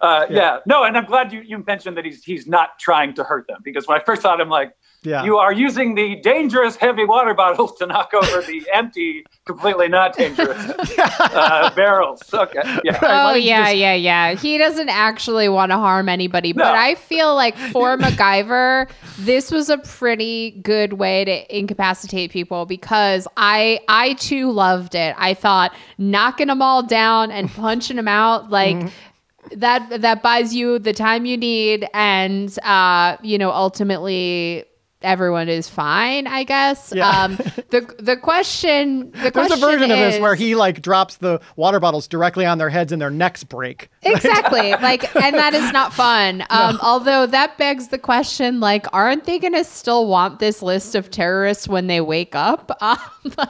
Uh, 0.00 0.26
yeah. 0.30 0.58
No, 0.66 0.84
and 0.84 0.96
I'm 0.96 1.06
glad 1.06 1.32
you, 1.32 1.40
you 1.40 1.64
mentioned 1.66 1.96
that 1.96 2.04
he's 2.04 2.22
he's 2.22 2.46
not 2.46 2.78
trying 2.78 3.14
to 3.14 3.24
hurt 3.24 3.46
them 3.48 3.60
because 3.64 3.88
when 3.88 3.98
I 4.00 4.04
first 4.04 4.22
saw 4.22 4.34
it, 4.34 4.40
I'm 4.40 4.48
like, 4.48 4.72
Yeah. 5.02 5.24
you 5.24 5.38
are 5.38 5.52
using 5.52 5.94
the 5.94 6.16
dangerous 6.16 6.76
heavy 6.76 7.04
water 7.06 7.32
bottles 7.32 7.74
to 7.78 7.86
knock 7.86 8.12
over 8.12 8.42
the 8.42 8.62
empty, 8.72 9.24
completely 9.46 9.88
not 9.88 10.14
dangerous 10.14 10.58
uh, 10.98 11.70
barrels. 11.74 12.22
Okay. 12.34 12.60
Yeah. 12.84 12.98
Oh 13.02 13.34
yeah, 13.34 13.64
just- 13.66 13.76
yeah, 13.76 13.94
yeah. 13.94 14.34
He 14.34 14.58
doesn't 14.58 14.90
actually 14.90 15.48
want 15.48 15.70
to 15.72 15.76
harm 15.78 16.08
anybody, 16.08 16.52
No. 16.52 16.64
but 16.64 16.74
I 16.74 16.96
feel 16.96 17.34
like 17.34 17.56
for 17.56 17.96
MacGyver, 18.04 18.90
this 19.18 19.50
was 19.50 19.70
a 19.70 19.78
pretty 19.78 20.50
good 20.62 20.94
way 20.94 21.24
to 21.24 21.58
incapacitate 21.58 22.30
people 22.30 22.66
because 22.66 23.26
I 23.38 23.80
I 23.88 24.12
too 24.14 24.50
loved 24.50 24.94
it. 24.94 25.14
I 25.18 25.32
thought 25.34 25.74
knocking 25.96 26.48
them 26.48 26.60
all 26.60 26.82
down 26.82 27.30
and 27.30 27.48
punching 27.50 27.96
them 27.96 28.08
out 28.08 28.50
like 28.50 28.76
Mm-hmm. 28.76 29.58
that 29.58 30.02
that 30.02 30.22
buys 30.22 30.54
you 30.54 30.78
the 30.78 30.92
time 30.92 31.24
you 31.24 31.36
need 31.36 31.88
and 31.94 32.56
uh 32.62 33.16
you 33.22 33.38
know 33.38 33.50
ultimately 33.50 34.64
everyone 35.02 35.48
is 35.48 35.68
fine 35.68 36.26
i 36.26 36.44
guess 36.44 36.92
Yeah. 36.94 37.08
um 37.08 37.36
the 37.70 37.94
the 37.98 38.16
question 38.18 39.10
the 39.12 39.16
There's 39.16 39.26
a 39.28 39.32
question 39.32 39.60
version 39.60 39.90
of 39.90 39.98
this 39.98 40.20
where 40.20 40.34
he 40.34 40.54
like 40.54 40.82
drops 40.82 41.16
the 41.16 41.40
water 41.56 41.80
bottles 41.80 42.06
directly 42.06 42.44
on 42.44 42.58
their 42.58 42.68
heads 42.68 42.92
and 42.92 43.00
their 43.00 43.10
necks 43.10 43.42
break. 43.42 43.88
exactly 44.02 44.72
like 44.72 45.14
and 45.16 45.34
that 45.36 45.54
is 45.54 45.72
not 45.72 45.94
fun 45.94 46.44
um 46.50 46.78
although 46.82 47.26
that 47.26 47.56
begs 47.56 47.88
the 47.88 47.98
question 47.98 48.60
like 48.60 48.86
aren't 48.92 49.24
they 49.24 49.38
gonna 49.38 49.64
still 49.64 50.06
want 50.06 50.38
this 50.38 50.60
list 50.62 50.94
of 50.94 51.10
terrorists 51.10 51.66
when 51.66 51.86
they 51.86 52.00
wake 52.00 52.34
up 52.34 52.70
um, 52.82 52.98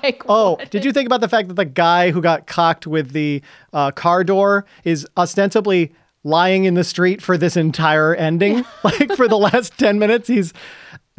like 0.03 0.23
Oh, 0.29 0.57
did 0.71 0.85
you 0.85 0.93
think 0.93 1.07
about 1.07 1.21
the 1.21 1.29
fact 1.29 1.49
that 1.49 1.55
the 1.55 1.65
guy 1.65 2.11
who 2.13 2.21
got 2.21 2.47
cocked 2.47 2.87
with 2.87 3.11
the 3.13 3.43
uh, 3.73 3.91
car 3.91 4.23
door 4.23 4.67
is 4.85 5.07
ostensibly 5.17 5.93
lying 6.23 6.65
in 6.65 6.75
the 6.75 6.85
street 6.85 7.23
for 7.23 7.37
this 7.39 7.57
entire 7.57 8.15
ending? 8.15 8.65
like 8.85 9.13
for 9.17 9.27
the 9.27 9.39
last 9.39 9.79
10 9.79 9.99
minutes, 9.99 10.29
he's 10.29 10.53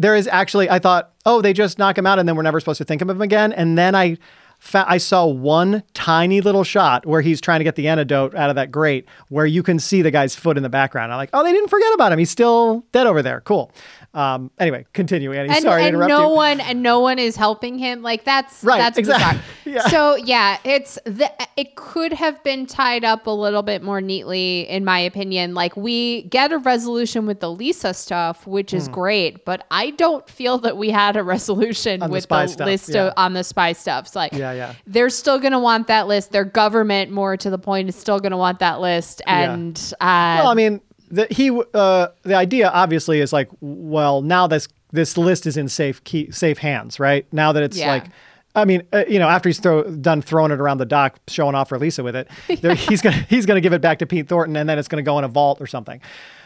there 0.01 0.15
is 0.15 0.27
actually 0.27 0.69
I 0.69 0.79
thought, 0.79 1.11
oh, 1.25 1.41
they 1.41 1.53
just 1.53 1.77
knock 1.77 1.97
him 1.97 2.07
out 2.07 2.19
and 2.19 2.27
then 2.27 2.35
we're 2.35 2.41
never 2.43 2.59
supposed 2.59 2.79
to 2.79 2.85
think 2.85 3.01
of 3.01 3.09
him 3.09 3.21
again. 3.21 3.53
And 3.53 3.77
then 3.77 3.95
I 3.95 4.17
fa- 4.61 4.85
I 4.87 4.97
saw 4.97 5.25
one 5.25 5.83
tiny 5.93 6.39
little 6.39 6.63
shot 6.63 7.05
where 7.05 7.19
he's 7.19 7.41
trying 7.41 7.59
to 7.59 7.63
get 7.65 7.75
the 7.75 7.89
antidote 7.89 8.33
out 8.35 8.49
of 8.49 8.55
that 8.55 8.71
grate, 8.71 9.05
where 9.27 9.45
you 9.45 9.63
can 9.63 9.79
see 9.79 10.01
the 10.01 10.11
guy's 10.11 10.35
foot 10.35 10.55
in 10.55 10.63
the 10.63 10.69
background. 10.69 11.11
I'm 11.11 11.17
like, 11.17 11.31
oh, 11.33 11.43
they 11.43 11.51
didn't 11.51 11.69
forget 11.69 11.93
about 11.93 12.13
him. 12.13 12.19
He's 12.19 12.29
still 12.29 12.85
dead 12.93 13.07
over 13.07 13.21
there. 13.21 13.41
Cool. 13.41 13.71
Um, 14.13 14.51
anyway, 14.59 14.85
continue, 14.93 15.31
Annie. 15.31 15.49
and, 15.49 15.61
Sorry 15.61 15.81
to 15.83 15.87
and 15.87 15.95
interrupt 15.95 16.09
no 16.09 16.29
you. 16.29 16.35
one 16.35 16.59
and 16.59 16.83
no 16.83 16.99
one 16.99 17.17
is 17.17 17.37
helping 17.37 17.79
him 17.79 18.01
like 18.01 18.25
that's 18.25 18.61
Right, 18.63 18.77
that's 18.77 18.97
exactly. 18.97 19.41
Yeah. 19.71 19.87
so 19.87 20.15
yeah 20.17 20.57
it's 20.65 20.99
the 21.05 21.31
it 21.55 21.75
could 21.77 22.11
have 22.11 22.43
been 22.43 22.65
tied 22.65 23.05
up 23.05 23.25
a 23.27 23.31
little 23.31 23.61
bit 23.63 23.81
more 23.81 24.01
neatly 24.01 24.67
in 24.67 24.83
my 24.83 24.99
opinion 24.99 25.53
like 25.53 25.77
we 25.77 26.23
get 26.23 26.51
a 26.51 26.57
resolution 26.57 27.25
with 27.25 27.39
the 27.39 27.49
lisa 27.49 27.93
stuff 27.93 28.45
which 28.45 28.73
is 28.73 28.89
great 28.89 29.45
but 29.45 29.65
i 29.71 29.91
don't 29.91 30.27
feel 30.29 30.57
that 30.57 30.75
we 30.77 30.89
had 30.89 31.15
a 31.15 31.23
resolution 31.23 31.99
Hmm. 31.99 32.03
On 32.03 32.09
the 32.09 32.13
with 32.13 32.23
spy 32.23 32.45
the 32.47 32.51
stuff, 32.51 32.65
list 32.65 32.89
yeah. 32.89 33.07
of, 33.07 33.13
on 33.15 33.31
the 33.33 33.43
spy 33.45 33.71
stuff 33.71 34.07
it's 34.07 34.15
like 34.15 34.33
Yeah, 34.33 34.50
yeah. 34.51 34.73
they're 34.87 35.09
still 35.09 35.39
going 35.39 35.51
to 35.53 35.59
want 35.59 35.87
that 35.87 36.07
list 36.07 36.31
their 36.31 36.45
government 36.45 37.11
more 37.11 37.37
to 37.37 37.49
the 37.49 37.57
point 37.57 37.89
is 37.89 37.95
still 37.95 38.19
going 38.19 38.31
to 38.31 38.37
want 38.37 38.59
that 38.59 38.79
list 38.81 39.21
Yeah. 39.25 39.53
and 39.53 39.93
uh 40.01 40.39
Well, 40.41 40.47
I 40.47 40.53
mean, 40.53 40.81
the, 41.09 41.27
he 41.29 41.49
uh, 41.73 42.07
the 42.23 42.35
idea 42.35 42.69
obviously 42.69 43.19
is 43.19 43.33
like, 43.33 43.49
well, 43.59 44.21
now 44.21 44.47
this 44.47 44.67
this 44.93 45.17
list 45.17 45.45
is 45.45 45.57
in 45.57 45.67
safe 45.69 46.03
key, 46.03 46.31
safe 46.31 46.57
hands, 46.57 46.99
right? 46.99 47.25
Now 47.33 47.51
that 47.53 47.63
it's 47.63 47.77
Yeah. 47.77 47.87
like. 47.91 48.05
I 48.53 48.65
mean, 48.65 48.83
uh, 48.91 49.05
you 49.07 49.17
know, 49.17 49.29
after 49.29 49.47
he's 49.47 49.59
throw, 49.61 49.83
done 49.83 50.21
throwing 50.21 50.51
it 50.51 50.59
around 50.59 50.79
the 50.79 50.85
dock, 50.85 51.17
showing 51.29 51.55
off 51.55 51.69
for 51.69 51.79
Lisa 51.79 52.03
with 52.03 52.17
it, 52.17 52.27
there, 52.61 52.75
he's 52.75 53.01
gonna 53.01 53.15
he's 53.29 53.45
gonna 53.45 53.61
give 53.61 53.71
it 53.71 53.81
back 53.81 53.99
to 53.99 54.05
Pete 54.05 54.27
Thornton, 54.27 54.57
and 54.57 54.67
then 54.67 54.77
it's 54.77 54.89
gonna 54.89 55.03
go 55.03 55.17
in 55.19 55.23
a 55.23 55.29
vault 55.29 55.61
or 55.61 55.67
something. 55.67 56.01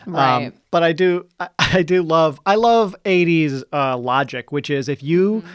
Um, 0.06 0.14
Right. 0.14 0.53
but 0.70 0.84
I 0.84 0.93
do, 0.93 1.26
I, 1.39 1.49
I 1.58 1.82
do 1.82 2.03
love, 2.03 2.39
I 2.45 2.56
love 2.56 2.95
'80s 3.06 3.64
uh, 3.74 3.97
logic, 3.97 4.51
which 4.51 4.70
is 4.70 4.88
if 4.88 5.01
you 5.01 5.41
Mm-hmm. 5.41 5.47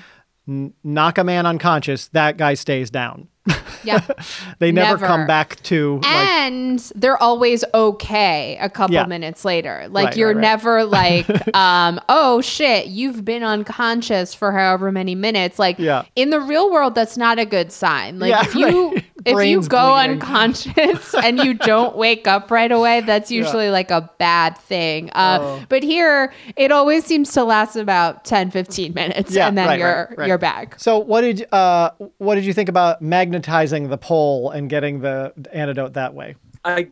Knock 0.84 1.18
a 1.18 1.24
man 1.24 1.46
unconscious, 1.46 2.09
that 2.09 2.36
guy 2.36 2.55
stays 2.55 2.90
down. 2.90 3.28
yeah 3.84 4.07
they 4.59 4.70
never, 4.70 5.07
come 5.07 5.26
back 5.26 5.61
to 5.62 5.97
like, 6.03 6.07
and 6.12 6.78
they're 6.95 7.20
always 7.22 7.64
okay 7.72 8.59
a 8.61 8.68
couple 8.68 8.95
Yeah. 8.95 9.07
minutes 9.07 9.45
later 9.47 9.86
like 9.91 10.05
Right, 10.09 10.16
you're 10.16 10.28
right, 10.28 10.36
right. 10.36 10.41
never 10.43 10.84
like 10.84 11.57
um 11.57 11.99
oh 12.11 12.43
shit 12.43 12.86
you've 12.88 13.24
been 13.24 13.43
unconscious 13.43 14.34
for 14.34 14.53
however 14.53 14.93
many 14.93 15.14
minutes 15.14 15.59
like 15.59 15.78
Yeah. 15.78 16.05
in 16.16 16.28
the 16.30 16.41
real 16.41 16.70
world 16.70 16.95
that's 16.95 17.16
not 17.16 17.38
a 17.38 17.47
good 17.47 17.72
sign 17.72 18.18
like 18.18 18.30
Yeah, 18.30 18.43
if 18.45 18.55
you 18.55 18.99
if 19.24 19.47
you 19.47 19.62
go 19.68 19.95
bleeding. 19.95 20.12
unconscious 20.20 21.14
and 21.14 21.38
you 21.38 21.55
don't 21.55 21.97
wake 21.97 22.26
up 22.26 22.51
right 22.51 22.70
away 22.72 23.01
that's 23.01 23.30
usually 23.30 23.70
like 23.70 23.91
a 23.91 24.11
bad 24.18 24.57
thing 24.59 25.11
uh 25.14 25.38
Oh. 25.41 25.62
but 25.70 25.82
here 25.82 26.32
it 26.57 26.72
always 26.72 27.05
seems 27.07 27.32
to 27.32 27.45
last 27.45 27.76
about 27.76 28.24
10 28.26 28.51
15 28.51 28.93
minutes 28.95 29.34
Yeah, 29.34 29.49
and 29.49 29.57
then 29.57 29.78
you're 29.78 30.14
you're 30.26 30.38
back 30.38 30.78
So 30.78 30.99
what 30.99 31.22
did 31.22 31.47
uh 31.53 31.91
what 32.18 32.34
did 32.34 32.45
you 32.45 32.53
think 32.53 32.68
about 32.68 33.01
magnetizing 33.30 33.88
the 33.88 33.98
pole 33.98 34.50
and 34.50 34.68
getting 34.68 35.00
the 35.00 35.32
antidote 35.52 35.92
that 35.94 36.14
way? 36.14 36.34
I 36.64 36.88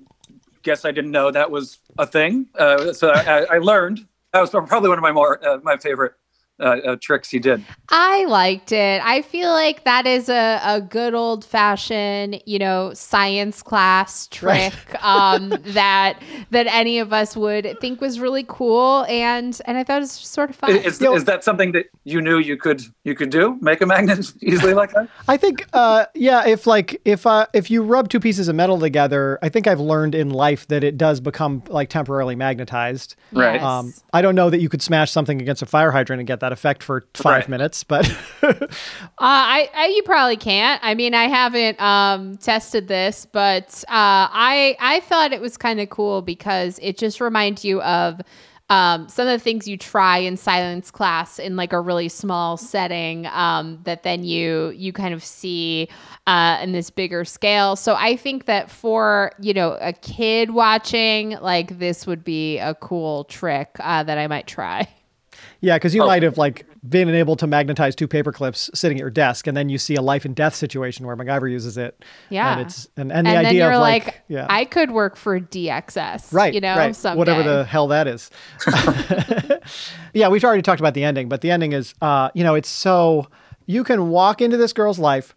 guess 0.62 0.84
I 0.84 0.92
didn't 0.92 1.10
know 1.10 1.30
that 1.30 1.50
was 1.50 1.78
a 1.98 2.06
thing. 2.06 2.46
Uh, 2.56 2.92
so 2.92 3.10
I, 3.10 3.44
I 3.50 3.58
learned. 3.58 4.06
That 4.32 4.40
was 4.40 4.50
probably 4.50 4.88
one 4.88 4.98
of 4.98 5.02
my 5.02 5.12
more 5.12 5.44
uh, 5.46 5.58
my 5.62 5.76
favorite 5.76 6.12
uh, 6.60 6.76
uh, 6.84 6.96
tricks 7.00 7.30
he 7.30 7.38
did. 7.38 7.64
I 7.88 8.24
liked 8.24 8.72
it. 8.72 9.00
I 9.04 9.22
feel 9.22 9.50
like 9.50 9.84
that 9.84 10.06
is 10.06 10.28
a, 10.28 10.60
a 10.64 10.80
good 10.80 11.14
old 11.14 11.44
fashioned, 11.44 12.42
you 12.46 12.58
know, 12.58 12.92
science 12.94 13.62
class 13.62 14.26
trick 14.28 14.74
um, 15.04 15.50
that 15.66 16.20
that 16.50 16.66
any 16.66 16.98
of 16.98 17.12
us 17.12 17.36
would 17.36 17.78
think 17.80 18.00
was 18.00 18.20
really 18.20 18.44
cool, 18.48 19.04
and 19.08 19.60
and 19.66 19.78
I 19.78 19.84
thought 19.84 19.98
it 19.98 20.00
was 20.00 20.12
sort 20.12 20.50
of 20.50 20.56
fun. 20.56 20.76
Is, 20.76 21.00
Yo- 21.00 21.14
is 21.14 21.24
that 21.24 21.44
something 21.44 21.72
that 21.72 21.86
you 22.04 22.20
knew 22.20 22.38
you 22.38 22.56
could 22.56 22.82
you 23.04 23.14
could 23.14 23.30
do? 23.30 23.56
Make 23.60 23.80
a 23.80 23.86
magnet 23.86 24.32
easily 24.40 24.74
like 24.74 24.92
that? 24.92 25.08
I 25.28 25.36
think 25.36 25.66
uh 25.72 26.06
yeah, 26.14 26.46
if 26.46 26.66
like 26.66 27.00
if 27.04 27.26
uh 27.26 27.46
if 27.52 27.70
you 27.70 27.82
rub 27.82 28.08
two 28.08 28.20
pieces 28.20 28.48
of 28.48 28.56
metal 28.56 28.78
together, 28.78 29.38
I 29.42 29.48
think 29.48 29.66
I've 29.66 29.80
learned 29.80 30.14
in 30.14 30.30
life 30.30 30.66
that 30.68 30.84
it 30.84 30.98
does 30.98 31.20
become 31.20 31.62
like 31.68 31.88
temporarily 31.88 32.34
magnetized. 32.34 33.14
Right. 33.32 33.60
Um, 33.62 33.94
I 34.12 34.22
don't 34.22 34.34
know 34.34 34.50
that 34.50 34.60
you 34.60 34.68
could 34.68 34.82
smash 34.82 35.10
something 35.10 35.40
against 35.40 35.62
a 35.62 35.66
fire 35.66 35.90
hydrant 35.90 36.20
and 36.20 36.26
get 36.26 36.40
that 36.40 36.47
effect 36.52 36.82
for 36.82 37.06
five 37.14 37.46
Right. 37.46 37.48
minutes, 37.48 37.84
but 37.84 38.06
Uh, 38.42 38.66
I, 39.18 39.70
I 39.74 39.86
you 39.88 40.02
probably 40.04 40.36
can't. 40.36 40.80
I 40.84 40.94
mean, 40.94 41.14
I 41.14 41.24
haven't 41.28 41.80
um, 41.80 42.36
tested 42.38 42.88
this, 42.88 43.26
but 43.26 43.84
uh, 43.88 44.30
I 44.30 44.76
I 44.80 45.00
thought 45.00 45.32
it 45.32 45.40
was 45.40 45.56
kind 45.56 45.80
of 45.80 45.90
cool 45.90 46.22
because 46.22 46.78
it 46.82 46.96
just 46.98 47.20
reminds 47.20 47.64
you 47.64 47.82
of 47.82 48.20
um, 48.70 49.08
some 49.08 49.26
of 49.26 49.32
the 49.32 49.42
things 49.42 49.66
you 49.66 49.76
try 49.78 50.18
in 50.18 50.36
silence 50.36 50.90
class 50.90 51.38
in 51.38 51.56
like 51.56 51.72
a 51.72 51.80
really 51.80 52.08
small 52.08 52.56
setting 52.58 53.26
um, 53.26 53.80
that 53.84 54.02
then 54.04 54.24
you 54.24 54.70
you 54.76 54.92
kind 54.92 55.14
of 55.14 55.24
see 55.24 55.88
uh, 56.26 56.58
in 56.62 56.72
this 56.72 56.90
bigger 56.90 57.24
scale. 57.24 57.76
So 57.76 57.94
I 57.94 58.16
think 58.16 58.44
that 58.46 58.70
for 58.70 59.32
you 59.40 59.54
know 59.54 59.76
a 59.80 59.92
kid 59.92 60.50
watching, 60.52 61.30
like 61.40 61.78
this 61.78 62.06
would 62.06 62.22
be 62.24 62.58
a 62.58 62.74
cool 62.74 63.24
trick 63.24 63.70
uh, 63.80 64.02
that 64.04 64.18
I 64.18 64.26
might 64.28 64.46
try. 64.46 64.86
yeah, 65.60 65.76
because 65.76 65.94
you 65.94 66.02
Oh. 66.02 66.06
might 66.06 66.22
have 66.22 66.38
like 66.38 66.66
been 66.88 67.08
able 67.14 67.36
to 67.36 67.46
magnetize 67.46 67.94
two 67.96 68.06
paper 68.08 68.32
clips 68.32 68.70
sitting 68.74 68.98
at 68.98 69.00
your 69.00 69.10
desk, 69.10 69.46
and 69.46 69.56
then 69.56 69.68
you 69.68 69.78
see 69.78 69.94
a 69.96 70.02
life 70.02 70.24
and 70.24 70.34
death 70.36 70.54
situation 70.54 71.06
where 71.06 71.16
MacGyver 71.16 71.50
uses 71.50 71.76
it. 71.76 72.04
Yeah. 72.30 72.52
and 72.52 72.60
it's 72.62 72.88
and, 72.96 73.10
and 73.12 73.26
the 73.26 73.30
and 73.30 73.38
then 73.38 73.46
idea 73.46 73.64
you're 73.64 73.72
of 73.72 73.80
like, 73.80 74.04
like, 74.06 74.22
yeah, 74.28 74.46
I 74.48 74.64
could 74.64 74.90
work 74.90 75.16
for 75.16 75.38
DXS, 75.40 76.32
right 76.32 76.54
You 76.54 76.60
know, 76.60 76.76
right 76.76 76.94
someday. 76.94 77.18
whatever 77.18 77.42
the 77.42 77.64
hell 77.64 77.88
that 77.88 78.06
is 78.06 78.30
yeah 80.14 80.28
we've 80.28 80.44
already 80.44 80.62
talked 80.62 80.80
about 80.80 80.94
the 80.94 81.04
ending 81.04 81.28
but 81.28 81.40
the 81.40 81.50
ending 81.50 81.72
is 81.72 81.94
uh 82.02 82.30
you 82.34 82.44
know 82.44 82.54
it's 82.54 82.68
so 82.68 83.26
you 83.66 83.84
can 83.84 84.08
walk 84.08 84.40
into 84.40 84.56
this 84.56 84.72
girl's 84.72 84.98
life 84.98 85.34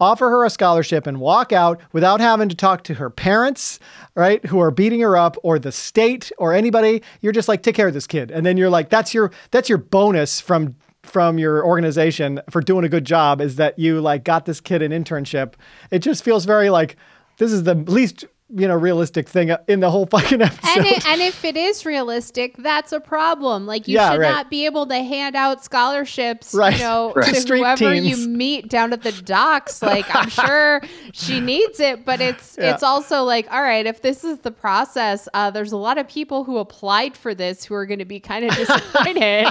offer 0.00 0.28
her 0.28 0.44
a 0.44 0.50
scholarship 0.50 1.06
and 1.06 1.20
walk 1.20 1.52
out 1.52 1.80
without 1.92 2.20
having 2.20 2.48
to 2.48 2.56
talk 2.56 2.84
to 2.84 2.94
her 2.94 3.10
parents 3.10 3.78
right 4.14 4.44
who 4.46 4.60
are 4.60 4.70
beating 4.70 5.00
her 5.00 5.16
up 5.16 5.36
or 5.42 5.58
the 5.58 5.72
state 5.72 6.32
or 6.38 6.52
anybody. 6.52 7.02
You're 7.20 7.32
just 7.32 7.48
like 7.48 7.62
take 7.62 7.74
care 7.74 7.88
of 7.88 7.94
this 7.94 8.06
kid. 8.06 8.30
And 8.30 8.44
then 8.44 8.56
you're 8.56 8.70
like 8.70 8.90
that's 8.90 9.14
your 9.14 9.30
that's 9.50 9.68
your 9.68 9.78
bonus 9.78 10.40
from 10.40 10.76
from 11.02 11.38
your 11.38 11.64
organization 11.64 12.40
for 12.50 12.60
doing 12.60 12.84
a 12.84 12.88
good 12.88 13.04
job 13.04 13.40
is 13.40 13.56
that 13.56 13.78
you 13.78 14.00
like 14.00 14.24
got 14.24 14.46
this 14.46 14.60
kid 14.60 14.82
an 14.82 14.90
internship. 14.90 15.54
It 15.90 16.00
just 16.00 16.24
feels 16.24 16.44
very 16.44 16.70
like 16.70 16.96
this 17.38 17.52
is 17.52 17.64
the 17.64 17.74
least 17.74 18.24
you 18.50 18.68
know 18.68 18.74
realistic 18.76 19.26
thing 19.28 19.50
in 19.68 19.80
the 19.80 19.90
whole 19.90 20.04
fucking 20.10 20.42
episode 20.42 20.76
and, 20.78 20.86
it, 20.86 21.06
and 21.06 21.20
if 21.22 21.44
it 21.46 21.56
is 21.56 21.86
realistic, 21.86 22.54
that's 22.58 22.92
a 22.92 23.00
problem. 23.00 23.64
Like 23.66 23.88
you 23.88 23.94
Yeah, 23.94 24.12
should 24.12 24.20
right. 24.20 24.30
not 24.30 24.50
be 24.50 24.66
able 24.66 24.86
to 24.86 24.96
hand 25.02 25.34
out 25.34 25.64
scholarships, 25.64 26.52
Right. 26.54 26.74
you 26.74 26.80
know, 26.80 27.12
Right. 27.16 27.24
to 27.26 27.32
To 27.32 27.40
street 27.40 27.60
whoever 27.60 27.92
teens. 27.94 28.06
you 28.20 28.28
meet 28.28 28.68
down 28.68 28.92
at 28.92 29.02
the 29.02 29.12
docks. 29.12 29.80
Like 29.82 30.04
I'm 30.14 30.28
sure 30.44 30.82
she 31.12 31.40
needs 31.40 31.80
it, 31.80 32.04
but 32.04 32.20
it's 32.20 32.56
Yeah. 32.60 32.74
it's 32.74 32.82
also 32.82 33.22
like, 33.22 33.50
all 33.50 33.62
right, 33.62 33.86
if 33.86 34.02
this 34.02 34.24
is 34.24 34.40
the 34.40 34.50
process, 34.50 35.26
uh, 35.32 35.50
there's 35.50 35.72
a 35.72 35.76
lot 35.78 35.96
of 35.96 36.06
people 36.06 36.44
who 36.44 36.58
applied 36.58 37.16
for 37.16 37.34
this 37.34 37.64
who 37.64 37.74
are 37.74 37.86
going 37.86 37.98
to 38.00 38.04
be 38.04 38.20
kind 38.20 38.44
of 38.44 38.54
disappointed 38.56 39.46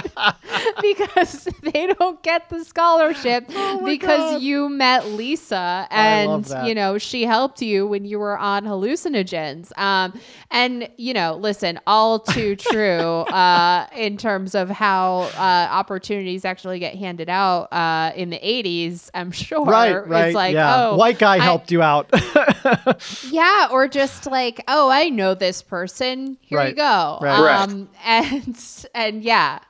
because 0.80 1.48
they 1.62 1.88
don't 1.98 2.22
get 2.22 2.48
the 2.48 2.64
scholarship 2.64 3.46
because 3.48 4.20
Oh 4.20 4.32
God. 4.34 4.42
you 4.42 4.68
met 4.68 5.06
Lisa 5.08 5.86
and 5.90 6.46
you 6.64 6.74
know 6.74 6.98
she 6.98 7.24
helped 7.24 7.60
you 7.62 7.86
when 7.86 8.04
you 8.04 8.18
were 8.18 8.38
on 8.38 8.64
hallucinogens. 8.84 9.76
Um, 9.78 10.18
and 10.50 10.88
you 10.96 11.14
know, 11.14 11.36
listen, 11.36 11.80
all 11.86 12.18
too 12.18 12.56
true 12.70 13.22
uh, 13.32 13.86
in 13.96 14.16
terms 14.16 14.54
of 14.54 14.68
how 14.70 15.30
uh, 15.36 15.68
opportunities 15.70 16.44
actually 16.44 16.78
get 16.78 16.94
handed 16.94 17.28
out 17.28 17.72
uh, 17.72 18.12
in 18.14 18.30
the 18.30 18.38
'80s. 18.38 19.10
I'm 19.14 19.30
sure, 19.32 19.64
right 19.64 20.06
right 20.06 20.26
It's 20.26 20.34
like, 20.34 20.54
yeah 20.54 20.88
oh, 20.90 20.96
white 20.96 21.18
guy 21.18 21.34
I- 21.34 21.38
helped 21.38 21.70
you 21.70 21.82
out 21.82 22.08
yeah, 23.30 23.68
or 23.70 23.88
just 23.88 24.26
like, 24.26 24.62
oh, 24.68 24.90
I 24.90 25.08
know 25.08 25.34
this 25.34 25.62
person. 25.62 26.36
Here 26.40 26.64
you 26.66 26.74
go. 26.74 27.18
Right. 27.20 27.40
Right. 27.40 27.60
Um, 27.68 27.88
and 28.04 28.86
and 28.94 29.22
yeah, 29.22 29.60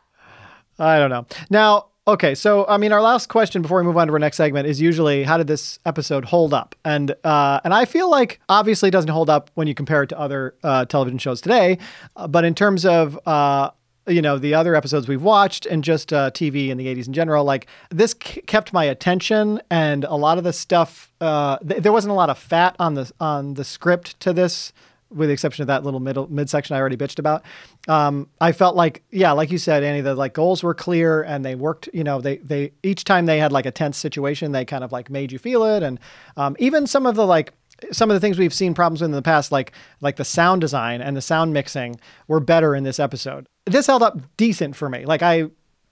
I 0.79 0.99
don't 0.99 1.11
know. 1.11 1.27
Now, 1.51 1.87
okay, 2.07 2.35
so 2.35 2.67
I 2.67 2.77
mean, 2.77 2.93
our 2.93 3.01
last 3.01 3.29
question 3.29 3.63
before 3.63 3.79
we 3.79 3.85
move 3.85 3.97
on 3.97 4.07
to 4.09 4.13
our 4.13 4.19
next 4.19 4.37
segment 4.37 4.67
is 4.67 4.81
usually 4.81 5.25
how 5.25 5.37
did 5.37 5.47
this 5.47 5.79
episode 5.87 6.25
hold 6.25 6.55
up? 6.55 6.75
And 6.85 7.15
uh, 7.25 7.61
and 7.65 7.73
I 7.73 7.85
feel 7.85 8.11
like 8.11 8.41
obviously 8.49 8.89
it 8.89 8.93
doesn't 8.93 9.11
hold 9.11 9.31
up 9.31 9.51
when 9.55 9.67
you 9.67 9.75
compare 9.75 10.03
it 10.03 10.09
to 10.09 10.19
other 10.19 10.55
uh, 10.63 10.85
television 10.87 11.19
shows 11.19 11.41
today, 11.41 11.79
uh, 12.17 12.29
but 12.29 12.45
in 12.45 12.55
terms 12.55 12.85
of 12.85 13.19
uh, 13.27 13.71
you 14.07 14.21
know 14.21 14.39
the 14.39 14.55
other 14.55 14.75
episodes 14.75 15.09
we've 15.09 15.23
watched 15.23 15.67
and 15.67 15.83
just 15.83 16.13
uh, 16.13 16.31
TV 16.31 16.69
in 16.69 16.77
the 16.77 16.87
80s 16.87 17.07
in 17.07 17.13
general, 17.13 17.45
like 17.45 17.67
this 17.91 18.15
k- 18.15 18.43
kept 18.43 18.73
my 18.73 18.85
attention, 18.85 19.61
and 19.71 20.05
a 20.05 20.15
lot 20.15 20.39
of 20.39 20.45
the 20.45 20.53
stuff 20.53 21.13
uh, 21.21 21.59
th- 21.59 21.83
there 21.83 21.93
wasn't 21.93 22.11
a 22.11 22.15
lot 22.15 22.31
of 22.31 22.39
fat 22.39 22.77
on 22.79 22.95
the 22.95 23.11
on 23.21 23.55
the 23.55 23.65
script 23.65 24.19
to 24.21 24.33
this 24.33 24.73
with 25.15 25.29
the 25.29 25.33
exception 25.33 25.63
of 25.63 25.69
that 25.69 25.85
little 25.85 26.01
middle 26.01 26.31
midsection 26.31 26.77
I 26.77 26.81
already 26.81 26.97
bitched 26.97 27.19
about. 27.19 27.45
Um, 27.89 28.29
I 28.41 28.53
felt 28.53 28.77
like, 28.77 29.03
yeah, 29.11 29.33
like 29.33 29.51
you 29.51 29.59
said, 29.59 29.83
Annie, 29.83 30.01
the 30.01 30.15
like 30.15 30.35
goals 30.35 30.63
were 30.63 30.75
clear 30.75 31.23
and 31.23 31.45
they 31.45 31.55
worked. 31.55 31.89
You 31.93 32.05
know, 32.05 32.21
they 32.21 32.39
they 32.39 32.73
each 32.83 33.05
time 33.05 33.27
they 33.27 33.39
had 33.39 33.53
like 33.53 33.67
a 33.67 33.71
tense 33.71 33.97
situation, 33.97 34.53
they 34.53 34.65
kind 34.65 34.85
of 34.85 34.93
like 34.93 35.11
made 35.11 35.33
you 35.33 35.39
feel 35.39 35.65
it, 35.65 35.83
and 35.83 35.99
um, 36.37 36.57
even 36.59 36.87
some 36.87 37.07
of 37.07 37.15
the 37.15 37.27
like 37.27 37.53
some 37.93 38.11
of 38.11 38.15
the 38.15 38.21
things 38.21 38.39
we've 38.39 38.55
seen 38.55 38.75
problems 38.75 39.01
with 39.01 39.09
in 39.09 39.13
the 39.13 39.23
past, 39.23 39.53
like 39.53 39.73
like 40.01 40.17
the 40.17 40.25
sound 40.25 40.61
design 40.61 41.01
and 41.01 41.17
the 41.17 41.23
sound 41.23 41.53
mixing, 41.53 42.01
were 42.29 42.41
better 42.41 42.75
in 42.75 42.85
this 42.85 43.01
episode. 43.01 43.49
This 43.67 43.87
held 43.87 44.03
up 44.03 44.19
decent 44.37 44.77
for 44.77 44.89
me. 44.89 45.05
Like 45.05 45.23
I 45.23 45.45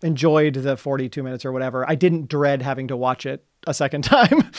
enjoyed 0.03 0.55
the 0.55 0.77
42 0.77 1.23
minutes 1.23 1.45
or 1.45 1.53
whatever. 1.53 1.89
I 1.89 1.95
didn't 1.95 2.29
dread 2.29 2.63
having 2.63 2.89
to 2.89 2.97
watch 2.97 3.27
it 3.27 3.45
a 3.67 3.75
second 3.75 4.03
time. 4.05 4.51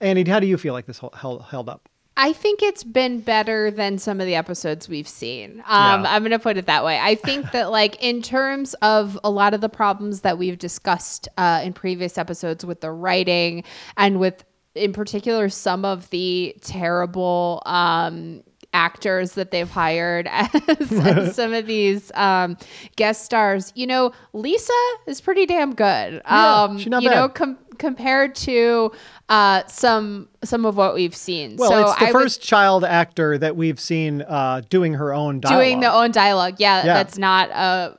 Annie, 0.00 0.28
how 0.28 0.40
do 0.40 0.46
you 0.46 0.56
feel 0.56 0.72
like 0.72 0.86
this 0.86 0.98
held, 0.98 1.42
held 1.42 1.68
up? 1.68 1.88
I 2.18 2.32
think 2.32 2.62
it's 2.62 2.82
been 2.82 3.20
better 3.20 3.70
than 3.70 3.98
some 3.98 4.20
of 4.20 4.26
the 4.26 4.34
episodes 4.34 4.88
we've 4.88 5.08
seen. 5.08 5.62
Um, 5.66 6.02
Yeah. 6.02 6.14
I'm 6.14 6.22
going 6.22 6.30
to 6.32 6.38
put 6.38 6.56
it 6.56 6.66
that 6.66 6.84
way. 6.84 6.98
I 6.98 7.14
think 7.14 7.50
that, 7.52 7.70
like, 7.70 8.02
in 8.02 8.22
terms 8.22 8.74
of 8.82 9.18
a 9.22 9.30
lot 9.30 9.52
of 9.54 9.60
the 9.60 9.68
problems 9.68 10.22
that 10.22 10.38
we've 10.38 10.58
discussed 10.58 11.28
uh, 11.36 11.60
in 11.62 11.72
previous 11.74 12.16
episodes 12.16 12.64
with 12.64 12.80
the 12.80 12.90
writing 12.90 13.64
and 13.96 14.18
with, 14.18 14.44
in 14.74 14.92
particular, 14.92 15.48
some 15.48 15.84
of 15.84 16.08
the 16.10 16.56
terrible 16.62 17.62
um, 17.66 18.42
actors 18.72 19.32
that 19.32 19.50
they've 19.50 19.70
hired 19.70 20.26
as, 20.30 20.92
as 20.92 21.34
some 21.36 21.52
of 21.54 21.66
these 21.66 22.10
um, 22.14 22.56
guest 22.96 23.24
stars, 23.24 23.72
you 23.74 23.86
know, 23.86 24.12
Lisa 24.32 24.72
is 25.06 25.20
pretty 25.20 25.46
damn 25.46 25.74
good. 25.74 26.20
Yeah, 26.24 26.62
um, 26.64 26.78
she's 26.78 26.88
not 26.88 27.02
you 27.02 27.10
know, 27.10 27.28
bad. 27.28 27.34
com- 27.34 27.58
compared 27.78 28.34
to 28.36 28.92
uh, 29.28 29.62
some 29.66 30.28
some 30.44 30.64
of 30.64 30.76
what 30.76 30.94
we've 30.94 31.16
seen. 31.16 31.56
Well, 31.56 31.70
so 31.70 31.80
it's 31.90 31.98
the 31.98 32.04
I 32.06 32.12
would- 32.12 32.20
first 32.22 32.42
child 32.42 32.84
actor 32.84 33.38
that 33.38 33.56
we've 33.56 33.80
seen 33.80 34.22
uh, 34.22 34.62
doing 34.68 34.94
her 34.94 35.12
own 35.12 35.40
dialogue. 35.40 35.60
doing 35.62 35.80
the 35.80 35.92
own 35.92 36.10
dialogue. 36.12 36.56
Yeah, 36.58 36.78
Yeah. 36.84 36.94
that's 36.94 37.18
not 37.18 37.50
a 37.50 37.98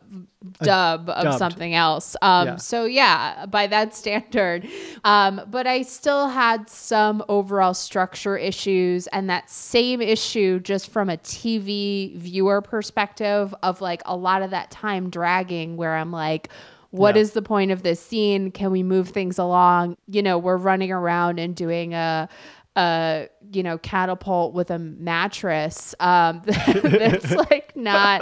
dub 0.61 1.09
of 1.09 1.23
dubbed. 1.25 1.38
something 1.39 1.73
else. 1.75 2.15
Um, 2.21 2.47
Yeah. 2.47 2.55
So 2.55 2.86
yeah, 2.86 3.45
by 3.47 3.67
that 3.67 3.93
standard. 3.95 4.67
Um, 5.03 5.41
but 5.49 5.67
I 5.67 5.82
still 5.82 6.30
had 6.30 6.69
some 6.69 7.23
overall 7.28 7.73
structure 7.73 8.38
issues, 8.38 9.07
and 9.07 9.30
that 9.30 9.49
same 9.49 10.01
issue 10.01 10.59
just 10.61 10.89
from 10.89 11.09
a 11.09 11.17
TV 11.17 12.15
viewer 12.17 12.61
perspective 12.61 13.53
of 13.61 13.82
like 13.82 14.01
a 14.05 14.15
lot 14.15 14.41
of 14.41 14.51
that 14.51 14.71
time 14.71 15.09
dragging, 15.09 15.75
where 15.78 15.95
I'm 15.95 16.11
like. 16.11 16.49
What 16.92 17.18
is 17.18 17.30
Yeah. 17.30 17.34
the 17.36 17.42
point 17.44 17.72
of 17.72 17.84
this 17.84 18.00
scene? 18.00 18.52
Can 18.52 18.72
we 18.72 18.84
move 18.84 19.10
things 19.10 19.38
along? 19.38 19.98
You 20.08 20.22
know, 20.24 20.38
we're 20.38 20.58
running 20.58 20.92
around 20.92 21.40
and 21.40 21.56
doing 21.56 21.94
a 21.94 22.30
a 22.76 23.28
you 23.52 23.64
know 23.64 23.80
catapult 23.80 24.54
with 24.54 24.70
a 24.70 24.78
mattress 24.78 25.96
um 26.00 26.44
that's 26.46 27.32
like 27.32 27.76
not 27.76 28.22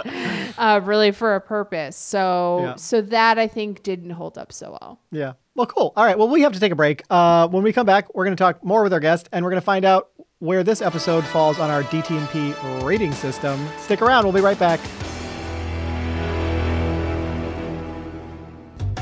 uh 0.56 0.80
really 0.82 1.10
for 1.12 1.34
a 1.34 1.40
purpose 1.42 1.94
so 1.94 2.60
Yeah. 2.62 2.74
so 2.76 3.02
that 3.02 3.38
i 3.38 3.46
think 3.48 3.82
didn't 3.82 4.08
hold 4.08 4.38
up 4.38 4.50
so 4.54 4.70
well 4.80 4.98
Yeah. 5.10 5.34
Well, 5.56 5.66
cool. 5.66 5.92
All 5.94 6.04
right. 6.06 6.18
Well, 6.18 6.28
we 6.28 6.40
have 6.42 6.52
to 6.52 6.60
take 6.60 6.70
a 6.72 6.76
break. 6.76 7.02
Uh, 7.08 7.48
when 7.48 7.62
we 7.62 7.72
come 7.72 7.86
back, 7.86 8.14
we're 8.14 8.24
going 8.26 8.36
to 8.36 8.42
talk 8.42 8.62
more 8.62 8.82
with 8.82 8.92
our 8.92 9.00
guest, 9.00 9.26
and 9.32 9.42
we're 9.42 9.50
going 9.50 9.60
to 9.60 9.64
find 9.64 9.86
out 9.86 10.10
where 10.38 10.62
this 10.62 10.82
episode 10.82 11.24
falls 11.24 11.58
on 11.58 11.70
our 11.70 11.82
DTNP 11.84 12.84
rating 12.84 13.12
system. 13.12 13.66
Stick 13.78 14.02
around. 14.02 14.24
We'll 14.24 14.34
be 14.34 14.42
right 14.42 14.58
back. 14.58 14.80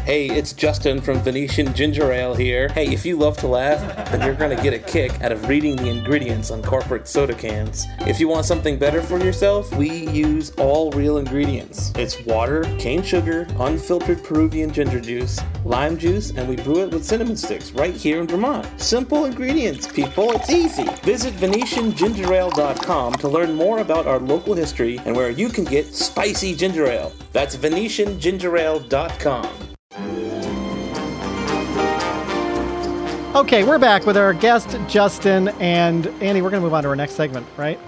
Hey, 0.04 0.26
it's 0.26 0.52
Justin 0.52 1.00
from 1.00 1.20
Venetian 1.20 1.72
Ginger 1.72 2.12
Ale 2.12 2.34
here. 2.34 2.68
Hey, 2.68 2.92
if 2.92 3.06
you 3.06 3.16
love 3.16 3.38
to 3.38 3.46
laugh, 3.46 3.80
then 4.10 4.20
you're 4.20 4.34
gonna 4.34 4.62
get 4.62 4.74
a 4.74 4.78
kick 4.78 5.18
out 5.22 5.32
of 5.32 5.48
reading 5.48 5.76
the 5.76 5.88
ingredients 5.88 6.50
on 6.50 6.62
corporate 6.62 7.08
soda 7.08 7.32
cans. 7.32 7.86
If 8.00 8.20
you 8.20 8.28
want 8.28 8.44
something 8.44 8.78
better 8.78 9.00
for 9.00 9.18
yourself, 9.18 9.74
we 9.76 9.88
use 10.10 10.50
all 10.58 10.90
real 10.90 11.16
ingredients. 11.16 11.90
It's 11.96 12.22
water, 12.26 12.64
cane 12.78 13.02
sugar, 13.02 13.46
unfiltered 13.58 14.22
Peruvian 14.22 14.70
ginger 14.70 15.00
juice, 15.00 15.40
lime 15.64 15.96
juice, 15.96 16.32
and 16.32 16.46
we 16.50 16.56
brew 16.56 16.82
it 16.82 16.90
with 16.90 17.02
cinnamon 17.02 17.38
sticks 17.38 17.72
right 17.72 17.94
here 17.94 18.20
in 18.20 18.26
Vermont. 18.26 18.68
Simple 18.78 19.24
ingredients, 19.24 19.86
people. 19.86 20.32
It's 20.32 20.50
easy. 20.50 20.84
Visit 21.02 21.32
VenetianGingerAle.com 21.36 23.14
to 23.14 23.26
learn 23.26 23.54
more 23.54 23.78
about 23.78 24.06
our 24.06 24.18
local 24.18 24.52
history 24.52 25.00
and 25.06 25.16
where 25.16 25.30
you 25.30 25.48
can 25.48 25.64
get 25.64 25.94
spicy 25.94 26.54
ginger 26.54 26.88
ale. 26.88 27.10
That's 27.32 27.56
VenetianGingerAle.com. 27.56 29.73
Okay, 33.34 33.64
we're 33.64 33.80
back 33.80 34.06
with 34.06 34.16
our 34.16 34.32
guest, 34.32 34.76
Justin. 34.88 35.48
And 35.60 36.06
Annie, 36.22 36.40
we're 36.40 36.50
going 36.50 36.60
to 36.60 36.64
move 36.64 36.74
on 36.74 36.84
to 36.84 36.88
our 36.88 36.96
next 36.96 37.12
segment, 37.14 37.46
right? 37.56 37.78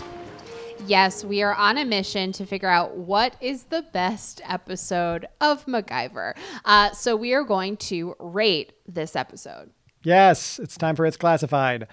yes 0.86 1.24
we 1.24 1.42
are 1.42 1.54
on 1.54 1.78
a 1.78 1.84
mission 1.84 2.30
to 2.30 2.46
figure 2.46 2.68
out 2.68 2.96
what 2.96 3.34
is 3.40 3.64
the 3.64 3.82
best 3.92 4.40
episode 4.44 5.26
of 5.40 5.66
macgyver 5.66 6.32
uh 6.64 6.92
so 6.92 7.16
we 7.16 7.32
are 7.34 7.42
going 7.42 7.76
to 7.76 8.14
rate 8.20 8.72
this 8.86 9.16
episode 9.16 9.70
Yes, 10.04 10.60
it's 10.60 10.76
time 10.76 10.94
for 10.94 11.04
It's 11.04 11.16
Classified. 11.16 11.88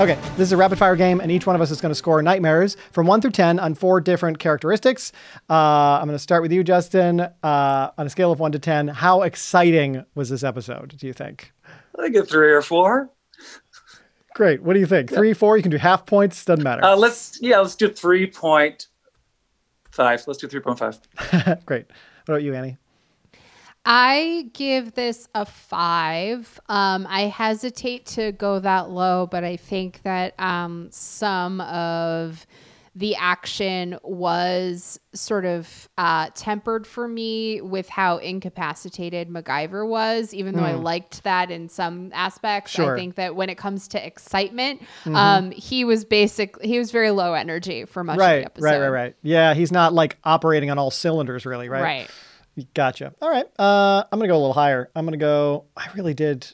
Okay, 0.00 0.16
this 0.36 0.46
is 0.46 0.52
a 0.52 0.56
rapid 0.56 0.78
fire 0.78 0.94
game, 0.94 1.18
and 1.18 1.28
each 1.28 1.44
one 1.44 1.56
of 1.56 1.60
us 1.60 1.72
is 1.72 1.80
going 1.80 1.90
to 1.90 1.94
score 1.96 2.22
nightmares 2.22 2.76
from 2.92 3.08
1 3.08 3.20
through 3.20 3.32
10 3.32 3.58
on 3.58 3.74
four 3.74 4.00
different 4.00 4.38
characteristics. 4.38 5.10
Uh, 5.50 5.98
I'm 5.98 6.06
going 6.06 6.14
to 6.14 6.20
start 6.20 6.40
with 6.40 6.52
you, 6.52 6.62
Justin. 6.62 7.18
Uh, 7.18 7.90
on 7.98 8.06
a 8.06 8.08
scale 8.08 8.30
of 8.30 8.38
1 8.38 8.52
to 8.52 8.60
10, 8.60 8.86
how 8.86 9.22
exciting 9.22 10.04
was 10.14 10.28
this 10.30 10.44
episode, 10.44 10.94
do 10.96 11.08
you 11.08 11.12
think? 11.12 11.52
I 11.98 12.02
think 12.02 12.14
a 12.14 12.24
three 12.24 12.52
or 12.52 12.62
four. 12.62 13.10
Great. 14.34 14.62
What 14.62 14.74
do 14.74 14.78
you 14.78 14.86
think? 14.86 15.10
Three, 15.12 15.34
four? 15.34 15.56
You 15.56 15.64
can 15.64 15.72
do 15.72 15.78
half 15.78 16.06
points, 16.06 16.44
doesn't 16.44 16.62
matter. 16.62 16.84
Uh, 16.84 16.94
let's 16.94 17.36
yeah, 17.42 17.58
let's 17.58 17.74
do 17.74 17.88
three 17.88 18.28
point 18.28 18.86
five. 19.90 20.22
Let's 20.28 20.38
do 20.38 20.46
three 20.46 20.60
point 20.60 20.78
five. 20.78 21.00
Great. 21.66 21.86
What 22.26 22.34
about 22.34 22.42
you, 22.44 22.54
Annie? 22.54 22.76
I 23.90 24.50
give 24.52 24.92
this 24.92 25.28
a 25.34 25.46
five. 25.46 26.60
Um, 26.68 27.06
I 27.08 27.22
hesitate 27.22 28.04
to 28.06 28.32
go 28.32 28.58
that 28.60 28.90
low, 28.90 29.26
but 29.26 29.44
I 29.44 29.56
think 29.56 30.02
that 30.02 30.38
um, 30.38 30.88
some 30.90 31.62
of 31.62 32.46
the 32.94 33.14
action 33.16 33.96
was 34.02 35.00
sort 35.14 35.46
of 35.46 35.88
uh, 35.96 36.28
tempered 36.34 36.86
for 36.86 37.08
me 37.08 37.62
with 37.62 37.88
how 37.88 38.18
incapacitated 38.18 39.30
MacGyver 39.30 39.88
was, 39.88 40.34
even 40.34 40.54
though 40.54 40.64
I 40.64 40.72
liked 40.72 41.22
that 41.22 41.50
in 41.50 41.68
some 41.70 42.10
aspects. 42.12 42.72
Hmm. 42.72 42.82
Sure. 42.82 42.86
Mm-hmm. 42.86 42.94
I 42.94 42.98
think 42.98 43.14
that 43.14 43.36
when 43.36 43.48
it 43.48 43.56
comes 43.56 43.88
to 43.88 44.04
excitement, 44.04 44.82
um, 45.06 45.50
he 45.52 45.84
was 45.84 46.04
basically 46.04 46.68
He 46.68 46.78
was 46.78 46.90
very 46.90 47.10
low 47.10 47.32
energy 47.32 47.86
for 47.86 48.04
much 48.04 48.14
of 48.14 48.18
the 48.18 48.24
Right, 48.24 48.44
episode. 48.44 48.64
right, 48.64 48.78
right, 48.80 48.88
right. 48.88 49.14
Yeah, 49.22 49.54
he's 49.54 49.72
not 49.72 49.94
like 49.94 50.18
operating 50.24 50.70
on 50.70 50.76
all 50.76 50.90
cylinders, 50.90 51.46
really, 51.46 51.68
right? 51.70 51.82
Right. 51.82 52.10
Gotcha. 52.74 53.14
All 53.22 53.30
right. 53.30 53.46
Uh, 53.58 54.04
I'm 54.10 54.18
gonna 54.18 54.28
go 54.28 54.34
a 54.36 54.38
little 54.38 54.52
higher. 54.52 54.90
I'm 54.94 55.04
gonna 55.04 55.16
go. 55.16 55.64
I 55.76 55.88
really 55.94 56.14
did. 56.14 56.46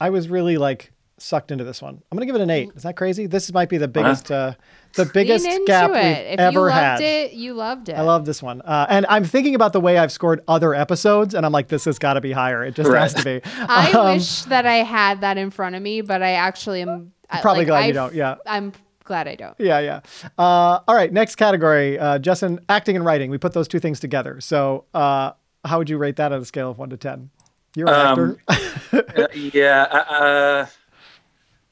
I 0.00 0.10
was 0.10 0.28
really 0.28 0.56
like 0.58 0.92
sucked 1.18 1.52
into 1.52 1.62
this 1.64 1.80
one. 1.80 2.02
I'm 2.10 2.16
gonna 2.16 2.26
give 2.26 2.34
it 2.34 2.40
an 2.40 2.50
eight. 2.50 2.70
Is 2.74 2.82
that 2.82 2.96
crazy? 2.96 3.26
This 3.26 3.52
might 3.52 3.68
be 3.68 3.78
the 3.78 3.86
biggest, 3.86 4.30
uh, 4.32 4.54
the 4.94 5.06
biggest 5.06 5.46
gap 5.66 5.90
it. 5.90 5.92
we've 5.92 6.32
If 6.34 6.40
ever 6.40 6.52
you 6.52 6.60
loved 6.66 6.74
had. 6.74 7.00
it, 7.00 7.32
you 7.34 7.54
loved 7.54 7.88
it. 7.88 7.92
I 7.94 8.02
love 8.02 8.24
this 8.24 8.42
one. 8.42 8.60
Uh, 8.62 8.86
and 8.88 9.06
I'm 9.08 9.22
thinking 9.24 9.54
about 9.54 9.72
the 9.72 9.80
way 9.80 9.98
I've 9.98 10.10
scored 10.10 10.42
other 10.48 10.74
episodes, 10.74 11.34
and 11.34 11.46
I'm 11.46 11.52
like, 11.52 11.68
this 11.68 11.84
has 11.84 11.98
got 12.00 12.14
to 12.14 12.20
be 12.20 12.32
higher. 12.32 12.64
It 12.64 12.74
just 12.74 12.90
has 12.90 13.14
to 13.14 13.22
be. 13.24 13.40
I 13.56 13.92
Um, 13.92 14.14
wish 14.16 14.42
that 14.44 14.66
I 14.66 14.76
had 14.76 15.20
that 15.20 15.38
in 15.38 15.50
front 15.50 15.76
of 15.76 15.82
me, 15.82 16.00
but 16.00 16.22
I 16.22 16.32
actually 16.32 16.82
am 16.82 17.12
Probably 17.40 17.60
like, 17.60 17.66
glad 17.68 17.78
you 17.80 17.84
I've- 17.84 17.92
don't, 17.94 18.14
yeah. 18.14 18.34
I'm 18.44 18.72
glad 19.04 19.28
I 19.28 19.36
don't. 19.36 19.54
Yeah, 19.60 19.78
yeah. 19.78 20.00
Uh, 20.36 20.80
all 20.88 20.94
right, 20.96 21.12
next 21.12 21.36
category. 21.36 21.98
Uh, 21.98 22.18
Justin, 22.18 22.58
acting 22.68 22.96
and 22.96 23.04
writing. 23.04 23.30
We 23.30 23.38
put 23.38 23.52
those 23.52 23.68
two 23.68 23.78
things 23.78 24.00
together. 24.00 24.40
So, 24.40 24.84
uh, 24.92 25.32
how 25.64 25.78
would 25.78 25.88
you 25.90 25.98
rate 25.98 26.16
that 26.16 26.32
on 26.32 26.40
a 26.40 26.44
scale 26.44 26.70
of 26.70 26.78
one 26.78 26.90
to 26.90 26.96
ten? 26.96 27.30
You're 27.76 27.88
an 27.88 27.94
Um, 28.18 28.38
actor. 28.48 29.22
Uh, 29.22 29.26
yeah, 29.34 29.82
uh, 29.84 30.66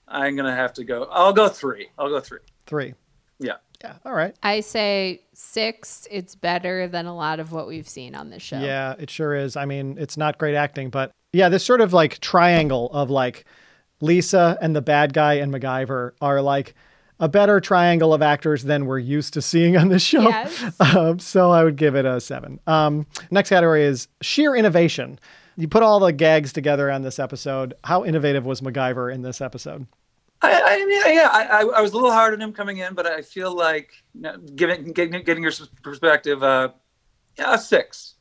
I'm 0.08 0.36
gonna 0.36 0.54
have 0.54 0.72
to 0.74 0.84
go. 0.84 1.04
I'll 1.10 1.32
go 1.32 1.48
three. 1.48 1.88
I'll 1.98 2.08
go 2.08 2.20
three. 2.20 2.40
Three. 2.66 2.94
Yeah. 3.38 3.56
Yeah. 3.82 3.94
All 4.04 4.12
right. 4.12 4.36
I 4.42 4.60
say 4.60 5.22
six. 5.32 6.06
It's 6.10 6.34
better 6.34 6.86
than 6.88 7.06
a 7.06 7.14
lot 7.16 7.40
of 7.40 7.52
what 7.52 7.66
we've 7.66 7.88
seen 7.88 8.14
on 8.14 8.30
this 8.30 8.42
show. 8.42 8.58
Yeah, 8.58 8.94
it 8.98 9.08
sure 9.10 9.34
is. 9.34 9.56
I 9.56 9.64
mean, 9.64 9.96
it's 9.98 10.16
not 10.16 10.36
great 10.38 10.54
acting, 10.54 10.90
but 10.90 11.10
yeah, 11.32 11.48
this 11.48 11.64
sort 11.64 11.80
of 11.80 11.92
like 11.92 12.18
triangle 12.20 12.90
of 12.92 13.08
like 13.10 13.44
Lisa 14.00 14.58
and 14.60 14.74
the 14.76 14.82
bad 14.82 15.12
guy 15.14 15.34
and 15.34 15.52
MacGyver 15.52 16.12
are 16.20 16.40
like 16.42 16.74
a 17.20 17.28
better 17.28 17.60
triangle 17.60 18.12
of 18.12 18.22
actors 18.22 18.64
than 18.64 18.86
we're 18.86 18.98
used 18.98 19.34
to 19.34 19.42
seeing 19.42 19.76
on 19.76 19.88
this 19.88 20.02
show. 20.02 20.22
Yes. 20.28 20.64
Um, 20.80 21.18
so 21.20 21.50
I 21.50 21.62
would 21.62 21.76
give 21.76 21.94
it 21.94 22.04
a 22.04 22.20
seven. 22.20 22.58
Um, 22.66 23.06
next 23.30 23.50
category 23.50 23.84
is 23.84 24.08
sheer 24.22 24.56
innovation. 24.56 25.20
You 25.56 25.68
put 25.68 25.82
all 25.82 26.00
the 26.00 26.12
gags 26.12 26.52
together 26.52 26.90
on 26.90 27.02
this 27.02 27.18
episode. 27.18 27.74
How 27.84 28.04
innovative 28.04 28.44
was 28.46 28.60
MacGyver 28.62 29.12
in 29.14 29.22
this 29.22 29.40
episode? 29.40 29.86
I, 30.42 30.62
I 30.62 30.86
mean, 30.86 31.14
yeah, 31.16 31.28
I, 31.30 31.44
I, 31.44 31.60
I 31.60 31.80
was 31.82 31.92
a 31.92 31.94
little 31.94 32.10
hard 32.12 32.32
on 32.32 32.40
him 32.40 32.52
coming 32.54 32.78
in, 32.78 32.94
but 32.94 33.06
I 33.06 33.20
feel 33.20 33.54
like 33.54 33.92
you 34.14 34.22
know, 34.22 34.38
giving 34.56 34.92
getting, 34.92 35.22
getting 35.22 35.42
your 35.42 35.52
perspective, 35.82 36.42
uh, 36.42 36.70
yeah, 37.38 37.54
a 37.54 37.58
six. 37.58 38.14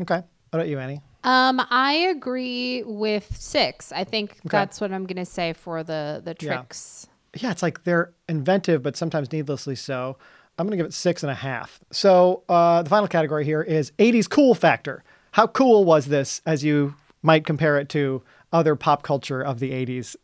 Okay. 0.00 0.14
What 0.14 0.24
about 0.60 0.68
you, 0.68 0.78
Annie? 0.78 1.00
Um, 1.24 1.60
I 1.70 1.94
agree 2.14 2.84
with 2.84 3.36
six. 3.36 3.90
I 3.90 4.04
think 4.04 4.38
that's 4.44 4.80
what 4.80 4.92
I'm 4.92 5.04
gonna 5.06 5.24
say 5.24 5.52
for 5.52 5.82
the 5.82 6.22
the 6.24 6.36
Yeah. 6.38 6.56
tricks. 6.58 7.08
Yeah, 7.36 7.50
it's 7.50 7.62
like 7.62 7.84
they're 7.84 8.12
inventive, 8.28 8.82
but 8.82 8.96
sometimes 8.96 9.32
needlessly 9.32 9.74
so. 9.74 10.16
I'm 10.58 10.66
going 10.66 10.72
to 10.72 10.76
give 10.76 10.86
it 10.86 10.94
six 10.94 11.22
and 11.22 11.32
a 11.32 11.34
half. 11.34 11.80
So 11.90 12.42
uh, 12.48 12.82
the 12.82 12.90
final 12.90 13.08
category 13.08 13.44
here 13.44 13.62
is 13.62 13.90
80s 13.98 14.28
cool 14.30 14.54
factor. 14.54 15.02
How 15.32 15.48
cool 15.48 15.84
was 15.84 16.06
this 16.06 16.40
as 16.46 16.62
you 16.62 16.94
might 17.22 17.44
compare 17.44 17.78
it 17.78 17.88
to 17.90 18.22
other 18.52 18.76
pop 18.76 19.02
culture 19.02 19.42
of 19.42 19.58
the 19.58 19.72
80s? 19.72 20.14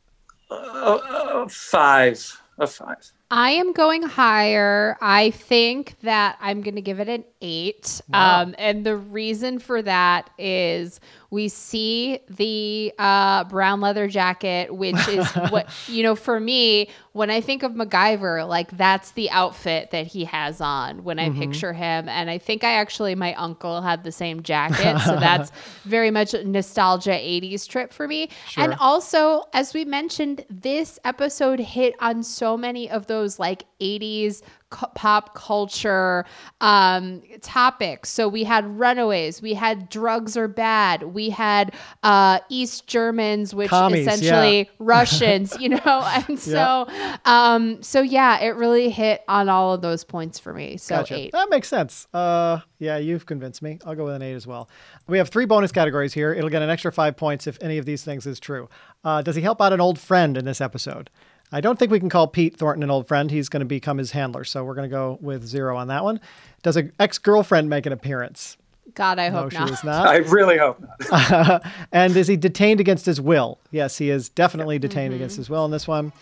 Uh, 0.50 0.54
uh, 0.54 1.48
five. 1.48 2.40
A 2.58 2.66
five. 2.66 3.12
I 3.30 3.52
am 3.52 3.72
going 3.72 4.02
higher. 4.02 4.98
I 5.00 5.30
think 5.30 5.96
that 6.02 6.36
I'm 6.40 6.62
going 6.62 6.74
to 6.74 6.82
give 6.82 7.00
it 7.00 7.08
an 7.08 7.24
eight. 7.40 8.00
Um, 8.12 8.54
and 8.58 8.84
the 8.84 8.96
reason 8.96 9.58
for 9.60 9.80
that 9.82 10.30
is 10.36 11.00
we 11.30 11.48
see 11.48 12.18
the 12.28 12.92
uh, 12.98 13.44
brown 13.44 13.80
leather 13.80 14.08
jacket, 14.08 14.74
which 14.74 14.96
is 15.08 15.26
what, 15.50 15.68
you 15.86 16.02
know, 16.02 16.16
for 16.16 16.40
me, 16.40 16.88
when 17.12 17.30
I 17.30 17.40
think 17.40 17.62
of 17.62 17.72
MacGyver, 17.72 18.46
like 18.48 18.76
that's 18.76 19.12
the 19.12 19.30
outfit 19.30 19.90
that 19.92 20.06
he 20.08 20.24
has 20.24 20.60
on 20.60 21.04
when 21.04 21.18
I 21.18 21.30
picture 21.30 21.72
him. 21.72 22.08
And 22.08 22.28
I 22.30 22.38
think 22.38 22.64
I 22.64 22.72
actually, 22.72 23.14
my 23.14 23.34
uncle 23.34 23.80
had 23.80 24.02
the 24.04 24.12
same 24.12 24.42
jacket. 24.42 24.98
So 25.00 25.16
that's 25.16 25.50
very 25.84 26.10
much 26.10 26.34
a 26.34 26.44
nostalgia 26.44 27.10
80s 27.10 27.66
trip 27.68 27.92
for 27.92 28.06
me. 28.08 28.28
And 28.56 28.74
also, 28.80 29.44
as 29.52 29.72
we 29.72 29.84
mentioned, 29.84 30.44
this 30.50 30.98
episode 31.04 31.60
hit 31.60 31.94
on 32.00 32.22
so 32.22 32.56
many 32.56 32.90
of 32.90 33.06
those 33.06 33.38
like 33.38 33.64
80s 33.80 34.42
cu- 34.42 34.46
pop 34.70 35.34
culture 35.34 36.24
um, 36.60 37.22
topics. 37.42 38.08
So 38.08 38.28
we 38.28 38.44
had 38.44 38.78
runaways, 38.78 39.42
we 39.42 39.54
had 39.54 39.88
drugs 39.88 40.36
are 40.36 40.48
bad, 40.48 41.02
we 41.02 41.30
had 41.30 41.74
uh, 42.02 42.40
East 42.48 42.86
Germans, 42.86 43.54
which 43.54 43.70
Commies, 43.70 44.06
essentially 44.06 44.58
yeah. 44.58 44.64
Russians, 44.78 45.58
you 45.60 45.70
know, 45.70 45.80
and 46.28 46.38
so 46.38 46.86
um, 47.24 47.82
so 47.82 48.00
yeah, 48.00 48.40
it 48.40 48.50
really 48.50 48.90
hit 48.90 49.22
on 49.28 49.48
all 49.48 49.74
of 49.74 49.82
those 49.82 50.04
points 50.04 50.38
for 50.38 50.52
me. 50.52 50.76
So 50.76 50.96
Gotcha. 50.96 51.14
eight. 51.16 51.32
That 51.32 51.50
makes 51.50 51.68
sense. 51.68 52.06
Uh, 52.14 52.60
yeah, 52.78 52.96
you've 52.96 53.26
convinced 53.26 53.62
me. 53.62 53.78
I'll 53.84 53.94
go 53.94 54.04
with 54.04 54.14
an 54.14 54.22
eight 54.22 54.34
as 54.34 54.46
well. 54.46 54.68
We 55.06 55.18
have 55.18 55.28
three 55.28 55.44
bonus 55.46 55.72
categories 55.72 56.14
here. 56.14 56.32
It'll 56.32 56.50
get 56.50 56.62
an 56.62 56.70
extra 56.70 56.92
five 56.92 57.16
points 57.16 57.46
if 57.46 57.58
any 57.60 57.78
of 57.78 57.84
these 57.84 58.04
things 58.04 58.26
is 58.26 58.40
true. 58.40 58.68
Uh, 59.04 59.22
does 59.22 59.36
he 59.36 59.42
help 59.42 59.60
out 59.60 59.72
an 59.72 59.80
old 59.80 59.98
friend 59.98 60.36
in 60.36 60.44
this 60.44 60.60
episode? 60.60 61.10
I 61.52 61.60
don't 61.60 61.78
think 61.78 61.90
we 61.90 61.98
can 61.98 62.08
call 62.08 62.28
Pete 62.28 62.56
Thornton 62.56 62.82
an 62.82 62.90
old 62.90 63.08
friend. 63.08 63.30
He's 63.30 63.48
going 63.48 63.60
to 63.60 63.66
become 63.66 63.98
his 63.98 64.12
handler, 64.12 64.44
so 64.44 64.64
we're 64.64 64.74
going 64.74 64.88
to 64.88 64.94
go 64.94 65.18
with 65.20 65.44
zero 65.44 65.76
on 65.76 65.88
that 65.88 66.04
one. 66.04 66.20
Does 66.62 66.76
an 66.76 66.92
ex 67.00 67.18
girlfriend 67.18 67.68
make 67.68 67.86
an 67.86 67.92
appearance? 67.92 68.56
God, 68.94 69.18
I 69.18 69.28
No, 69.28 69.42
hope 69.42 69.52
she 69.52 69.58
not. 69.58 69.68
does 69.68 69.84
not. 69.84 70.06
I 70.06 70.16
really 70.16 70.58
hope 70.58 70.84
not. 71.10 71.64
and 71.92 72.16
is 72.16 72.26
he 72.26 72.36
detained 72.36 72.80
against 72.80 73.06
his 73.06 73.20
will? 73.20 73.58
Yes, 73.70 73.98
he 73.98 74.10
is 74.10 74.28
definitely 74.28 74.78
detained 74.78 75.14
against 75.14 75.34
mm-hmm. 75.34 75.40
his 75.40 75.50
will 75.50 75.64
in 75.64 75.70
this 75.70 75.86
one. 75.86 76.12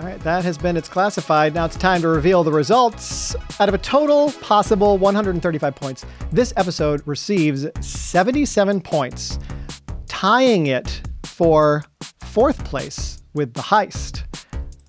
All 0.00 0.06
right, 0.06 0.18
that 0.20 0.44
has 0.44 0.56
been 0.56 0.76
it's 0.76 0.88
classified. 0.88 1.54
Now 1.54 1.64
it's 1.64 1.76
time 1.76 2.02
to 2.02 2.08
reveal 2.08 2.44
the 2.44 2.52
results. 2.52 3.34
Out 3.58 3.68
of 3.68 3.74
a 3.74 3.78
total 3.78 4.30
possible 4.40 4.96
135 4.96 5.74
points, 5.74 6.06
this 6.30 6.52
episode 6.56 7.02
receives 7.04 7.66
77 7.80 8.80
points, 8.80 9.40
tying 10.06 10.68
it 10.68 11.02
for 11.24 11.84
fourth 12.20 12.64
place 12.64 13.22
with 13.34 13.54
the 13.54 13.60
heist. 13.60 14.22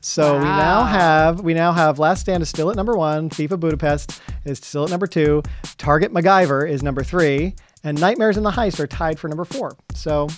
So 0.02 0.38
we 0.38 0.46
now 0.46 0.86
have 0.86 1.42
we 1.42 1.54
now 1.54 1.74
have 1.74 2.00
Last 2.00 2.22
Stand 2.22 2.42
is 2.42 2.50
still 2.50 2.70
at 2.70 2.76
number 2.76 2.96
one, 2.96 3.30
Thief 3.30 3.52
of 3.52 3.60
Budapest 3.60 4.22
is 4.46 4.58
still 4.60 4.86
at 4.86 4.90
number 4.90 5.08
two, 5.08 5.44
Target 5.78 6.14
MacGyver 6.14 6.70
is 6.70 6.82
number 6.82 7.04
three, 7.04 7.54
and 7.84 8.00
Nightmares 8.00 8.38
in 8.38 8.44
the 8.44 8.52
Heist 8.52 8.80
are 8.80 8.88
tied 8.88 9.20
for 9.20 9.28
number 9.28 9.46
four. 9.46 9.76
So 9.94 10.30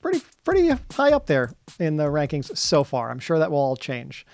pretty 0.00 0.22
pretty 0.44 0.70
high 0.92 1.12
up 1.12 1.26
there 1.26 1.52
in 1.78 1.96
the 1.96 2.04
rankings 2.04 2.56
so 2.56 2.82
far. 2.82 3.10
I'm 3.10 3.20
sure 3.20 3.38
that 3.38 3.50
will 3.50 3.58
all 3.58 3.76
change. 3.76 4.26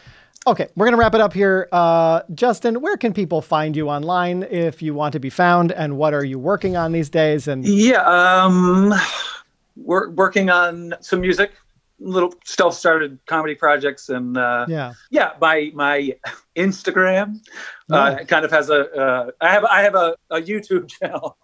Okay, 0.47 0.69
we're 0.75 0.87
gonna 0.87 0.97
wrap 0.97 1.15
it 1.15 1.21
up 1.21 1.35
here. 1.35 1.69
Uh, 1.71 2.23
Justin, 2.35 2.81
where 2.81 2.97
can 2.97 3.13
people 3.13 3.43
find 3.43 3.77
you 3.77 3.89
online 3.89 4.43
if 4.45 4.83
you 4.83 4.95
want 4.95 5.13
to 5.13 5.21
be 5.21 5.31
found, 5.31 5.71
and 5.71 5.97
what 5.99 6.15
are 6.15 6.25
you 6.25 6.39
working 6.39 6.77
on 6.77 6.93
these 6.93 7.11
days? 7.11 7.47
And 7.47 7.65
Yeah, 7.65 8.03
um, 8.03 8.93
we're 9.77 10.11
working 10.11 10.51
on 10.51 10.95
some 11.01 11.21
music, 11.21 11.53
little 12.03 12.35
self-started 12.45 13.19
comedy 13.27 13.55
projects, 13.55 14.09
and 14.09 14.37
uh, 14.37 14.67
yeah, 14.69 14.95
yeah, 15.11 15.33
my 15.41 15.71
my 15.75 16.13
Instagram 16.57 17.41
uh, 17.91 18.17
kind 18.27 18.45
of 18.45 18.51
has 18.51 18.71
a. 18.71 18.91
Uh, 18.93 19.31
I 19.41 19.53
have 19.53 19.65
I 19.65 19.83
have 19.83 19.95
a, 19.95 20.17
a 20.31 20.41
YouTube 20.41 20.89
channel 21.01 21.37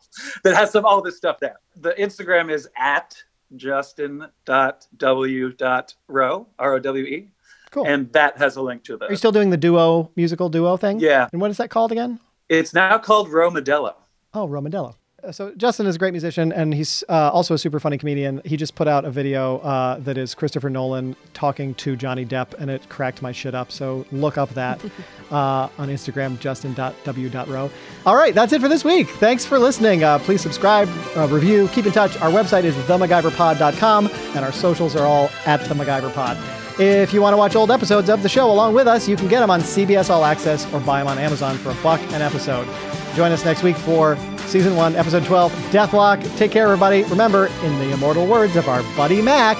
that 0.44 0.56
has 0.56 0.70
some 0.70 0.84
all 0.84 1.02
this 1.02 1.16
stuff 1.16 1.38
there. 1.40 1.56
The 1.76 1.92
Instagram 1.92 2.50
is 2.50 2.68
at 2.76 3.16
justin.w.rowe 3.56 6.46
r 6.58 6.74
o 6.74 6.78
w 6.78 7.04
e, 7.06 7.28
cool. 7.70 7.86
and 7.86 8.12
that 8.12 8.36
has 8.36 8.56
a 8.56 8.62
link 8.62 8.84
to 8.84 8.98
are 9.00 9.10
you 9.10 9.16
still 9.16 9.32
doing 9.32 9.50
the 9.50 9.56
duo 9.56 10.10
musical 10.16 10.48
duo 10.48 10.76
thing? 10.76 11.00
Yeah, 11.00 11.28
And 11.32 11.40
what 11.40 11.50
is 11.50 11.56
that 11.58 11.70
called 11.70 11.92
again? 11.92 12.18
it's 12.48 12.74
now 12.74 12.98
called 12.98 13.30
Row 13.30 13.50
Modelo. 13.50 13.94
Oh, 14.34 14.48
Romadello. 14.48 14.94
Uh, 15.22 15.32
So 15.32 15.52
Justin 15.56 15.86
is 15.86 15.96
a 15.96 15.98
great 15.98 16.12
musician, 16.12 16.52
and 16.52 16.72
he's 16.72 17.02
uh, 17.08 17.30
also 17.32 17.54
a 17.54 17.58
super 17.58 17.80
funny 17.80 17.98
comedian. 17.98 18.40
He 18.44 18.56
just 18.56 18.74
put 18.74 18.86
out 18.86 19.04
a 19.04 19.10
video 19.10 19.58
uh, 19.58 19.98
that 20.00 20.16
is 20.16 20.34
Christopher 20.34 20.70
Nolan 20.70 21.16
talking 21.34 21.74
to 21.74 21.96
Johnny 21.96 22.24
Depp, 22.24 22.54
and 22.54 22.70
it 22.70 22.88
cracked 22.88 23.20
my 23.20 23.32
shit 23.32 23.54
up. 23.54 23.72
So 23.72 24.06
look 24.12 24.38
up 24.38 24.50
that 24.50 24.80
uh, 25.30 25.68
on 25.78 25.88
Instagram, 25.88 26.38
justin.w.rowe. 26.38 27.70
All 28.06 28.14
right, 28.16 28.34
that's 28.34 28.52
it 28.52 28.60
for 28.60 28.68
this 28.68 28.84
week. 28.84 29.08
Thanks 29.08 29.44
for 29.44 29.58
listening. 29.58 30.04
Uh, 30.04 30.18
please 30.20 30.40
subscribe, 30.40 30.88
uh, 31.16 31.26
review, 31.28 31.68
keep 31.68 31.86
in 31.86 31.92
touch. 31.92 32.16
Our 32.20 32.30
website 32.30 32.64
is 32.64 32.74
themacgyverpod.com, 32.76 34.06
and 34.06 34.44
our 34.44 34.52
socials 34.52 34.94
are 34.94 35.06
all 35.06 35.30
at 35.46 35.60
the 35.62 35.74
MacGyver 35.74 36.78
If 36.78 37.12
you 37.12 37.20
want 37.22 37.32
to 37.32 37.38
watch 37.38 37.56
old 37.56 37.72
episodes 37.72 38.08
of 38.08 38.22
the 38.22 38.28
show 38.28 38.50
along 38.50 38.74
with 38.74 38.86
us, 38.86 39.08
you 39.08 39.16
can 39.16 39.26
get 39.26 39.40
them 39.40 39.50
on 39.50 39.60
CBS 39.62 40.10
All 40.10 40.24
Access 40.24 40.64
or 40.72 40.78
buy 40.80 41.00
them 41.00 41.08
on 41.08 41.18
Amazon 41.18 41.56
for 41.58 41.70
a 41.70 41.82
buck 41.82 42.00
an 42.12 42.22
episode. 42.22 42.68
Join 43.16 43.32
us 43.32 43.44
next 43.44 43.64
week 43.64 43.76
for 43.76 44.16
season 44.48 44.76
one, 44.76 44.96
episode 44.96 45.24
12, 45.24 45.52
Deathlock. 45.70 46.36
Take 46.36 46.50
care, 46.50 46.64
everybody. 46.64 47.02
Remember, 47.04 47.46
in 47.62 47.78
the 47.78 47.92
immortal 47.92 48.26
words 48.26 48.56
of 48.56 48.68
our 48.68 48.82
buddy 48.96 49.20
Mac, 49.20 49.58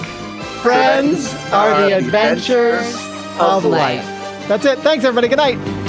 friends 0.61 1.33
are 1.51 1.81
the 1.81 1.95
adventures 1.95 2.95
of 3.39 3.65
life. 3.65 4.03
That's 4.47 4.65
it. 4.65 4.79
Thanks, 4.79 5.05
everybody. 5.05 5.27
Good 5.27 5.37
night. 5.37 5.88